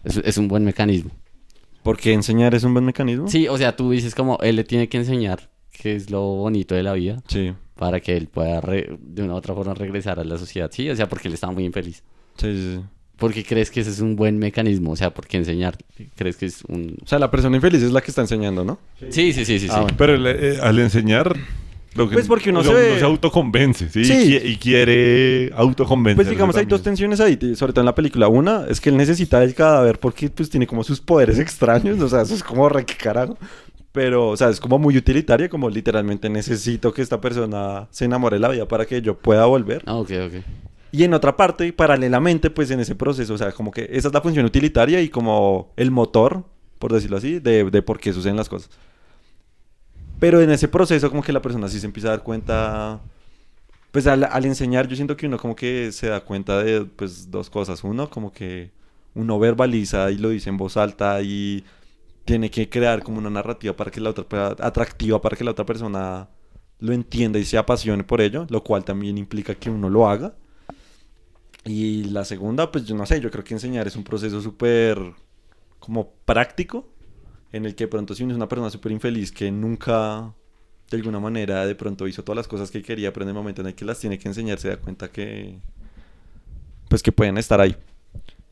es, 0.04 0.16
es 0.18 0.38
un 0.38 0.48
buen 0.48 0.64
mecanismo? 0.64 1.10
Porque 1.82 2.12
enseñar 2.12 2.54
es 2.54 2.64
un 2.64 2.72
buen 2.74 2.84
mecanismo. 2.84 3.28
Sí, 3.28 3.46
o 3.48 3.56
sea, 3.56 3.76
tú 3.76 3.90
dices 3.90 4.14
como 4.14 4.38
él 4.42 4.56
le 4.56 4.64
tiene 4.64 4.88
que 4.88 4.96
enseñar 4.98 5.48
qué 5.70 5.94
es 5.94 6.10
lo 6.10 6.20
bonito 6.22 6.74
de 6.74 6.82
la 6.82 6.94
vida 6.94 7.22
Sí, 7.28 7.52
para 7.76 8.00
que 8.00 8.16
él 8.16 8.26
pueda 8.28 8.60
re- 8.60 8.96
de 9.00 9.22
una 9.22 9.34
u 9.34 9.36
otra 9.36 9.54
forma 9.54 9.74
regresar 9.74 10.18
a 10.18 10.24
la 10.24 10.36
sociedad. 10.36 10.68
Sí, 10.72 10.90
o 10.90 10.96
sea, 10.96 11.08
porque 11.08 11.28
él 11.28 11.34
está 11.34 11.48
muy 11.50 11.64
infeliz. 11.64 12.02
sí, 12.36 12.52
sí, 12.54 12.74
sí. 12.76 12.80
¿Por 13.18 13.32
qué 13.32 13.44
crees 13.44 13.70
que 13.70 13.80
ese 13.80 13.90
es 13.90 14.00
un 14.00 14.14
buen 14.16 14.38
mecanismo? 14.38 14.90
O 14.92 14.96
sea, 14.96 15.12
¿por 15.14 15.26
qué 15.26 15.38
enseñar? 15.38 15.76
¿Crees 16.16 16.36
que 16.36 16.46
es 16.46 16.62
un...? 16.68 16.96
O 17.02 17.06
sea, 17.06 17.18
la 17.18 17.30
persona 17.30 17.56
infeliz 17.56 17.82
es 17.82 17.92
la 17.92 18.00
que 18.02 18.10
está 18.10 18.20
enseñando, 18.20 18.62
¿no? 18.64 18.78
Sí, 19.10 19.32
sí, 19.32 19.44
sí, 19.44 19.58
sí. 19.58 19.60
sí. 19.60 19.68
Ah, 19.70 19.80
bueno. 19.80 19.96
Pero 19.96 20.14
el- 20.14 20.26
eh, 20.26 20.58
al 20.62 20.78
enseñar... 20.78 21.34
Lo 21.94 22.06
que, 22.10 22.12
Pues 22.12 22.26
porque 22.26 22.50
uno 22.50 22.60
o 22.60 22.62
sea, 22.62 22.74
se 22.74 22.78
ve- 22.78 23.00
autoconvence, 23.00 23.88
¿sí? 23.88 24.04
Sí. 24.04 24.38
Y, 24.44 24.50
y 24.50 24.56
quiere 24.56 25.50
autoconvencerse 25.56 26.24
Pues 26.26 26.28
digamos, 26.28 26.54
hay 26.56 26.66
dos 26.66 26.82
también. 26.82 27.08
tensiones 27.08 27.20
ahí, 27.20 27.56
sobre 27.56 27.72
todo 27.72 27.80
en 27.80 27.86
la 27.86 27.94
película. 27.94 28.28
Una 28.28 28.66
es 28.68 28.82
que 28.82 28.90
él 28.90 28.98
necesita 28.98 29.42
el 29.42 29.54
cadáver 29.54 29.98
porque 29.98 30.28
pues 30.28 30.50
tiene 30.50 30.66
como 30.66 30.84
sus 30.84 31.00
poderes 31.00 31.38
extraños, 31.38 31.98
o 32.02 32.08
sea, 32.10 32.20
eso 32.20 32.34
es 32.34 32.42
como 32.42 32.68
re 32.68 32.84
que 32.84 32.96
carajo. 32.96 33.38
Pero, 33.92 34.28
o 34.28 34.36
sea, 34.36 34.50
es 34.50 34.60
como 34.60 34.78
muy 34.78 34.94
utilitaria, 34.98 35.48
como 35.48 35.70
literalmente 35.70 36.28
necesito 36.28 36.92
que 36.92 37.00
esta 37.00 37.18
persona 37.18 37.88
se 37.90 38.04
enamore 38.04 38.36
de 38.36 38.40
la 38.40 38.48
vida 38.50 38.68
para 38.68 38.84
que 38.84 39.00
yo 39.00 39.16
pueda 39.16 39.46
volver. 39.46 39.82
Ah, 39.86 39.94
ok, 39.94 40.10
ok. 40.26 40.34
Y 40.96 41.04
en 41.04 41.12
otra 41.12 41.36
parte, 41.36 41.74
paralelamente, 41.74 42.48
pues 42.48 42.70
en 42.70 42.80
ese 42.80 42.94
proceso, 42.94 43.34
o 43.34 43.36
sea, 43.36 43.52
como 43.52 43.70
que 43.70 43.86
esa 43.90 44.08
es 44.08 44.14
la 44.14 44.22
función 44.22 44.46
utilitaria 44.46 45.02
y 45.02 45.10
como 45.10 45.74
el 45.76 45.90
motor, 45.90 46.44
por 46.78 46.90
decirlo 46.90 47.18
así, 47.18 47.38
de, 47.38 47.64
de 47.64 47.82
por 47.82 48.00
qué 48.00 48.14
suceden 48.14 48.36
las 48.36 48.48
cosas. 48.48 48.70
Pero 50.18 50.40
en 50.40 50.48
ese 50.48 50.68
proceso, 50.68 51.10
como 51.10 51.22
que 51.22 51.34
la 51.34 51.42
persona 51.42 51.68
sí 51.68 51.80
se 51.80 51.84
empieza 51.84 52.08
a 52.08 52.10
dar 52.12 52.22
cuenta, 52.22 52.98
pues 53.92 54.06
al, 54.06 54.24
al 54.24 54.44
enseñar, 54.46 54.88
yo 54.88 54.96
siento 54.96 55.18
que 55.18 55.26
uno 55.26 55.36
como 55.36 55.54
que 55.54 55.92
se 55.92 56.06
da 56.08 56.20
cuenta 56.20 56.62
de, 56.62 56.86
pues, 56.86 57.30
dos 57.30 57.50
cosas. 57.50 57.84
Uno, 57.84 58.08
como 58.08 58.32
que 58.32 58.70
uno 59.14 59.38
verbaliza 59.38 60.10
y 60.10 60.16
lo 60.16 60.30
dice 60.30 60.48
en 60.48 60.56
voz 60.56 60.78
alta 60.78 61.20
y 61.20 61.62
tiene 62.24 62.50
que 62.50 62.70
crear 62.70 63.02
como 63.02 63.18
una 63.18 63.28
narrativa 63.28 63.76
para 63.76 63.90
que 63.90 64.00
la 64.00 64.10
otra, 64.10 64.56
atractiva 64.60 65.20
para 65.20 65.36
que 65.36 65.44
la 65.44 65.50
otra 65.50 65.66
persona 65.66 66.30
lo 66.78 66.94
entienda 66.94 67.38
y 67.38 67.44
se 67.44 67.58
apasione 67.58 68.02
por 68.02 68.22
ello, 68.22 68.46
lo 68.48 68.64
cual 68.64 68.82
también 68.82 69.18
implica 69.18 69.54
que 69.54 69.68
uno 69.68 69.90
lo 69.90 70.08
haga. 70.08 70.32
Y 71.66 72.04
la 72.04 72.24
segunda, 72.24 72.70
pues 72.70 72.86
yo 72.86 72.94
no 72.94 73.06
sé, 73.06 73.20
yo 73.20 73.30
creo 73.30 73.44
que 73.44 73.54
enseñar 73.54 73.86
es 73.88 73.96
un 73.96 74.04
proceso 74.04 74.40
súper 74.40 74.98
como 75.80 76.10
práctico, 76.24 76.88
en 77.52 77.66
el 77.66 77.74
que 77.76 77.84
de 77.84 77.88
pronto 77.88 78.14
si 78.14 78.24
uno 78.24 78.32
es 78.32 78.36
una 78.36 78.48
persona 78.48 78.70
súper 78.70 78.92
infeliz 78.92 79.32
que 79.32 79.50
nunca 79.52 80.34
de 80.90 80.96
alguna 80.98 81.20
manera 81.20 81.66
de 81.66 81.74
pronto 81.76 82.08
hizo 82.08 82.24
todas 82.24 82.36
las 82.36 82.48
cosas 82.48 82.70
que 82.70 82.82
quería, 82.82 83.12
pero 83.12 83.24
en 83.24 83.30
el 83.30 83.34
momento 83.34 83.62
en 83.62 83.68
el 83.68 83.74
que 83.74 83.84
las 83.84 84.00
tiene 84.00 84.18
que 84.18 84.28
enseñar 84.28 84.58
se 84.58 84.68
da 84.70 84.78
cuenta 84.78 85.10
que 85.10 85.60
pues 86.88 87.02
que 87.02 87.12
pueden 87.12 87.38
estar 87.38 87.60
ahí. 87.60 87.76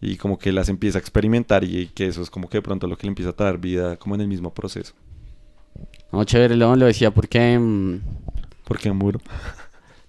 Y 0.00 0.16
como 0.16 0.38
que 0.38 0.52
las 0.52 0.68
empieza 0.68 0.98
a 0.98 1.00
experimentar 1.00 1.64
y 1.64 1.88
que 1.88 2.06
eso 2.06 2.22
es 2.22 2.30
como 2.30 2.48
que 2.48 2.58
de 2.58 2.62
pronto 2.62 2.86
lo 2.86 2.96
que 2.98 3.06
le 3.06 3.10
empieza 3.10 3.30
a 3.30 3.36
traer 3.36 3.58
vida 3.58 3.96
como 3.98 4.14
en 4.14 4.22
el 4.22 4.28
mismo 4.28 4.52
proceso. 4.54 4.94
No, 6.12 6.24
chévere, 6.24 6.56
lo, 6.56 6.76
lo 6.76 6.86
decía 6.86 7.10
porque... 7.12 7.58
mm, 7.58 8.00
Porque 8.64 8.92
muro. 8.92 9.20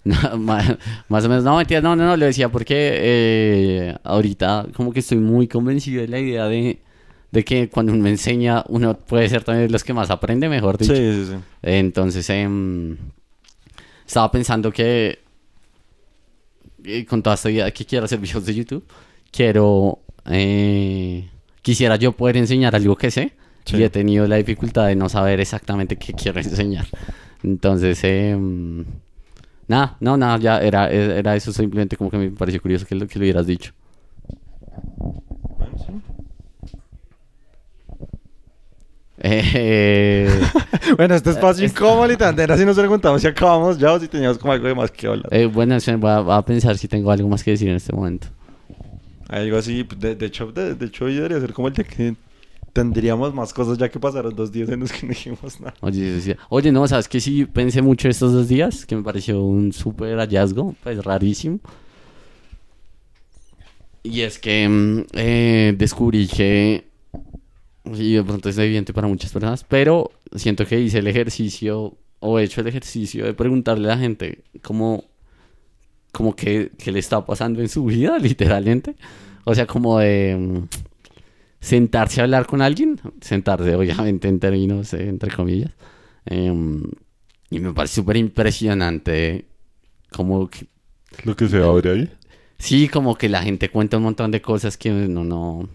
no, 0.06 0.36
ma- 0.38 0.78
más, 1.08 1.24
o 1.24 1.28
menos, 1.28 1.44
no, 1.44 1.56
mentira, 1.56 1.80
no, 1.80 1.94
no, 1.96 2.04
no, 2.06 2.16
lo 2.16 2.26
decía 2.26 2.48
porque 2.48 2.74
eh, 2.94 3.96
ahorita 4.04 4.66
como 4.74 4.92
que 4.92 5.00
estoy 5.00 5.18
muy 5.18 5.48
convencido 5.48 6.02
de 6.02 6.08
la 6.08 6.18
idea 6.18 6.46
de, 6.46 6.78
de 7.32 7.44
que 7.44 7.68
cuando 7.68 7.92
uno 7.92 8.06
enseña, 8.08 8.64
uno 8.68 8.96
puede 8.96 9.28
ser 9.28 9.44
también 9.44 9.66
de 9.66 9.72
los 9.72 9.84
que 9.84 9.92
más 9.92 10.10
aprende, 10.10 10.48
mejor 10.48 10.76
Sí, 10.78 10.84
dicho. 10.84 10.94
sí, 10.96 11.24
sí. 11.32 11.36
Entonces, 11.62 12.28
em, 12.30 12.96
estaba 14.06 14.30
pensando 14.30 14.70
que 14.72 15.18
eh, 16.84 17.04
con 17.04 17.22
toda 17.22 17.34
esta 17.34 17.50
idea 17.50 17.64
de 17.66 17.72
que 17.72 17.84
quiero 17.84 18.04
hacer 18.04 18.18
videos 18.18 18.46
de 18.46 18.54
YouTube, 18.54 18.84
quiero, 19.30 19.98
eh, 20.26 21.28
quisiera 21.62 21.96
yo 21.96 22.12
poder 22.12 22.36
enseñar 22.36 22.74
algo 22.76 22.96
que 22.96 23.10
sé 23.10 23.32
Sí. 23.64 23.78
y 23.78 23.82
he 23.82 23.90
tenido 23.90 24.28
la 24.28 24.36
dificultad 24.36 24.86
de 24.86 24.94
no 24.94 25.08
saber 25.08 25.40
exactamente 25.40 25.96
qué 25.96 26.12
quiero 26.12 26.38
enseñar. 26.40 26.86
Entonces, 27.42 27.98
em, 28.04 28.84
Nada, 29.68 29.96
no, 30.00 30.16
nada, 30.16 30.38
ya 30.38 30.60
era, 30.60 30.88
era 30.90 31.34
eso 31.34 31.52
simplemente 31.52 31.96
como 31.96 32.10
que 32.10 32.18
me 32.18 32.30
pareció 32.30 32.62
curioso 32.62 32.86
que 32.86 32.94
lo, 32.94 33.06
que 33.06 33.18
lo 33.18 33.24
hubieras 33.24 33.46
dicho. 33.46 33.72
Bueno, 35.58 35.76
eh. 39.18 40.28
este 41.10 41.30
espacio 41.30 41.64
es 41.64 41.72
incómodo 41.72 42.12
y 42.12 42.16
tantera 42.16 42.56
si 42.56 42.64
nos 42.64 42.76
preguntamos 42.76 43.22
si 43.22 43.26
acabamos 43.26 43.78
ya 43.78 43.92
o 43.92 43.98
si 43.98 44.08
teníamos 44.08 44.38
como 44.38 44.52
algo 44.52 44.68
de 44.68 44.74
más 44.74 44.90
que 44.90 45.06
hablar. 45.06 45.26
Eh, 45.30 45.46
bueno, 45.46 45.76
voy 45.98 46.10
a, 46.10 46.36
a, 46.36 46.44
pensar 46.44 46.76
si 46.78 46.86
tengo 46.86 47.10
algo 47.10 47.28
más 47.28 47.42
que 47.42 47.52
decir 47.52 47.68
en 47.68 47.76
este 47.76 47.94
momento. 47.94 48.28
Algo 49.28 49.56
así, 49.56 49.86
de, 49.98 50.14
de 50.14 50.26
hecho, 50.26 50.52
de, 50.52 50.76
hecho 50.84 51.06
hoy 51.06 51.14
debería 51.14 51.40
ser 51.40 51.52
como 51.52 51.68
el 51.68 51.74
de 51.74 51.84
que 51.84 52.14
tendríamos 52.76 53.32
más 53.32 53.54
cosas 53.54 53.78
ya 53.78 53.88
que 53.88 53.98
pasaron 53.98 54.36
dos 54.36 54.52
días 54.52 54.68
en 54.68 54.80
los 54.80 54.92
que 54.92 55.06
no 55.06 55.08
dijimos 55.08 55.58
nada. 55.62 55.72
Oye, 55.80 56.36
oye, 56.50 56.70
no, 56.70 56.86
¿sabes 56.86 57.08
que 57.08 57.20
Sí, 57.20 57.46
pensé 57.46 57.80
mucho 57.80 58.06
estos 58.06 58.34
dos 58.34 58.48
días, 58.48 58.84
que 58.84 58.94
me 58.94 59.02
pareció 59.02 59.42
un 59.42 59.72
súper 59.72 60.18
hallazgo, 60.18 60.74
pues 60.82 61.02
rarísimo. 61.02 61.58
Y 64.02 64.20
es 64.20 64.38
que 64.38 64.68
mm, 64.68 65.06
eh, 65.14 65.74
descubrí 65.78 66.28
que, 66.28 66.84
y 67.94 68.12
de 68.12 68.22
pronto 68.22 68.50
es 68.50 68.58
evidente 68.58 68.92
para 68.92 69.08
muchas 69.08 69.32
personas, 69.32 69.64
pero 69.64 70.12
siento 70.34 70.66
que 70.66 70.78
hice 70.78 70.98
el 70.98 71.06
ejercicio, 71.06 71.96
o 72.20 72.38
he 72.38 72.44
hecho 72.44 72.60
el 72.60 72.66
ejercicio 72.66 73.24
de 73.24 73.32
preguntarle 73.32 73.90
a 73.90 73.96
la 73.96 73.98
gente 73.98 74.44
cómo, 74.60 75.04
como 76.12 76.36
que, 76.36 76.72
qué 76.76 76.92
le 76.92 76.98
está 76.98 77.24
pasando 77.24 77.62
en 77.62 77.70
su 77.70 77.86
vida, 77.86 78.18
literalmente. 78.20 78.96
O 79.44 79.54
sea, 79.54 79.66
como 79.66 79.98
de 79.98 80.36
mm, 80.36 80.68
sentarse 81.66 82.20
a 82.20 82.24
hablar 82.24 82.46
con 82.46 82.62
alguien, 82.62 83.00
sentarse 83.20 83.74
obviamente 83.74 84.28
en 84.28 84.38
términos, 84.38 84.92
eh, 84.94 85.08
entre 85.08 85.30
comillas. 85.30 85.70
Em, 86.24 86.82
y 87.50 87.58
me 87.60 87.72
parece 87.72 87.96
súper 87.96 88.16
impresionante 88.16 89.46
como 90.10 90.48
que, 90.48 90.66
Lo 91.24 91.34
que 91.36 91.48
se 91.48 91.58
abre 91.62 91.90
ahí. 91.90 92.10
sí, 92.58 92.88
como 92.88 93.16
que 93.16 93.28
la 93.28 93.42
gente 93.42 93.68
cuenta 93.68 93.96
un 93.96 94.04
montón 94.04 94.30
de 94.30 94.40
cosas 94.40 94.76
que 94.76 94.90
no, 94.90 95.24
no... 95.24 95.68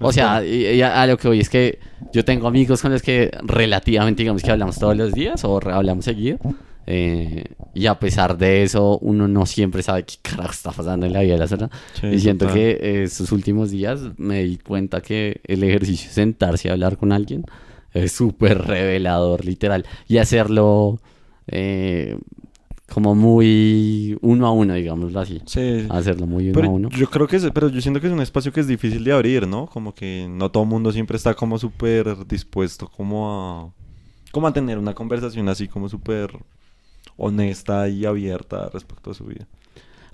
O 0.00 0.12
sea, 0.12 0.44
y- 0.44 0.66
y 0.76 0.82
a, 0.82 1.02
a 1.02 1.06
lo 1.06 1.16
que 1.16 1.28
voy 1.28 1.40
es 1.40 1.48
que 1.48 1.78
yo 2.12 2.24
tengo 2.24 2.46
amigos 2.48 2.80
con 2.82 2.92
los 2.92 3.02
que 3.02 3.30
relativamente, 3.42 4.22
digamos 4.22 4.42
que 4.42 4.50
hablamos 4.50 4.78
todos 4.78 4.96
los 4.96 5.12
días 5.12 5.44
o 5.44 5.60
hablamos 5.70 6.04
seguido. 6.04 6.38
eh, 6.86 7.44
y 7.74 7.86
a 7.86 7.98
pesar 7.98 8.36
de 8.36 8.62
eso, 8.62 8.98
uno 8.98 9.28
no 9.28 9.46
siempre 9.46 9.82
sabe 9.82 10.04
qué 10.04 10.16
carajo 10.20 10.52
está 10.52 10.72
pasando 10.72 11.06
en 11.06 11.12
la 11.12 11.20
vida 11.20 11.38
de 11.38 11.38
la. 11.38 11.70
Sí, 11.94 12.06
y 12.06 12.18
siento 12.20 12.46
total. 12.46 12.60
que 12.60 12.70
eh, 12.70 13.02
estos 13.04 13.32
últimos 13.32 13.70
días 13.70 14.00
me 14.18 14.42
di 14.44 14.58
cuenta 14.58 15.00
que 15.00 15.40
el 15.44 15.62
ejercicio 15.64 16.08
de 16.08 16.14
sentarse 16.14 16.68
a 16.68 16.72
hablar 16.72 16.96
con 16.98 17.12
alguien 17.12 17.44
es 17.92 18.12
súper 18.12 18.58
revelador, 18.66 19.44
literal. 19.44 19.86
Y 20.06 20.18
hacerlo 20.18 21.00
eh, 21.46 22.18
como 22.92 23.14
muy 23.14 24.18
uno 24.20 24.46
a 24.46 24.52
uno, 24.52 24.74
digámoslo 24.74 25.18
así. 25.18 25.40
Sí. 25.46 25.86
Hacerlo 25.88 26.26
muy 26.26 26.50
uno 26.50 26.62
a 26.62 26.68
uno. 26.68 26.88
yo 26.90 27.08
creo 27.08 27.26
que 27.26 27.36
es, 27.36 27.50
pero 27.54 27.68
yo 27.68 27.80
siento 27.80 28.00
que 28.00 28.06
es 28.06 28.12
un 28.12 28.20
espacio 28.20 28.52
que 28.52 28.60
es 28.60 28.66
difícil 28.66 29.02
de 29.02 29.12
abrir, 29.12 29.48
¿no? 29.48 29.66
Como 29.66 29.94
que 29.94 30.26
no 30.28 30.50
todo 30.50 30.64
el 30.64 30.68
mundo 30.68 30.92
siempre 30.92 31.16
está 31.16 31.34
como 31.34 31.58
súper 31.58 32.26
dispuesto 32.26 32.88
como 32.88 33.30
a 33.30 33.82
como 34.30 34.46
a 34.46 34.52
tener 34.52 34.78
una 34.78 34.94
conversación 34.94 35.48
así 35.50 35.68
como 35.68 35.90
súper 35.90 36.32
honesta 37.22 37.88
y 37.88 38.04
abierta 38.04 38.68
respecto 38.72 39.10
a 39.10 39.14
su 39.14 39.24
vida. 39.24 39.46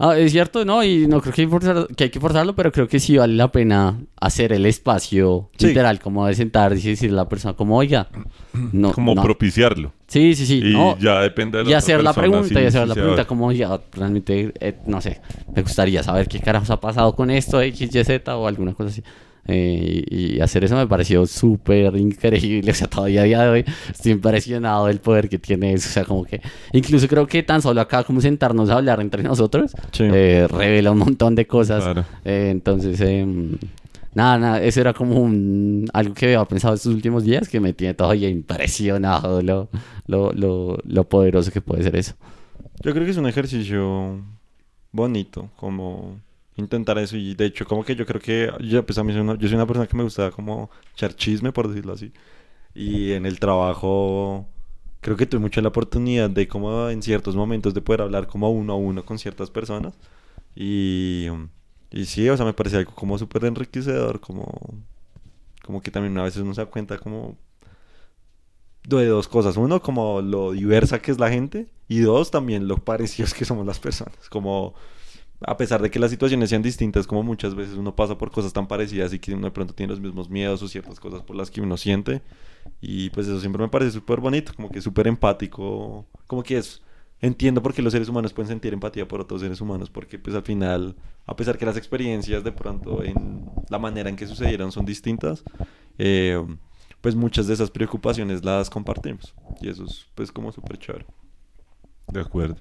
Ah, 0.01 0.17
es 0.17 0.31
cierto, 0.31 0.65
no, 0.65 0.85
y 0.85 1.09
no 1.09 1.21
creo 1.21 1.35
que 1.35 1.43
hay, 1.43 1.49
que 1.49 1.53
forzar- 1.53 1.87
que 1.97 2.05
hay 2.05 2.11
que 2.11 2.21
forzarlo, 2.21 2.55
pero 2.55 2.71
creo 2.71 2.87
que 2.87 3.01
sí 3.01 3.17
vale 3.17 3.35
la 3.35 3.51
pena 3.51 3.99
hacer 4.21 4.53
el 4.53 4.65
espacio 4.65 5.51
Sí. 5.59 5.67
literal, 5.69 5.99
como 5.99 6.25
de 6.25 6.35
sentarse 6.35 6.79
y 6.87 6.91
decirle 6.91 7.15
a 7.19 7.23
la 7.25 7.29
persona, 7.29 7.55
como, 7.55 7.77
oiga, 7.77 8.07
no, 8.73 8.93
Como 8.93 9.17
no". 9.17 9.23
propiciarlo. 9.23 9.93
Sí, 10.07 10.37
sí, 10.37 10.47
sí. 10.47 10.61
Y 10.65 10.73
no, 10.73 10.97
ya 10.99 11.21
depende 11.21 11.59
de 11.59 11.65
la 11.65 11.71
y 11.71 11.75
hacer 11.75 12.01
la 12.05 12.13
pregunta, 12.13 12.47
sí, 12.49 12.55
y 12.55 12.67
hacer 12.67 12.83
sí 12.85 12.89
la 12.89 12.95
pregunta, 12.95 13.25
como 13.27 13.51
ya 13.51 13.81
realmente, 13.93 14.53
eh, 14.61 14.77
no 14.87 15.01
sé, 15.01 15.21
me 15.57 15.63
gustaría 15.63 16.03
saber 16.05 16.29
qué 16.29 16.39
carajos 16.39 16.71
ha 16.71 16.81
pasado 16.81 17.17
con 17.17 17.31
esto, 17.33 17.61
X, 17.61 17.93
Y, 17.93 18.05
Z 18.05 18.37
o 18.37 18.47
alguna 18.47 18.75
cosa 18.75 18.91
así. 18.91 19.03
Eh, 19.51 20.05
y, 20.11 20.41
hacer 20.41 20.63
eso 20.65 20.77
me 20.77 20.87
pareció 20.87 21.27
súper 21.27 21.97
increíble, 21.97 22.71
o 22.71 22.75
sea, 22.75 22.87
todavía 22.87 23.23
a 23.23 23.25
día 23.25 23.43
de 23.43 23.49
hoy 23.49 23.65
estoy 23.91 24.13
impresionado 24.13 24.87
del 24.87 25.01
poder 25.01 25.29
que 25.31 25.39
tiene 25.39 25.73
eso, 25.73 25.89
o 25.89 25.93
sea, 25.93 26.05
como 26.05 26.25
que, 26.25 26.43
incluso 26.73 27.09
creo 27.09 27.27
que 27.27 27.43
tan 27.43 27.63
solo 27.63 27.81
acá 27.81 28.05
como 28.05 28.21
sentarnos 28.21 28.69
a 28.69 28.75
hablar 28.75 29.01
entre 29.01 29.23
nosotros, 29.23 29.73
Sí. 29.93 30.05
eh, 30.05 30.47
revela 30.51 30.91
un 30.91 30.99
montón 30.99 31.35
de 31.35 31.47
cosas. 31.47 31.83
Claro. 31.83 32.05
Eh, 32.27 32.51
entonces, 32.51 33.01
em, 33.01 33.57
nada, 34.15 34.39
nada, 34.39 34.63
eso 34.63 34.81
era 34.83 34.93
como 34.93 35.19
un, 35.19 35.87
algo 35.95 36.13
que 36.13 36.27
había 36.27 36.45
pensado 36.45 36.75
estos 36.75 36.93
últimos 36.93 37.25
días 37.25 37.49
que 37.49 37.59
me 37.59 37.73
tiene 37.73 37.95
todavía 37.95 38.29
impresionado 38.29 39.41
lo, 39.41 39.69
lo, 40.07 40.33
lo, 40.33 40.79
lo 40.85 41.05
poderoso 41.09 41.51
que 41.51 41.63
puede 41.63 41.83
ser 41.85 41.97
eso. 41.97 42.15
Yo 42.83 42.93
creo 42.93 43.05
que 43.05 43.13
es 43.13 43.17
un 43.17 43.27
ejercicio 43.27 44.21
bonito, 44.93 45.49
como 45.57 46.19
intentar 46.61 46.99
eso 46.99 47.17
y 47.17 47.35
de 47.35 47.47
hecho 47.47 47.67
como 47.67 47.85
que 47.85 47.95
yo 47.97 48.07
creo 48.07 48.21
que 48.21 48.53
yo 48.61 48.85
pues 48.85 48.99
a 48.99 49.05
mí 49.05 49.13
soy 49.13 49.23
una, 49.23 49.37
yo 49.37 49.49
soy 49.49 49.57
una 49.57 49.67
persona 49.67 49.87
que 49.87 49.97
me 49.97 50.03
gusta 50.05 50.31
como 50.31 50.71
echar 50.95 51.15
chisme 51.15 51.53
por 51.53 51.69
decirlo 51.69 51.93
así 51.93 52.13
y 52.75 53.13
en 53.13 53.27
el 53.27 53.39
trabajo 53.41 54.47
creo 55.01 55.17
que 55.17 55.27
tuve 55.27 55.41
mucho 55.41 55.61
la 55.61 55.69
oportunidad 55.69 56.31
de 56.31 56.49
como 56.49 56.89
en 56.91 57.03
ciertos 57.03 57.37
momentos 57.37 57.75
de 57.75 57.81
poder 57.83 58.03
hablar 58.03 58.27
como 58.27 58.51
uno 58.51 58.75
a 58.75 58.77
uno 58.77 59.05
con 59.05 59.19
ciertas 59.19 59.51
personas 59.51 59.95
y, 60.61 61.29
y 61.91 62.05
sí, 62.07 62.29
o 62.29 62.37
sea, 62.37 62.45
me 62.47 62.53
parece 62.53 62.79
algo 62.79 62.93
como 62.95 63.17
súper 63.19 63.45
enriquecedor, 63.45 64.21
como, 64.21 64.45
como 65.65 65.81
que 65.81 65.91
también 65.91 66.19
a 66.19 66.25
veces 66.25 66.43
uno 66.43 66.55
se 66.55 66.63
da 66.63 66.67
cuenta 66.67 66.99
como 66.99 67.37
de 68.89 69.07
dos 69.07 69.29
cosas. 69.29 69.57
Uno, 69.57 69.83
como 69.83 70.21
lo 70.23 70.53
diversa 70.53 71.01
que 71.01 71.11
es 71.11 71.19
la 71.19 71.31
gente. 71.31 71.69
Y 71.89 72.01
dos, 72.01 72.31
también 72.31 72.69
lo 72.69 72.79
parecidos 72.79 73.35
que 73.35 73.45
somos 73.45 73.67
las 73.67 73.79
personas. 73.79 74.29
Como, 74.31 74.75
a 75.41 75.57
pesar 75.57 75.81
de 75.81 75.91
que 75.91 75.99
las 75.99 76.11
situaciones 76.11 76.51
sean 76.51 76.63
distintas, 76.63 77.07
como 77.07 77.23
muchas 77.23 77.55
veces 77.55 77.75
uno 77.75 77.95
pasa 77.95 78.19
por 78.19 78.31
cosas 78.31 78.53
tan 78.53 78.67
parecidas 78.67 79.13
y 79.13 79.19
que 79.19 79.35
uno 79.35 79.47
de 79.47 79.51
pronto 79.53 79.75
tiene 79.75 79.93
los 79.93 80.01
mismos 80.01 80.29
miedos 80.29 80.63
o 80.63 80.69
ciertas 80.69 80.99
cosas 80.99 81.23
por 81.23 81.37
las 81.37 81.51
que 81.51 81.61
uno 81.61 81.77
siente. 81.77 82.23
Y 82.81 83.11
pues 83.11 83.29
eso 83.29 83.41
siempre 83.41 83.63
me 83.63 83.69
parece 83.69 83.93
súper 83.93 84.21
bonito, 84.21 84.53
como 84.55 84.69
que 84.69 84.81
súper 84.81 85.07
empático. 85.07 86.07
Como 86.27 86.43
que 86.43 86.59
es... 86.59 86.83
Entiendo 87.21 87.61
por 87.63 87.75
qué 87.75 87.83
los 87.83 87.93
seres 87.93 88.09
humanos 88.09 88.33
pueden 88.33 88.49
sentir 88.49 88.73
empatía 88.73 89.09
por 89.09 89.21
otros 89.21 89.41
seres 89.41 89.61
humanos, 89.61 89.91
porque 89.91 90.21
pues 90.21 90.37
al 90.37 90.45
final, 90.45 90.95
a 91.27 91.35
pesar 91.35 91.59
que 91.59 91.67
las 91.67 91.77
experiencias 91.77 92.45
de 92.45 92.53
pronto 92.53 93.03
en 93.03 93.45
la 93.71 93.81
manera 93.81 94.09
en 94.09 94.15
que 94.15 94.29
sucedieron 94.29 94.71
son 94.71 94.87
distintas, 94.87 95.43
eh, 95.99 96.41
pues 97.01 97.17
muchas 97.17 97.49
de 97.49 97.55
esas 97.55 97.73
preocupaciones 97.73 98.45
las 98.45 98.71
compartimos. 98.71 99.35
Y 99.61 99.69
eso 99.69 99.85
es 99.85 100.07
pues 100.15 100.31
como 100.31 100.53
súper 100.53 100.79
chévere. 100.79 101.07
De 102.07 102.21
acuerdo. 102.21 102.57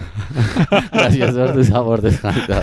Gracias 0.92 1.34
por 1.34 1.52
tu 1.54 1.64
sabor 1.64 2.00
de 2.02 2.10
Sebastián. 2.12 2.62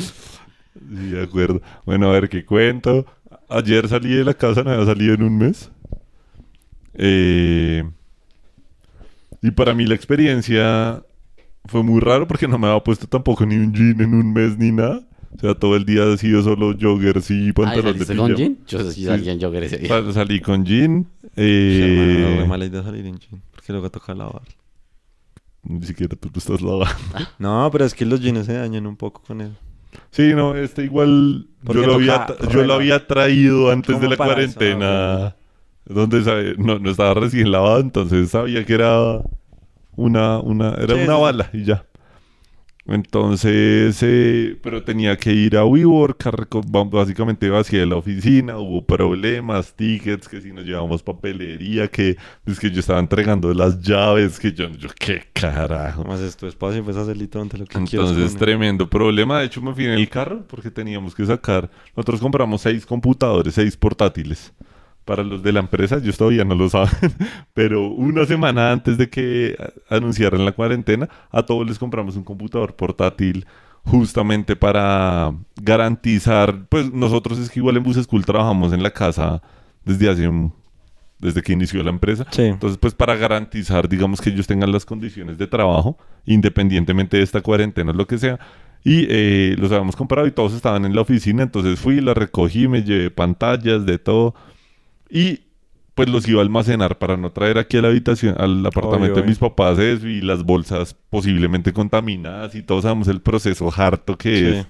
Sí, 0.00 1.10
de 1.10 1.22
acuerdo. 1.22 1.60
Bueno, 1.84 2.08
a 2.08 2.12
ver 2.12 2.28
qué 2.28 2.44
cuento. 2.44 3.06
Ayer 3.48 3.88
salí 3.88 4.14
de 4.14 4.24
la 4.24 4.34
casa, 4.34 4.62
no 4.62 4.70
había 4.70 4.86
salido 4.86 5.14
en 5.14 5.22
un 5.22 5.38
mes. 5.38 5.70
Eh, 6.94 7.84
y 9.42 9.50
para 9.50 9.74
mí 9.74 9.84
la 9.86 9.94
experiencia 9.94 11.02
fue 11.66 11.82
muy 11.82 12.00
raro 12.00 12.26
porque 12.26 12.48
no 12.48 12.58
me 12.58 12.66
había 12.68 12.82
puesto 12.82 13.06
tampoco 13.06 13.44
ni 13.46 13.56
un 13.56 13.72
jean 13.74 14.00
en 14.00 14.14
un 14.14 14.32
mes 14.32 14.56
ni 14.58 14.72
nada. 14.72 15.02
O 15.36 15.40
sea, 15.40 15.54
todo 15.54 15.74
el 15.74 15.84
día 15.84 16.04
ha 16.04 16.16
sido 16.16 16.42
solo 16.42 16.74
joggers 16.80 17.28
y 17.30 17.46
Ay, 17.46 17.52
pantalón 17.52 17.98
de 17.98 18.04
¿saliste 18.04 18.16
con 18.16 18.26
pijama. 18.34 18.36
Jean? 18.38 18.58
Yo 18.68 18.90
sí 18.92 19.04
salí 19.04 19.28
en 19.28 19.40
jogger 19.40 19.64
ese 19.64 19.78
día. 19.78 19.88
Sal- 19.88 20.12
salí 20.14 20.40
con 20.40 20.64
jean. 20.64 21.06
Sí, 21.22 21.28
eh, 21.36 21.96
hermano, 21.98 22.30
no, 22.36 22.40
re 22.42 22.48
mala 22.48 22.64
idea 22.66 22.82
salir 22.84 23.04
en 23.06 23.18
jean, 23.18 23.42
porque 23.50 23.72
luego 23.72 23.90
toca 23.90 24.14
lavar. 24.14 24.42
Ni 25.64 25.84
siquiera 25.86 26.16
tú 26.16 26.30
lo 26.32 26.38
estás 26.38 26.60
lavando. 26.60 26.86
No, 27.38 27.68
pero 27.72 27.84
es 27.84 27.94
que 27.94 28.04
los 28.04 28.20
jeans 28.20 28.46
se 28.46 28.54
dañan 28.54 28.86
un 28.86 28.96
poco 28.96 29.22
con 29.26 29.40
él. 29.40 29.52
Sí, 30.10 30.32
no, 30.34 30.54
este 30.56 30.84
igual 30.84 31.46
Porque 31.64 31.82
yo 31.82 31.86
lo, 31.86 31.94
había, 31.94 32.26
yo 32.50 32.64
lo 32.64 32.74
había 32.74 33.06
traído 33.06 33.70
antes 33.70 34.00
de 34.00 34.08
la 34.08 34.14
eso, 34.14 34.24
cuarentena. 34.24 35.36
Donde 35.86 36.22
sabe- 36.24 36.54
no, 36.58 36.78
no 36.78 36.90
estaba 36.90 37.14
recién 37.14 37.50
lavado, 37.52 37.78
entonces 37.80 38.30
sabía 38.30 38.64
que 38.64 38.74
era 38.74 39.20
una, 39.96 40.38
una, 40.40 40.70
era 40.74 40.94
Sí, 40.94 41.00
una 41.04 41.16
sí. 41.16 41.20
bala 41.22 41.50
y 41.52 41.64
ya. 41.64 41.84
Entonces, 42.86 43.98
eh, 44.02 44.58
pero 44.62 44.84
tenía 44.84 45.16
que 45.16 45.32
ir 45.32 45.56
a 45.56 45.64
WeWork, 45.64 46.26
a 46.26 46.32
básicamente 46.90 47.48
vacié 47.48 47.86
la 47.86 47.96
oficina, 47.96 48.58
hubo 48.58 48.84
problemas, 48.84 49.72
tickets, 49.74 50.28
que 50.28 50.42
si 50.42 50.52
nos 50.52 50.66
llevamos 50.66 51.02
papelería, 51.02 51.88
que 51.88 52.18
es 52.44 52.60
que 52.60 52.70
yo 52.70 52.80
estaba 52.80 53.00
entregando 53.00 53.54
las 53.54 53.80
llaves, 53.80 54.38
que 54.38 54.52
yo, 54.52 54.68
yo 54.68 54.90
qué 54.98 55.24
carajo. 55.32 56.02
Además 56.02 56.20
es 56.20 56.36
tu 56.36 56.46
espacio 56.46 56.80
y 56.80 56.82
puedes 56.82 57.00
hacer 57.00 57.16
literalmente 57.16 57.56
lo 57.56 57.64
que 57.64 57.72
quieras. 57.84 58.10
Entonces, 58.10 58.36
tremendo 58.36 58.88
problema. 58.88 59.40
De 59.40 59.46
hecho, 59.46 59.62
me 59.62 59.72
fui 59.72 59.86
en 59.86 59.92
el 59.92 60.08
carro 60.10 60.44
porque 60.46 60.70
teníamos 60.70 61.14
que 61.14 61.24
sacar. 61.24 61.70
Nosotros 61.96 62.20
compramos 62.20 62.60
seis 62.60 62.84
computadores, 62.84 63.54
seis 63.54 63.78
portátiles 63.78 64.52
para 65.04 65.22
los 65.22 65.42
de 65.42 65.52
la 65.52 65.60
empresa. 65.60 65.96
Ellos 65.96 66.16
todavía 66.16 66.44
no 66.44 66.54
lo 66.54 66.68
saben. 66.68 66.90
Pero 67.54 67.88
una 67.88 68.24
semana 68.26 68.72
antes 68.72 68.96
de 68.98 69.08
que 69.10 69.56
anunciaran 69.88 70.44
la 70.44 70.52
cuarentena, 70.52 71.08
a 71.30 71.42
todos 71.44 71.66
les 71.66 71.78
compramos 71.78 72.16
un 72.16 72.24
computador 72.24 72.74
portátil 72.74 73.46
justamente 73.84 74.56
para 74.56 75.32
garantizar. 75.60 76.66
Pues 76.68 76.92
nosotros 76.92 77.38
es 77.38 77.50
que 77.50 77.60
igual 77.60 77.76
en 77.76 77.82
Bus 77.82 77.96
School 77.96 78.24
trabajamos 78.24 78.72
en 78.72 78.82
la 78.82 78.90
casa 78.90 79.42
desde 79.84 80.08
hace 80.08 80.28
un- 80.28 80.52
desde 81.18 81.42
que 81.42 81.52
inició 81.52 81.82
la 81.82 81.90
empresa. 81.90 82.26
Sí. 82.30 82.42
Entonces, 82.42 82.78
pues 82.78 82.94
para 82.94 83.14
garantizar, 83.16 83.88
digamos, 83.88 84.20
que 84.20 84.30
ellos 84.30 84.46
tengan 84.46 84.72
las 84.72 84.84
condiciones 84.84 85.38
de 85.38 85.46
trabajo, 85.46 85.96
independientemente 86.26 87.16
de 87.18 87.22
esta 87.22 87.40
cuarentena 87.40 87.92
o 87.92 87.94
lo 87.94 88.06
que 88.06 88.18
sea. 88.18 88.38
Y 88.82 89.06
eh, 89.08 89.54
los 89.58 89.72
habíamos 89.72 89.96
comprado 89.96 90.26
y 90.26 90.32
todos 90.32 90.52
estaban 90.52 90.84
en 90.84 90.94
la 90.94 91.00
oficina. 91.00 91.42
Entonces 91.42 91.78
fui, 91.80 92.00
la 92.02 92.12
recogí, 92.12 92.68
me 92.68 92.82
llevé 92.82 93.10
pantallas, 93.10 93.86
de 93.86 93.98
todo. 93.98 94.34
Y 95.14 95.40
pues 95.94 96.08
los 96.08 96.26
iba 96.26 96.40
a 96.40 96.42
almacenar 96.42 96.98
para 96.98 97.16
no 97.16 97.30
traer 97.30 97.56
aquí 97.56 97.76
a 97.76 97.82
la 97.82 97.88
habitación, 97.88 98.34
al 98.36 98.66
apartamento 98.66 99.20
de 99.20 99.26
mis 99.28 99.38
papás 99.38 99.78
eso 99.78 100.08
y 100.08 100.20
las 100.20 100.42
bolsas 100.42 100.96
posiblemente 101.08 101.72
contaminadas 101.72 102.56
y 102.56 102.62
todos 102.64 102.82
sabemos 102.82 103.06
el 103.06 103.20
proceso 103.20 103.72
harto 103.74 104.18
que 104.18 104.36
Sí. 104.36 104.44
es 104.46 104.66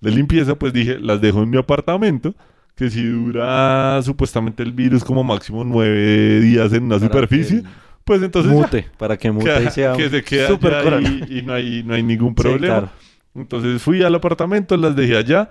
de 0.00 0.10
limpieza, 0.12 0.54
pues 0.54 0.72
dije, 0.72 0.98
las 1.00 1.20
dejo 1.20 1.42
en 1.42 1.50
mi 1.50 1.58
apartamento, 1.58 2.34
que 2.76 2.88
si 2.88 3.02
dura 3.04 4.00
supuestamente 4.02 4.62
el 4.62 4.72
virus 4.72 5.02
como 5.02 5.24
máximo 5.24 5.64
nueve 5.64 6.40
días 6.40 6.72
en 6.72 6.84
una 6.84 6.98
Para 7.00 7.08
superficie, 7.08 7.62
que 7.62 7.68
pues 8.04 8.22
entonces 8.22 8.52
ya, 8.52 8.58
mute, 8.58 8.86
para 8.96 9.16
que 9.18 9.30
mute 9.32 9.50
y 9.60 9.64
que, 9.64 9.70
sea 9.72 9.92
que 9.94 10.08
se 10.08 10.22
queda 10.22 10.48
súper 10.48 10.74
allá 10.74 11.00
y, 11.00 11.38
y 11.38 11.42
no, 11.42 11.52
hay, 11.52 11.82
no 11.82 11.94
hay 11.94 12.02
ningún 12.04 12.28
Sí, 12.30 12.34
problema. 12.34 12.66
claro. 12.66 12.90
Entonces 13.34 13.82
fui 13.82 14.02
al 14.04 14.14
apartamento, 14.14 14.76
las 14.76 14.94
dejé 14.94 15.16
allá. 15.16 15.50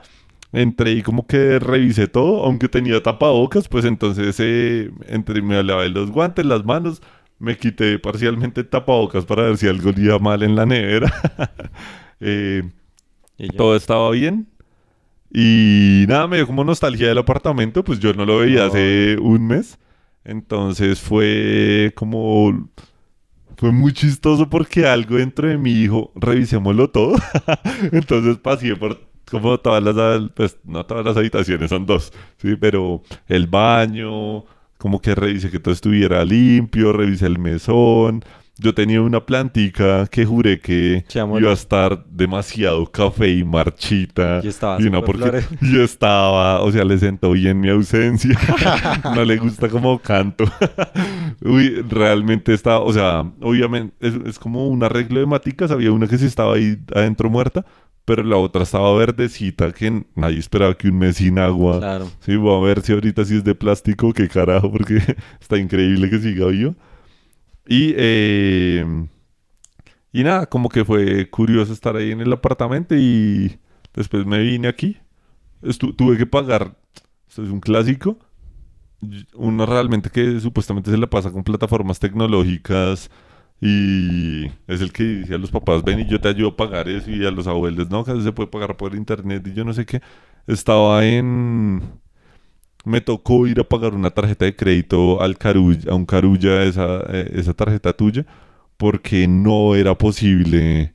Entré 0.52 0.94
y 0.94 1.04
como 1.04 1.28
que 1.28 1.60
revisé 1.60 2.08
todo, 2.08 2.44
aunque 2.44 2.68
tenía 2.68 3.04
tapabocas, 3.04 3.68
pues 3.68 3.86
entonces 3.86 4.36
eh, 4.40 4.92
entre, 5.08 5.42
me 5.44 5.62
lavé 5.64 5.90
los 5.90 6.10
guantes, 6.10 6.46
las 6.46 6.66
manos, 6.66 7.02
me 7.38 7.56
quité 7.58 8.00
parcialmente 8.00 8.64
tapabocas 8.64 9.26
para 9.26 9.44
ver 9.44 9.58
si 9.58 9.68
algo 9.68 9.90
olía 9.90 10.18
mal 10.20 10.44
en 10.44 10.56
la 10.56 10.66
nevera. 10.66 11.14
Eh, 12.22 12.64
todo 13.56 13.78
estaba 13.78 14.12
bien. 14.12 14.50
Y 15.32 16.04
nada, 16.10 16.28
me 16.28 16.36
dio 16.36 16.48
como 16.48 16.66
nostalgia 16.66 17.08
del 17.08 17.20
apartamento, 17.20 17.82
pues 17.82 18.00
yo 18.00 18.14
no 18.14 18.26
lo 18.26 18.40
veía 18.40 18.66
hace 18.66 19.18
un 19.22 19.48
mes. 19.48 19.80
Entonces 20.26 21.00
fue 21.00 21.94
como... 21.96 22.70
Fue 23.56 23.72
muy 23.72 23.94
chistoso 23.94 24.50
porque 24.50 24.86
algo 24.86 25.16
dentro 25.16 25.48
de 25.48 25.58
mi 25.58 25.72
hijo, 25.72 26.12
revisémoslo 26.16 26.90
todo. 26.90 27.16
Entonces 27.94 28.38
pasé 28.38 28.76
por 28.76 29.09
como 29.30 29.60
todas 29.60 29.84
las, 29.84 30.30
pues 30.34 30.58
no 30.64 30.86
todas 30.86 31.06
las 31.06 31.18
habitaciones, 31.18 31.70
son 31.70 31.86
dos, 31.86 32.12
sí, 32.38 32.56
pero 32.60 33.02
el 33.28 33.48
baño, 33.48 34.44
como 34.78 35.02
que 35.02 35.16
revisé 35.16 35.50
que 35.52 35.60
todo 35.60 35.74
estuviera 35.74 36.24
limpio, 36.26 36.94
revisé 36.94 37.26
el 37.28 37.40
mesón. 37.40 38.24
Yo 38.62 38.74
tenía 38.74 39.02
una 39.02 39.26
plantica 39.26 40.06
que 40.08 40.26
juré 40.26 40.60
que 40.60 40.98
Echámosle. 40.98 41.44
iba 41.44 41.52
a 41.52 41.54
estar 41.54 42.06
demasiado 42.08 42.92
café 42.92 43.30
y 43.30 43.46
marchita. 43.46 44.42
Y 44.44 44.50
estaba 44.50 44.82
y 44.82 44.90
porque 44.90 45.44
yo 45.62 45.82
estaba, 45.84 46.60
o 46.62 46.70
sea, 46.70 46.84
le 46.84 46.98
sentó 46.98 47.32
bien 47.32 47.62
mi 47.62 47.70
ausencia. 47.70 48.38
no 49.16 49.24
le 49.24 49.38
gusta 49.38 49.70
como 49.70 49.98
canto. 50.00 50.44
Uy, 51.42 51.82
realmente 51.90 52.54
estaba, 52.54 52.82
o 52.82 52.92
sea, 52.92 53.22
obviamente 53.40 53.96
es, 54.02 54.16
es 54.26 54.38
como 54.38 54.68
un 54.68 54.84
arreglo 54.84 55.22
de 55.22 55.26
maticas. 55.26 55.72
Había 55.72 55.94
una 55.94 56.08
que 56.08 56.18
sí 56.18 56.26
estaba 56.26 56.56
ahí 56.56 56.78
adentro 56.94 57.30
muerta, 57.30 57.66
pero 58.10 58.24
la 58.24 58.38
otra 58.38 58.64
estaba 58.64 58.92
verdecita, 58.98 59.72
que 59.72 60.04
nadie 60.16 60.40
esperaba 60.40 60.76
que 60.76 60.88
un 60.90 60.98
mes 60.98 61.18
sin 61.18 61.38
agua. 61.38 61.78
Claro. 61.78 62.10
Sí, 62.22 62.36
voy 62.38 62.60
a 62.60 62.66
ver 62.66 62.82
si 62.82 62.92
ahorita 62.92 63.24
sí 63.24 63.36
es 63.36 63.44
de 63.44 63.54
plástico, 63.54 64.12
qué 64.14 64.28
carajo, 64.28 64.72
porque 64.76 64.98
está 65.40 65.60
increíble 65.60 66.10
que 66.10 66.18
siga 66.18 66.48
vivo. 66.48 66.74
Y, 67.68 67.94
eh, 67.96 68.84
y 70.12 70.24
nada, 70.24 70.48
como 70.48 70.70
que 70.70 70.84
fue 70.84 71.30
curioso 71.30 71.72
estar 71.72 71.96
ahí 71.96 72.10
en 72.10 72.22
el 72.22 72.34
apartamento 72.34 72.96
y 72.96 73.60
después 73.94 74.26
me 74.26 74.40
vine 74.40 74.68
aquí. 74.68 74.98
Estu- 75.62 75.96
tuve 75.96 76.18
que 76.18 76.26
pagar, 76.26 76.76
esto 77.28 77.44
es 77.44 77.50
un 77.52 77.60
clásico, 77.60 78.18
uno 79.36 79.68
realmente 79.68 80.10
que 80.10 80.40
supuestamente 80.40 80.90
se 80.90 80.98
la 80.98 81.08
pasa 81.08 81.32
con 81.32 81.44
plataformas 81.44 82.00
tecnológicas 82.00 83.12
y 83.62 84.46
es 84.68 84.82
el 84.82 84.92
que 84.94 85.04
dice 85.04 85.36
a 85.36 85.38
los 85.38 85.52
papás, 85.52 85.84
ven 85.84 86.00
y 86.00 86.06
yo 86.08 86.20
te 86.22 86.30
ayudo 86.30 86.50
a 86.50 86.56
pagar 86.56 86.88
eso 86.90 87.12
y 87.12 87.26
a 87.26 87.32
los 87.32 87.48
abuelos, 87.48 87.90
no, 87.90 88.02
eso 88.02 88.22
se 88.22 88.32
puede 88.32 88.48
pagar 88.48 88.78
por 88.78 88.96
internet 88.96 89.46
y 89.48 89.54
yo 89.54 89.66
no 89.66 89.74
sé 89.74 89.86
qué. 89.86 90.02
Estaba 90.48 91.06
en... 91.06 91.82
Me 92.86 93.02
tocó 93.02 93.46
ir 93.46 93.60
a 93.60 93.64
pagar 93.66 93.94
una 93.94 94.10
tarjeta 94.10 94.46
de 94.46 94.56
crédito 94.56 95.22
al 95.22 95.38
Carulla, 95.38 95.92
a 95.92 95.96
un 95.96 96.06
Carulla 96.06 96.64
esa, 96.64 97.02
eh, 97.10 97.32
esa 97.36 97.54
tarjeta 97.54 97.94
tuya 97.94 98.26
porque 98.78 99.28
no 99.28 99.76
era 99.76 99.98
posible 99.98 100.94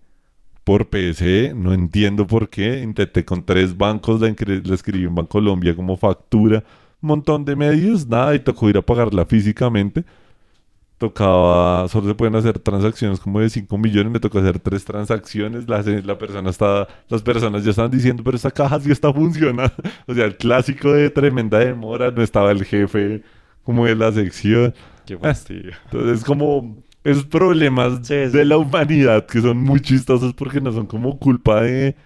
por 0.64 0.88
PSE, 0.88 1.52
no 1.54 1.74
entiendo 1.74 2.26
por 2.26 2.48
qué. 2.48 2.80
Intenté 2.82 3.24
con 3.26 3.44
tres 3.44 3.76
bancos, 3.76 4.20
la 4.22 4.28
escribí 4.28 5.04
en 5.04 5.14
Bancolombia 5.14 5.76
como 5.76 5.96
factura, 5.98 6.64
un 7.02 7.08
montón 7.08 7.44
de 7.44 7.56
medios, 7.56 8.08
nada, 8.08 8.34
y 8.34 8.38
tocó 8.40 8.70
ir 8.70 8.78
a 8.78 8.82
pagarla 8.82 9.26
físicamente. 9.26 10.04
Tocaba, 10.98 11.88
solo 11.88 12.08
se 12.08 12.14
pueden 12.14 12.36
hacer 12.36 12.58
transacciones 12.60 13.18
como 13.20 13.40
de 13.40 13.50
5 13.50 13.76
millones, 13.78 14.12
me 14.12 14.20
tocó 14.20 14.38
hacer 14.38 14.60
tres 14.60 14.84
transacciones, 14.84 15.68
la, 15.68 15.82
la 15.82 16.16
persona 16.18 16.50
está, 16.50 16.86
las 17.08 17.22
personas 17.22 17.64
ya 17.64 17.70
estaban 17.70 17.90
diciendo, 17.90 18.22
pero 18.24 18.36
esta 18.36 18.50
caja 18.52 18.78
sí 18.80 18.90
está 18.92 19.12
funcionando. 19.12 19.72
O 20.06 20.14
sea, 20.14 20.24
el 20.24 20.36
clásico 20.36 20.92
de 20.92 21.10
tremenda 21.10 21.58
demora, 21.58 22.10
no 22.10 22.22
estaba 22.22 22.52
el 22.52 22.64
jefe 22.64 23.22
como 23.64 23.86
de 23.86 23.96
la 23.96 24.12
sección. 24.12 24.74
Qué 25.04 25.18
fastidio. 25.18 25.72
Entonces, 25.86 26.24
como 26.24 26.76
esos 27.02 27.24
problemas 27.26 27.98
Sí, 28.06 28.14
sí. 28.30 28.38
de 28.38 28.44
la 28.44 28.56
humanidad 28.56 29.26
que 29.26 29.40
son 29.40 29.58
muy 29.58 29.80
chistosos 29.80 30.32
porque 30.34 30.60
no 30.60 30.72
son 30.72 30.86
como 30.86 31.18
culpa 31.18 31.62
de 31.62 31.96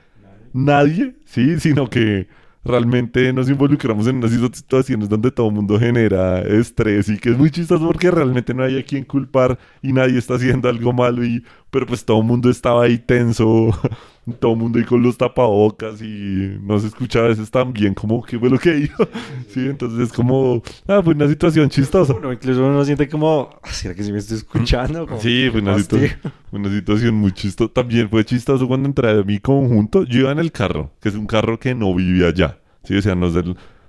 nadie, 0.52 1.16
sí, 1.24 1.60
sino 1.60 1.88
que 1.90 2.28
realmente 2.68 3.32
nos 3.32 3.48
involucramos 3.48 4.06
en 4.06 4.16
unas 4.16 4.30
situaciones 4.30 5.08
donde 5.08 5.30
todo 5.30 5.48
el 5.48 5.54
mundo 5.54 5.78
genera 5.78 6.40
estrés 6.40 7.08
y 7.08 7.18
que 7.18 7.30
es 7.30 7.38
muy 7.38 7.50
chistoso 7.50 7.86
porque 7.86 8.10
realmente 8.10 8.54
no 8.54 8.62
hay 8.62 8.78
a 8.78 8.84
quien 8.84 9.04
culpar 9.04 9.58
y 9.82 9.92
nadie 9.92 10.18
está 10.18 10.34
haciendo 10.34 10.68
algo 10.68 10.92
malo 10.92 11.24
y 11.24 11.42
pero 11.70 11.86
pues 11.86 12.04
todo 12.04 12.18
el 12.20 12.24
mundo 12.24 12.50
estaba 12.50 12.84
ahí 12.84 12.98
tenso, 12.98 13.70
todo 14.40 14.52
el 14.52 14.58
mundo 14.58 14.78
ahí 14.78 14.84
con 14.84 15.02
los 15.02 15.16
tapabocas 15.18 16.00
y 16.02 16.56
no 16.62 16.78
se 16.78 16.88
escucha 16.88 17.20
a 17.20 17.28
veces 17.28 17.50
tan 17.50 17.72
bien 17.72 17.94
como 17.94 18.22
qué 18.22 18.38
fue 18.38 18.50
lo 18.50 18.58
que 18.58 18.72
dijo. 18.74 19.06
Sí, 19.48 19.60
entonces 19.60 20.08
es 20.08 20.12
como, 20.12 20.62
ah, 20.86 21.00
fue 21.02 21.14
una 21.14 21.26
situación 21.28 21.70
chistosa. 21.70 22.12
Uno, 22.14 22.32
incluso 22.32 22.64
uno 22.64 22.84
siente 22.84 23.08
como, 23.08 23.48
"Ah, 23.62 23.70
¿será 23.72 23.94
que 23.94 24.02
sí 24.02 24.12
me 24.12 24.18
estoy 24.18 24.36
escuchando? 24.36 25.06
Como, 25.06 25.20
Sí, 25.20 25.48
fue 25.50 25.60
una, 25.62 25.72
fastidio. 25.72 26.08
situa- 26.08 26.32
una 26.52 26.70
situación 26.70 27.14
muy 27.14 27.32
chistosa. 27.32 27.72
También 27.72 28.08
fue 28.10 28.24
chistoso 28.24 28.68
cuando 28.68 28.88
entré 28.88 29.10
a 29.10 29.22
mi 29.22 29.38
conjunto. 29.38 30.04
Yo 30.04 30.20
iba 30.20 30.32
en 30.32 30.38
el 30.38 30.52
carro, 30.52 30.90
que 31.00 31.08
es 31.08 31.14
un 31.14 31.26
carro 31.26 31.58
que 31.58 31.74
no 31.74 31.94
vive 31.94 32.26
allá. 32.26 32.58
Sí, 32.84 32.94
o 32.96 33.02
sea, 33.02 33.14
no 33.14 33.26
es 33.28 33.34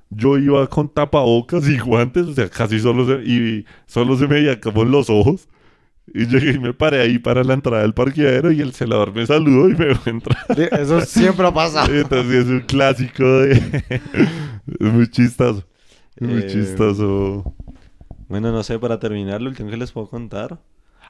Yo 0.09 0.37
iba 0.37 0.65
con 0.67 0.87
tapabocas 0.89 1.67
y 1.67 1.77
guantes, 1.77 2.25
o 2.27 2.33
sea, 2.33 2.49
casi 2.49 2.79
solo 2.79 3.05
se, 3.05 3.21
y 3.29 3.65
solo 3.85 4.15
se 4.17 4.27
me 4.27 4.35
veía 4.35 4.59
como 4.61 4.83
en 4.83 4.91
los 4.91 5.09
ojos. 5.09 5.47
Y 6.13 6.25
llegué 6.27 6.51
y 6.53 6.59
me 6.59 6.73
paré 6.73 7.01
ahí 7.01 7.19
para 7.19 7.43
la 7.43 7.53
entrada 7.53 7.81
del 7.83 7.93
parqueadero 7.93 8.51
y 8.51 8.61
el 8.61 8.73
celador 8.73 9.13
me 9.13 9.25
saludó 9.25 9.69
y 9.69 9.75
me 9.75 9.85
dejó 9.87 10.09
entrar. 10.09 10.45
Eso 10.71 11.01
siempre 11.01 11.47
ha 11.47 11.53
pasado. 11.53 11.93
Entonces 11.93 12.45
es 12.45 12.47
un 12.47 12.61
clásico 12.61 13.23
de... 13.39 13.53
es 14.79 14.93
muy 14.93 15.07
chistoso. 15.09 15.65
Es 16.15 16.27
muy 16.27 16.43
Eh, 16.43 16.45
chistoso. 16.45 17.55
Bueno, 18.27 18.51
no 18.51 18.63
sé, 18.63 18.77
para 18.79 18.99
terminar, 18.99 19.41
lo 19.41 19.49
último 19.49 19.69
que 19.69 19.77
les 19.77 19.91
puedo 19.91 20.07
contar. 20.07 20.59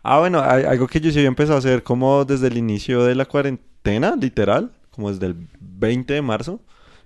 Ah, 0.04 0.20
bueno, 0.20 0.42
hay- 0.42 0.64
algo 0.64 0.88
que 0.88 1.02
yo 1.02 1.12
sí 1.12 1.18
había 1.20 1.28
empezado 1.30 1.56
a 1.56 1.60
hacer 1.60 1.84
como 1.84 2.26
desde 2.26 2.48
el 2.48 2.58
inicio 2.58 3.04
de 3.04 3.16
la 3.16 3.26
cuarentena, 3.26 4.16
literal, 4.16 4.72
como 4.92 5.12
desde 5.12 5.28
el 5.28 5.36
20 5.60 6.14
de 6.14 6.22
marzo, 6.22 6.62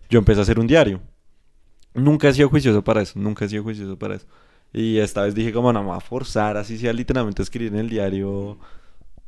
yo 0.10 0.20
empecé 0.20 0.40
a 0.40 0.44
hacer 0.44 0.60
un 0.60 0.68
diario. 0.68 1.02
Nunca 1.96 2.30
he 2.30 2.34
sido 2.34 2.50
juicioso 2.50 2.84
para 2.84 3.02
eso, 3.02 3.20
nunca 3.20 3.46
he 3.46 3.50
sido 3.50 3.64
juicioso 3.64 3.98
para 4.00 4.16
eso. 4.16 4.28
Y 4.74 4.98
esta 4.98 5.24
vez 5.24 5.36
dije 5.36 5.54
como 5.54 5.72
no 5.72 5.82
me 5.82 5.90
voy 5.90 5.98
a 5.98 6.02
forzar, 6.02 6.58
así 6.58 6.78
sea 6.78 6.94
literalmente 6.94 7.44
escribir 7.44 7.74
en 7.74 7.80
el 7.80 7.90
diario. 7.90 8.58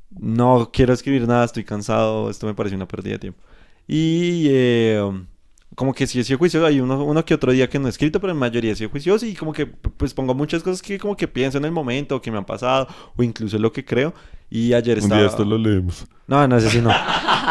No 0.09 0.71
quiero 0.73 0.93
escribir 0.93 1.27
nada, 1.27 1.45
estoy 1.45 1.63
cansado, 1.63 2.29
esto 2.29 2.47
me 2.47 2.55
parece 2.55 2.75
una 2.75 2.87
pérdida 2.87 3.13
de 3.13 3.19
tiempo. 3.19 3.41
Y 3.87 4.47
eh, 4.49 5.01
como 5.75 5.93
que 5.93 6.07
sí 6.07 6.19
he 6.19 6.23
sido 6.23 6.39
juicioso, 6.39 6.65
hay 6.65 6.79
uno, 6.79 7.03
uno 7.03 7.25
que 7.25 7.33
otro 7.33 7.51
día 7.51 7.69
que 7.69 7.79
no 7.79 7.87
he 7.87 7.89
escrito, 7.89 8.19
pero 8.19 8.33
en 8.33 8.39
mayoría 8.39 8.71
he 8.71 8.75
sido 8.75 8.89
juicioso 8.89 9.25
y 9.25 9.35
como 9.35 9.53
que 9.53 9.67
pues 9.67 10.13
pongo 10.13 10.33
muchas 10.33 10.63
cosas 10.63 10.81
que 10.81 10.97
como 10.97 11.15
que 11.15 11.27
pienso 11.27 11.57
en 11.57 11.65
el 11.65 11.71
momento, 11.71 12.21
que 12.21 12.31
me 12.31 12.37
han 12.37 12.45
pasado, 12.45 12.87
o 13.15 13.23
incluso 13.23 13.59
lo 13.59 13.71
que 13.71 13.85
creo. 13.85 14.13
Y 14.49 14.73
ayer 14.73 14.97
Un 14.97 15.03
estaba... 15.03 15.21
día 15.21 15.29
esto 15.29 15.43
lo 15.43 15.57
leemos. 15.57 16.05
No, 16.27 16.47
no, 16.47 16.57
ese 16.57 16.69
sí 16.69 16.81
no. 16.81 16.91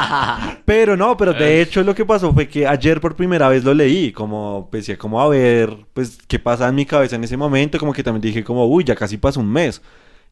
pero 0.65 0.97
no, 0.97 1.17
pero 1.17 1.33
de 1.33 1.61
hecho 1.61 1.83
lo 1.83 1.95
que 1.95 2.05
pasó 2.05 2.33
fue 2.33 2.49
que 2.49 2.67
ayer 2.67 3.01
por 3.01 3.15
primera 3.15 3.49
vez 3.49 3.65
lo 3.65 3.75
leí, 3.75 4.13
como 4.13 4.69
decía, 4.73 4.97
como 4.99 5.21
a 5.21 5.29
ver, 5.29 5.87
pues 5.93 6.19
qué 6.27 6.39
pasa 6.39 6.69
en 6.69 6.75
mi 6.75 6.87
cabeza 6.87 7.17
en 7.17 7.25
ese 7.25 7.37
momento, 7.37 7.79
como 7.79 7.93
que 7.93 8.03
también 8.03 8.23
dije 8.23 8.45
como, 8.45 8.67
uy, 8.67 8.85
ya 8.85 8.95
casi 8.95 9.17
pasó 9.17 9.41
un 9.41 9.51
mes. 9.53 9.81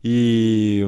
Y 0.02 0.82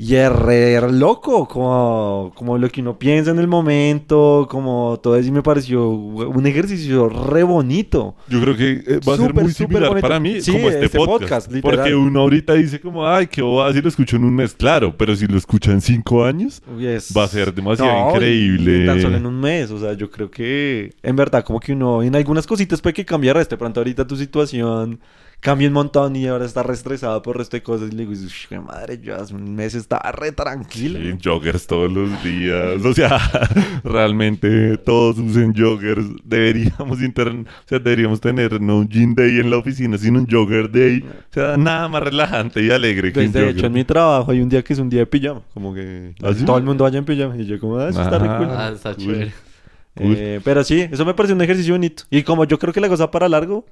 y 0.00 0.14
es 0.14 0.30
re 0.30 0.80
loco, 0.92 1.48
como, 1.48 2.30
como 2.36 2.56
lo 2.56 2.68
que 2.70 2.80
uno 2.80 2.96
piensa 2.96 3.32
en 3.32 3.40
el 3.40 3.48
momento, 3.48 4.46
como 4.48 5.00
todo 5.02 5.16
eso 5.16 5.28
y 5.28 5.32
me 5.32 5.42
pareció 5.42 5.88
un 5.90 6.46
ejercicio 6.46 7.08
re 7.08 7.42
bonito. 7.42 8.14
Yo 8.28 8.40
creo 8.40 8.56
que 8.56 8.70
eh, 8.86 9.00
va 9.08 9.14
a 9.14 9.16
ser 9.16 9.26
Súper, 9.26 9.42
muy 9.42 9.52
similar 9.52 10.00
para 10.00 10.20
mí 10.20 10.40
Sí, 10.40 10.52
como 10.52 10.68
este, 10.68 10.84
este 10.86 10.98
podcast. 10.98 11.48
podcast, 11.48 11.60
porque 11.62 11.96
uno 11.96 12.20
ahorita 12.20 12.54
dice 12.54 12.80
como, 12.80 13.08
ay, 13.08 13.26
qué 13.26 13.42
bobada 13.42 13.72
si 13.72 13.82
lo 13.82 13.88
escucho 13.88 14.14
en 14.16 14.24
un 14.24 14.34
mes. 14.36 14.54
Claro, 14.54 14.94
pero 14.96 15.16
si 15.16 15.26
lo 15.26 15.36
escucha 15.36 15.72
en 15.72 15.80
cinco 15.80 16.24
años, 16.24 16.62
Uy, 16.76 16.86
es- 16.86 17.12
va 17.16 17.24
a 17.24 17.28
ser 17.28 17.52
demasiado 17.52 17.92
No, 17.92 18.10
increíble. 18.14 18.86
tan 18.86 19.02
solo 19.02 19.16
en 19.16 19.26
un 19.26 19.40
mes, 19.40 19.68
o 19.72 19.80
sea, 19.80 19.94
yo 19.94 20.08
creo 20.12 20.30
que 20.30 20.92
en 21.02 21.16
verdad 21.16 21.42
como 21.44 21.58
que 21.58 21.72
uno 21.72 22.04
en 22.04 22.14
algunas 22.14 22.46
cositas 22.46 22.80
puede 22.80 22.94
que 22.94 23.04
cambiar 23.04 23.36
este 23.38 23.56
pronto 23.56 23.80
ahorita 23.80 24.06
tu 24.06 24.14
situación 24.16 25.00
cambia 25.40 25.68
un 25.68 25.74
montón 25.74 26.16
y 26.16 26.26
ahora 26.26 26.44
está 26.44 26.62
re 26.62 26.74
estresado 26.74 27.22
por 27.22 27.36
resto 27.38 27.56
de 27.56 27.62
cosas. 27.62 27.88
Y 27.92 27.96
le 27.96 28.06
digo, 28.06 28.12
"Ush, 28.12 28.46
qué 28.48 28.58
madre, 28.60 28.98
yo 29.00 29.14
hace 29.16 29.34
un 29.34 29.54
mes 29.54 29.74
estaba 29.74 30.10
re 30.12 30.32
tranquilo. 30.32 30.98
Sí, 30.98 31.18
joggers 31.24 31.66
todos 31.66 31.92
los 31.92 32.10
días. 32.24 32.84
O 32.84 32.92
sea, 32.92 33.18
realmente 33.84 34.76
todos 34.78 35.18
usen 35.18 35.54
joggers. 35.56 36.04
Deberíamos 36.24 37.00
inter... 37.02 37.28
o 37.28 37.44
sea, 37.66 37.78
deberíamos 37.78 38.20
tener 38.20 38.60
no 38.60 38.78
un 38.78 38.88
gym 38.88 39.14
day 39.14 39.38
en 39.40 39.50
la 39.50 39.58
oficina, 39.58 39.96
sino 39.98 40.18
un 40.18 40.26
jogger 40.26 40.70
day. 40.70 41.02
O 41.02 41.32
sea, 41.34 41.56
nada 41.56 41.88
más 41.88 42.02
relajante 42.02 42.62
y 42.62 42.70
alegre 42.70 43.08
que 43.08 43.14
Pues, 43.14 43.26
un 43.28 43.32
de 43.32 43.40
jogger. 43.40 43.56
hecho, 43.56 43.66
en 43.66 43.72
mi 43.72 43.84
trabajo 43.84 44.30
hay 44.32 44.40
un 44.40 44.48
día 44.48 44.62
que 44.62 44.72
es 44.72 44.78
un 44.78 44.90
día 44.90 45.00
de 45.00 45.06
pijama. 45.06 45.42
Como 45.54 45.72
que 45.74 46.14
¿Ah, 46.22 46.32
sí? 46.34 46.44
todo 46.44 46.58
el 46.58 46.64
mundo 46.64 46.84
vaya 46.84 46.98
en 46.98 47.04
pijama. 47.04 47.36
Y 47.36 47.46
yo 47.46 47.58
como, 47.60 47.78
ah, 47.78 47.88
eso 47.88 48.02
está 48.02 48.18
re 48.18 48.28
Ajá. 48.28 48.38
cool. 48.38 48.48
Ah, 48.50 48.70
está 48.74 48.96
chévere. 48.96 49.32
Eh, 50.00 50.40
pero 50.44 50.62
sí, 50.62 50.80
eso 50.90 51.04
me 51.04 51.14
parece 51.14 51.34
un 51.34 51.42
ejercicio 51.42 51.74
bonito. 51.74 52.04
Y 52.10 52.22
como 52.22 52.44
yo 52.44 52.58
creo 52.58 52.72
que 52.72 52.80
la 52.80 52.88
cosa 52.88 53.10
para 53.10 53.28
largo, 53.28 53.66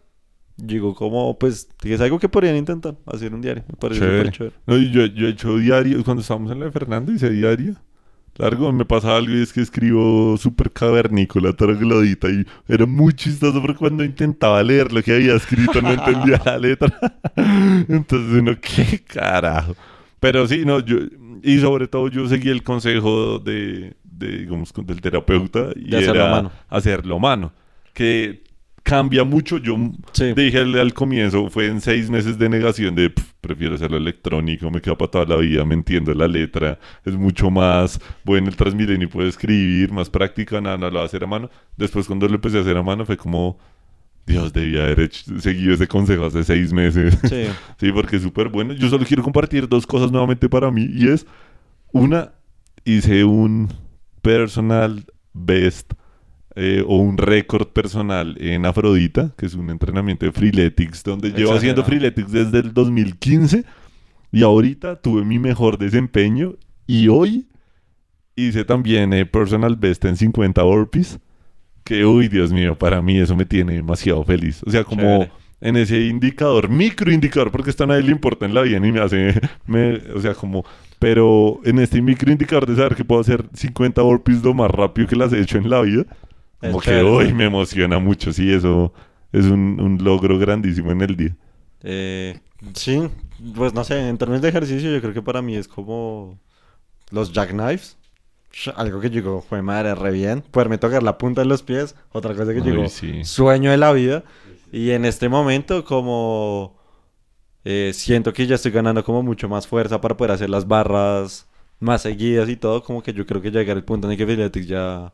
digo, 0.57 0.95
como, 0.95 1.39
pues, 1.39 1.69
es 1.85 2.01
algo 2.01 2.19
que 2.19 2.29
podrían 2.29 2.57
intentar, 2.57 2.97
hacer 3.07 3.35
un 3.35 3.41
diario. 3.43 3.65
Me 3.69 3.77
parece 3.77 4.01
Chévere. 4.01 4.31
súper 4.31 4.31
chévere. 4.33 4.57
No, 4.67 4.77
yo, 4.79 5.07
yo 5.07 5.27
he 5.27 5.31
hecho 5.31 5.57
diario, 5.59 6.03
cuando 6.05 6.21
estábamos 6.23 6.53
en 6.53 6.61
la 6.61 6.67
de 6.67 6.73
Fernando 6.73 7.13
hice 7.13 7.31
diario. 7.31 7.77
Largo, 8.39 8.71
me 8.71 8.85
pasaba 8.85 9.17
algo 9.17 9.33
y 9.35 9.41
es 9.43 9.53
que 9.53 9.63
escribo 9.63 10.37
súper 10.37 10.71
cavernícola, 10.71 11.55
troglodita, 11.55 12.29
y 12.29 12.45
era 12.69 12.85
muy 12.85 13.15
chistoso 13.15 13.63
porque 13.63 13.79
cuando 13.79 14.05
intentaba 14.05 14.63
leer 14.63 14.93
lo 14.93 15.03
que 15.03 15.15
había 15.15 15.35
escrito 15.37 15.81
no 15.81 15.93
entendía 15.93 16.41
la 16.45 16.59
letra. 16.59 16.99
Entonces 17.89 18.41
uno, 18.41 18.53
qué 18.61 19.03
carajo. 19.07 19.75
Pero 20.21 20.47
sí, 20.47 20.65
no, 20.67 20.81
yo, 20.81 20.99
y 21.43 21.59
sobre 21.61 21.89
todo 21.89 22.09
yo 22.09 22.29
seguí 22.29 22.51
el 22.51 22.63
consejo 22.63 23.39
de, 23.39 23.95
de, 24.05 24.39
digamos, 24.41 24.73
del 24.75 25.01
terapeuta 25.01 25.71
y 25.75 25.95
De 25.95 25.97
hacerlo 25.97 26.27
era 26.27 26.27
mano. 26.27 26.53
hacerlo 26.69 27.19
mano. 27.19 27.53
Que 27.95 28.43
cambia 28.87 29.25
mucho. 29.25 29.59
Yo 29.59 29.77
Sí. 30.13 30.33
dije 30.35 30.59
al, 30.59 30.79
al 30.79 30.95
comienzo, 30.95 31.51
fue 31.51 31.67
en 31.67 31.81
seis 31.81 32.09
meses 32.09 32.39
de 32.39 32.49
negación 32.49 32.95
de 32.95 33.11
"Pf, 33.11 33.33
prefiero 33.41 33.75
hacerlo 33.75 33.97
electrónico, 33.97 34.71
me 34.71 34.81
queda 34.81 34.97
para 34.97 35.11
toda 35.11 35.25
la 35.27 35.37
vida, 35.37 35.65
me 35.65 35.75
entiendo 35.75 36.15
la 36.15 36.29
letra, 36.29 36.79
es 37.05 37.15
mucho 37.17 37.51
más 37.51 38.01
bueno 38.25 38.49
el 38.49 38.55
Transmilenio, 38.55 39.09
puedo 39.11 39.29
escribir, 39.29 39.91
más 39.93 40.09
práctica, 40.09 40.61
nada, 40.61 40.77
no 40.79 40.87
lo 40.87 40.93
voy 40.93 41.03
a 41.03 41.05
hacer 41.07 41.25
a 41.25 41.27
mano. 41.27 41.51
Después 41.77 42.07
cuando 42.07 42.29
lo 42.29 42.37
empecé 42.37 42.59
a 42.59 42.61
hacer 42.61 42.77
a 42.77 42.83
mano 42.85 43.05
fue 43.05 43.17
como, 43.17 43.59
Dios, 44.25 44.53
debía 44.53 44.85
haber 44.85 45.01
hecho- 45.01 45.41
seguido 45.41 45.75
ese 45.75 45.89
consejo 45.89 46.25
hace 46.27 46.45
seis 46.45 46.73
meses. 46.73 47.19
Sí. 47.29 47.45
Sí, 47.81 47.91
porque 47.93 48.17
es 48.17 48.23
súper 48.23 48.49
bueno. 48.51 48.73
Yo 48.73 48.89
solo 48.89 49.05
quiero 49.05 49.23
compartir 49.25 49.69
dos 49.69 49.85
cosas 49.87 50.13
nuevamente 50.13 50.49
para 50.49 50.71
mí. 50.71 50.87
Y 50.93 51.09
es, 51.09 51.27
una, 51.93 52.33
hice 52.85 53.25
un 53.25 53.69
personal 54.23 55.05
best 55.33 55.93
eh, 56.57 56.83
o 56.87 56.97
un 56.97 57.19
récord 57.19 57.69
personal 57.69 58.37
en 58.41 58.67
Afrodita, 58.67 59.33
que 59.37 59.47
es 59.47 59.55
un 59.55 59.71
entrenamiento 59.71 60.27
de 60.27 60.33
Freeletics, 60.33 61.05
donde 61.05 61.31
llevo 61.31 61.53
haciendo 61.53 61.83
Exagerado. 61.83 61.85
Freeletics 62.15 62.33
desde 62.33 62.59
el 62.67 62.73
2015. 62.75 63.65
Y 64.33 64.43
ahorita 64.43 64.97
tuve 64.97 65.25
mi 65.25 65.39
mejor 65.39 65.79
desempeño. 65.79 66.57
Y 66.87 67.09
hoy 67.09 67.47
hice 68.35 68.65
también 68.65 69.13
eh, 69.13 69.27
personal 69.27 69.77
best 69.77 70.05
en 70.05 70.17
50 70.17 70.63
burpees. 70.63 71.19
Que, 71.85 72.05
uy, 72.05 72.29
Dios 72.29 72.53
mío, 72.53 72.77
para 72.77 73.01
mí 73.01 73.19
eso 73.19 73.37
me 73.37 73.45
tiene 73.47 73.75
demasiado 73.75 74.25
feliz. 74.25 74.63
O 74.67 74.71
sea, 74.71 74.83
como 74.83 75.03
Chévere. 75.03 75.31
en 75.61 75.77
ese 75.77 76.01
indicador, 76.07 76.69
microindicador, 76.69 77.53
porque 77.53 77.71
esto 77.71 77.85
a 77.85 77.87
nadie 77.87 78.03
le 78.03 78.11
importa 78.13 78.45
en 78.45 78.55
la 78.55 78.63
vida 78.63 78.81
ni 78.81 78.91
me 78.93 79.01
hace, 79.01 79.41
me- 79.67 79.97
o 80.15 80.21
sea, 80.21 80.35
como, 80.35 80.65
pero 80.99 81.61
en 81.65 81.79
este 81.79 82.03
microindicador 82.03 82.67
de 82.67 82.75
saber 82.77 82.97
que 82.97 83.05
puedo 83.05 83.21
hacer 83.21 83.45
50 83.55 84.03
burpees 84.03 84.43
lo 84.43 84.53
más 84.53 84.71
rápido 84.71 85.07
que 85.07 85.15
las 85.17 85.33
he 85.33 85.41
hecho 85.41 85.59
en 85.59 85.71
la 85.71 85.81
vida, 85.83 86.05
como 86.61 86.81
que 86.81 87.01
hoy 87.01 87.33
me 87.33 87.45
emociona 87.45 87.99
mucho, 87.99 88.33
sí, 88.33 88.53
eso 88.53 88.93
es 89.33 89.45
un, 89.47 89.81
un 89.81 90.03
logro 90.03 90.39
grandísimo 90.39 90.91
en 90.91 91.03
el 91.03 91.17
día. 91.17 91.37
Eh, 91.83 92.39
sí, 92.75 93.09
pues 93.55 93.75
no 93.75 93.85
sé, 93.85 94.09
en 94.09 94.19
términos 94.19 94.43
de 94.43 94.49
ejercicio 94.49 94.91
yo 94.91 95.01
creo 95.01 95.15
que 95.15 95.23
para 95.23 95.43
mí 95.43 95.57
es 95.57 95.69
como 95.69 96.39
los 97.11 97.33
jackknives. 97.33 97.97
Algo 98.75 99.01
que 99.01 99.11
digo, 99.11 99.45
fue 99.47 99.61
madre, 99.61 99.95
re 99.95 100.11
bien. 100.11 100.43
Poderme 100.51 100.79
tocar 100.79 101.03
la 101.03 101.19
punta 101.19 101.43
de 101.43 101.47
los 101.47 101.63
pies. 101.63 101.95
Otra 102.13 102.35
cosa 102.35 102.55
que 102.55 102.63
digo, 102.63 102.89
sí. 102.89 103.23
sueño 103.23 103.71
de 103.71 103.77
la 103.77 103.93
vida. 103.93 104.25
Y 104.73 104.93
en 104.93 105.05
este 105.05 105.29
momento 105.29 105.85
como 105.85 106.77
eh, 107.65 107.93
siento 107.95 108.33
que 108.33 108.47
ya 108.47 108.55
estoy 108.55 108.71
ganando 108.73 109.05
como 109.05 109.23
mucho 109.23 109.49
más 109.49 109.67
fuerza 109.67 110.01
para 110.01 110.17
poder 110.17 110.31
hacer 110.33 110.49
las 110.49 110.67
barras 110.67 111.47
más 111.81 112.03
seguidas 112.03 112.49
y 112.49 112.57
todo. 112.57 112.83
Como 112.83 113.03
que 113.03 113.13
yo 113.13 113.27
creo 113.27 113.43
que 113.43 113.51
llegar 113.51 113.77
al 113.77 113.85
punto 113.85 114.07
en 114.07 114.13
el 114.13 114.19
que 114.19 114.25
Freeletics 114.25 114.67
ya 114.67 115.13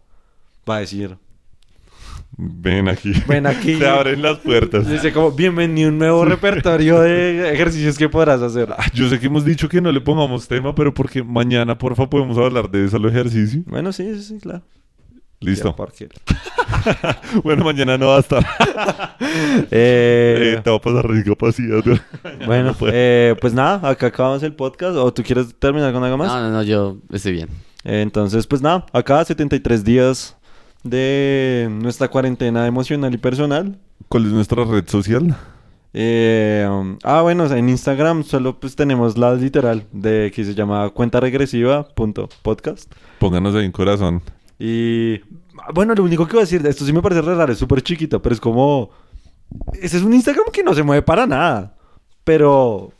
va 0.68 0.76
a 0.76 0.80
decir, 0.80 1.18
Ven 2.36 2.88
aquí. 2.88 3.12
ven 3.28 3.46
aquí. 3.46 3.74
Se 3.78 3.86
abren 3.86 4.22
las 4.22 4.38
puertas. 4.38 4.88
Dice 4.88 5.12
como, 5.12 5.32
bienvenido 5.32 5.88
a 5.88 5.92
un 5.92 5.98
nuevo 5.98 6.24
repertorio 6.24 7.00
de 7.00 7.52
ejercicios 7.52 7.98
que 7.98 8.08
podrás 8.08 8.40
hacer. 8.40 8.72
Ah, 8.76 8.86
Yo 8.94 9.08
sé 9.08 9.20
que 9.20 9.26
hemos 9.26 9.44
dicho 9.44 9.68
que 9.68 9.80
no 9.80 9.92
le 9.92 10.00
pongamos 10.00 10.48
tema, 10.48 10.74
pero 10.74 10.94
porque 10.94 11.22
mañana, 11.22 11.76
porfa, 11.76 12.08
podemos 12.08 12.38
hablar 12.38 12.70
de 12.70 12.86
eso, 12.86 12.96
el 12.96 13.04
ejercicio. 13.06 13.62
Bueno, 13.66 13.92
sí, 13.92 14.14
sí, 14.14 14.22
sí, 14.22 14.38
claro. 14.40 14.62
Listo. 15.40 15.74
Bueno, 17.44 17.64
mañana 17.64 17.96
no 17.98 18.08
va 18.08 18.16
a 18.16 18.20
estar. 18.20 18.44
Eh, 19.70 20.54
Eh, 20.56 20.60
te 20.62 20.70
va 20.70 20.76
a 20.76 20.80
pasar 20.80 21.12
discapacidad. 21.12 21.82
bueno, 22.46 22.74
No 22.80 22.86
eh, 22.88 23.36
pues 23.40 23.54
nada, 23.54 23.88
acá 23.88 24.06
acabamos 24.08 24.42
el 24.42 24.54
podcast. 24.54 24.96
¿O 24.96 25.12
tú 25.12 25.22
quieres 25.22 25.54
terminar 25.58 25.92
con 25.92 26.02
algo 26.02 26.16
más? 26.16 26.28
No, 26.28 26.40
no, 26.40 26.50
no, 26.50 26.62
yo 26.62 26.98
estoy 27.12 27.32
bien. 27.32 27.48
Eh, 27.84 28.02
entonces, 28.02 28.46
pues 28.46 28.62
nada, 28.62 28.84
acá 28.92 29.24
73 29.24 29.84
días 29.84 30.36
de 30.82 31.68
nuestra 31.70 32.08
cuarentena 32.08 32.66
emocional 32.66 33.14
y 33.14 33.18
personal. 33.18 33.78
¿Cuál 34.08 34.26
es 34.26 34.32
nuestra 34.32 34.64
red 34.64 34.88
social? 34.88 35.36
Eh, 35.94 36.66
um, 36.70 36.98
ah, 37.04 37.20
bueno, 37.22 37.44
o 37.44 37.48
sea, 37.48 37.58
en 37.58 37.68
Instagram 37.68 38.24
solo 38.24 38.58
pues 38.58 38.74
tenemos 38.76 39.18
la 39.18 39.34
literal 39.34 39.84
de 39.92 40.32
que 40.34 40.44
se 40.44 40.54
llama 40.54 40.88
cuenta 40.90 41.20
regresiva 41.20 41.86
punto 41.88 42.28
podcast. 42.42 42.92
Pónganos 43.18 43.54
ahí 43.54 43.66
un 43.66 43.72
corazón. 43.72 44.22
Y 44.58 45.20
bueno, 45.74 45.94
lo 45.94 46.04
único 46.04 46.26
que 46.26 46.32
voy 46.32 46.40
a 46.40 46.44
decir, 46.44 46.66
esto 46.66 46.84
sí 46.84 46.92
me 46.92 47.02
parece 47.02 47.22
re 47.22 47.34
raro, 47.34 47.52
es 47.52 47.58
súper 47.58 47.82
chiquito, 47.82 48.22
pero 48.22 48.34
es 48.34 48.40
como... 48.40 48.90
Ese 49.74 49.98
es 49.98 50.02
un 50.02 50.14
Instagram 50.14 50.46
que 50.50 50.62
no 50.62 50.72
se 50.72 50.82
mueve 50.82 51.02
para 51.02 51.26
nada, 51.26 51.76
pero 52.24 52.92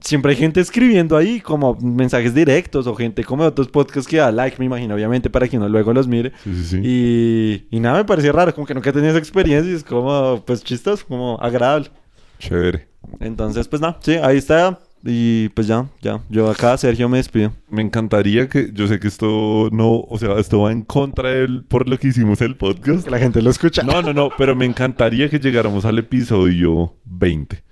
siempre 0.00 0.32
hay 0.32 0.36
gente 0.36 0.60
escribiendo 0.60 1.16
ahí 1.16 1.40
como 1.40 1.76
mensajes 1.76 2.34
directos 2.34 2.86
o 2.86 2.94
gente 2.94 3.24
como 3.24 3.42
de 3.42 3.48
otros 3.48 3.68
podcasts 3.68 4.08
que 4.08 4.18
da 4.18 4.32
like, 4.32 4.56
me 4.58 4.66
imagino, 4.66 4.94
obviamente, 4.94 5.30
para 5.30 5.48
que 5.48 5.56
uno 5.56 5.68
luego 5.68 5.92
los 5.92 6.08
mire. 6.08 6.32
Sí, 6.44 6.54
sí, 6.54 6.64
sí. 6.64 6.80
Y, 6.82 7.66
y 7.70 7.80
nada, 7.80 7.98
me 7.98 8.04
parecía 8.04 8.32
raro, 8.32 8.54
como 8.54 8.66
que 8.66 8.74
nunca 8.74 8.92
tenía 8.92 9.10
esa 9.10 9.18
experiencia 9.18 9.70
y 9.70 9.74
es 9.74 9.84
como, 9.84 10.42
pues 10.44 10.64
chistoso, 10.64 11.04
como 11.06 11.38
agradable. 11.40 11.90
Chévere. 12.38 12.88
Entonces, 13.20 13.68
pues 13.68 13.82
nada, 13.82 13.98
sí, 14.00 14.12
ahí 14.14 14.38
está. 14.38 14.78
Y 15.02 15.48
pues 15.50 15.66
ya, 15.66 15.88
ya. 16.02 16.20
Yo 16.28 16.50
acá, 16.50 16.76
Sergio, 16.76 17.08
me 17.08 17.16
despido. 17.16 17.52
Me 17.70 17.80
encantaría 17.80 18.48
que, 18.48 18.70
yo 18.72 18.86
sé 18.86 19.00
que 19.00 19.08
esto 19.08 19.70
no, 19.72 20.00
o 20.00 20.18
sea, 20.18 20.38
esto 20.38 20.60
va 20.60 20.72
en 20.72 20.82
contra 20.82 21.30
del, 21.30 21.64
por 21.64 21.88
lo 21.88 21.98
que 21.98 22.08
hicimos 22.08 22.42
el 22.42 22.56
podcast. 22.56 23.04
Que 23.04 23.10
la 23.10 23.18
gente 23.18 23.40
lo 23.40 23.50
escucha. 23.50 23.82
No, 23.82 24.02
no, 24.02 24.12
no, 24.12 24.28
pero 24.36 24.54
me 24.54 24.66
encantaría 24.66 25.30
que 25.30 25.38
llegáramos 25.38 25.86
al 25.86 25.98
episodio 25.98 26.96
20. 27.04 27.69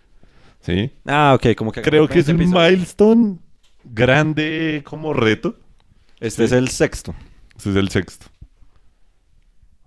¿Sí? 0.68 0.90
Ah, 1.06 1.34
ok, 1.34 1.54
como 1.56 1.72
que... 1.72 1.80
Creo 1.80 2.06
que 2.06 2.18
es 2.18 2.28
un 2.28 2.36
20 2.36 2.44
episodios. 2.58 2.72
milestone 2.72 3.38
grande 3.84 4.82
como 4.84 5.14
reto. 5.14 5.56
Este 6.20 6.44
es 6.44 6.52
el 6.52 6.68
sexto. 6.68 7.14
Ese 7.56 7.70
es 7.70 7.76
el 7.76 7.88
sexto. 7.88 8.26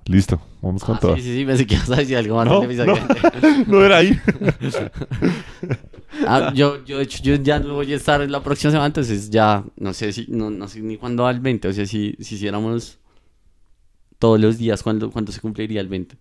Listo, 0.05 0.41
vamos 0.59 0.83
con 0.83 0.95
Ah, 0.95 0.99
todo. 0.99 1.15
sí, 1.17 1.21
sí, 1.21 1.35
sí, 1.37 1.45
pensé 1.45 1.67
que 1.67 1.75
ibas 1.75 1.91
a 1.91 1.97
decir 1.97 2.17
algo 2.17 2.35
más 2.37 2.47
No, 2.47 2.63
no, 2.63 2.95
no 3.67 3.85
era 3.85 3.97
ahí. 3.97 4.19
Ah, 6.27 6.51
yo, 6.55 6.83
yo, 6.83 6.97
de 6.97 7.03
hecho, 7.03 7.21
yo 7.21 7.35
ya 7.35 7.59
no 7.59 7.75
voy 7.75 7.93
a 7.93 7.95
estar 7.95 8.27
la 8.27 8.41
próxima 8.41 8.71
semana, 8.71 8.87
entonces 8.87 9.29
ya 9.29 9.63
no 9.77 9.93
sé 9.93 10.11
si, 10.11 10.25
no, 10.29 10.49
no 10.49 10.67
sé 10.67 10.81
ni 10.81 10.97
cuándo 10.97 11.23
va 11.23 11.31
el 11.31 11.39
20, 11.39 11.67
o 11.67 11.73
sea, 11.73 11.85
si, 11.85 12.15
si 12.19 12.35
hiciéramos 12.35 12.97
todos 14.17 14.39
los 14.39 14.57
días, 14.57 14.81
¿cuándo, 14.81 15.11
¿cuándo 15.11 15.31
se 15.31 15.39
cumpliría 15.41 15.79
el 15.79 15.87
20? 15.87 16.17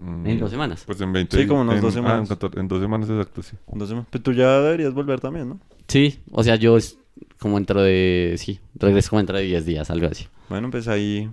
En 0.00 0.38
dos 0.38 0.50
semanas. 0.50 0.82
Pues 0.86 1.00
en 1.00 1.12
20. 1.12 1.36
Sí, 1.36 1.46
como 1.46 1.60
unas 1.60 1.76
en- 1.76 1.80
dos 1.82 1.94
ah, 1.94 1.98
en 1.98 2.04
semanas. 2.04 2.28
14 2.28 2.60
en 2.60 2.68
dos 2.68 2.80
semanas 2.80 3.10
exacto, 3.10 3.42
sí. 3.42 3.56
Entonces, 3.72 3.98
pues 4.10 4.22
tú 4.22 4.32
ya 4.32 4.60
deberías 4.60 4.94
volver 4.94 5.20
también, 5.20 5.48
¿no? 5.50 5.60
Sí, 5.88 6.20
o 6.32 6.42
sea, 6.42 6.56
yo 6.56 6.76
es 6.76 6.98
como 7.38 7.56
dentro 7.56 7.82
de, 7.82 8.34
sí, 8.38 8.60
regreso 8.76 9.10
como 9.10 9.18
dentro 9.20 9.36
de 9.36 9.44
10 9.44 9.66
días, 9.66 9.90
algo 9.90 10.06
así. 10.06 10.26
Bueno, 10.48 10.70
pues 10.70 10.88
ahí... 10.88 11.28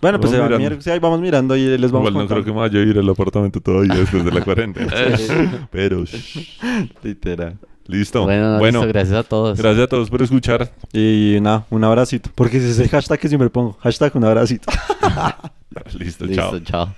Bueno, 0.00 0.18
pues 0.18 0.32
Vamos 0.32 0.58
mirando. 0.58 0.80
sí, 0.80 0.90
ahí 0.90 0.98
vamos 0.98 1.20
mirando 1.20 1.54
y 1.56 1.76
les 1.78 1.90
vamos 1.92 2.08
Igual 2.10 2.24
no 2.24 2.28
creo 2.28 2.44
que 2.44 2.50
me 2.50 2.58
vaya 2.58 2.80
a 2.80 2.82
ir 2.82 2.98
al 2.98 3.08
apartamento 3.08 3.60
todavía 3.60 3.94
después 3.94 4.24
de 4.24 4.32
la 4.32 4.40
cuarentena. 4.42 4.92
Pero, 5.70 6.02
Literal. 7.02 7.58
listo. 7.86 8.24
Bueno, 8.24 8.58
Bueno, 8.58 8.78
listo, 8.80 8.88
gracias 8.92 9.16
a 9.18 9.22
todos. 9.22 9.58
gracias 9.58 9.84
a 9.84 9.88
todos 9.88 10.10
por 10.10 10.22
escuchar. 10.22 10.72
Y 10.92 11.38
nada, 11.40 11.66
un 11.70 11.84
abracito. 11.84 12.30
Porque 12.34 12.56
ese 12.56 12.70
es 12.70 12.78
el 12.80 12.88
hashtag 12.88 13.18
que 13.20 13.28
siempre 13.28 13.50
pongo. 13.50 13.76
Hashtag 13.80 14.16
un 14.16 14.24
abracito. 14.24 14.72
Listo, 15.98 16.24
Listo, 16.26 16.58
chao. 16.60 16.60
chao. 16.60 16.94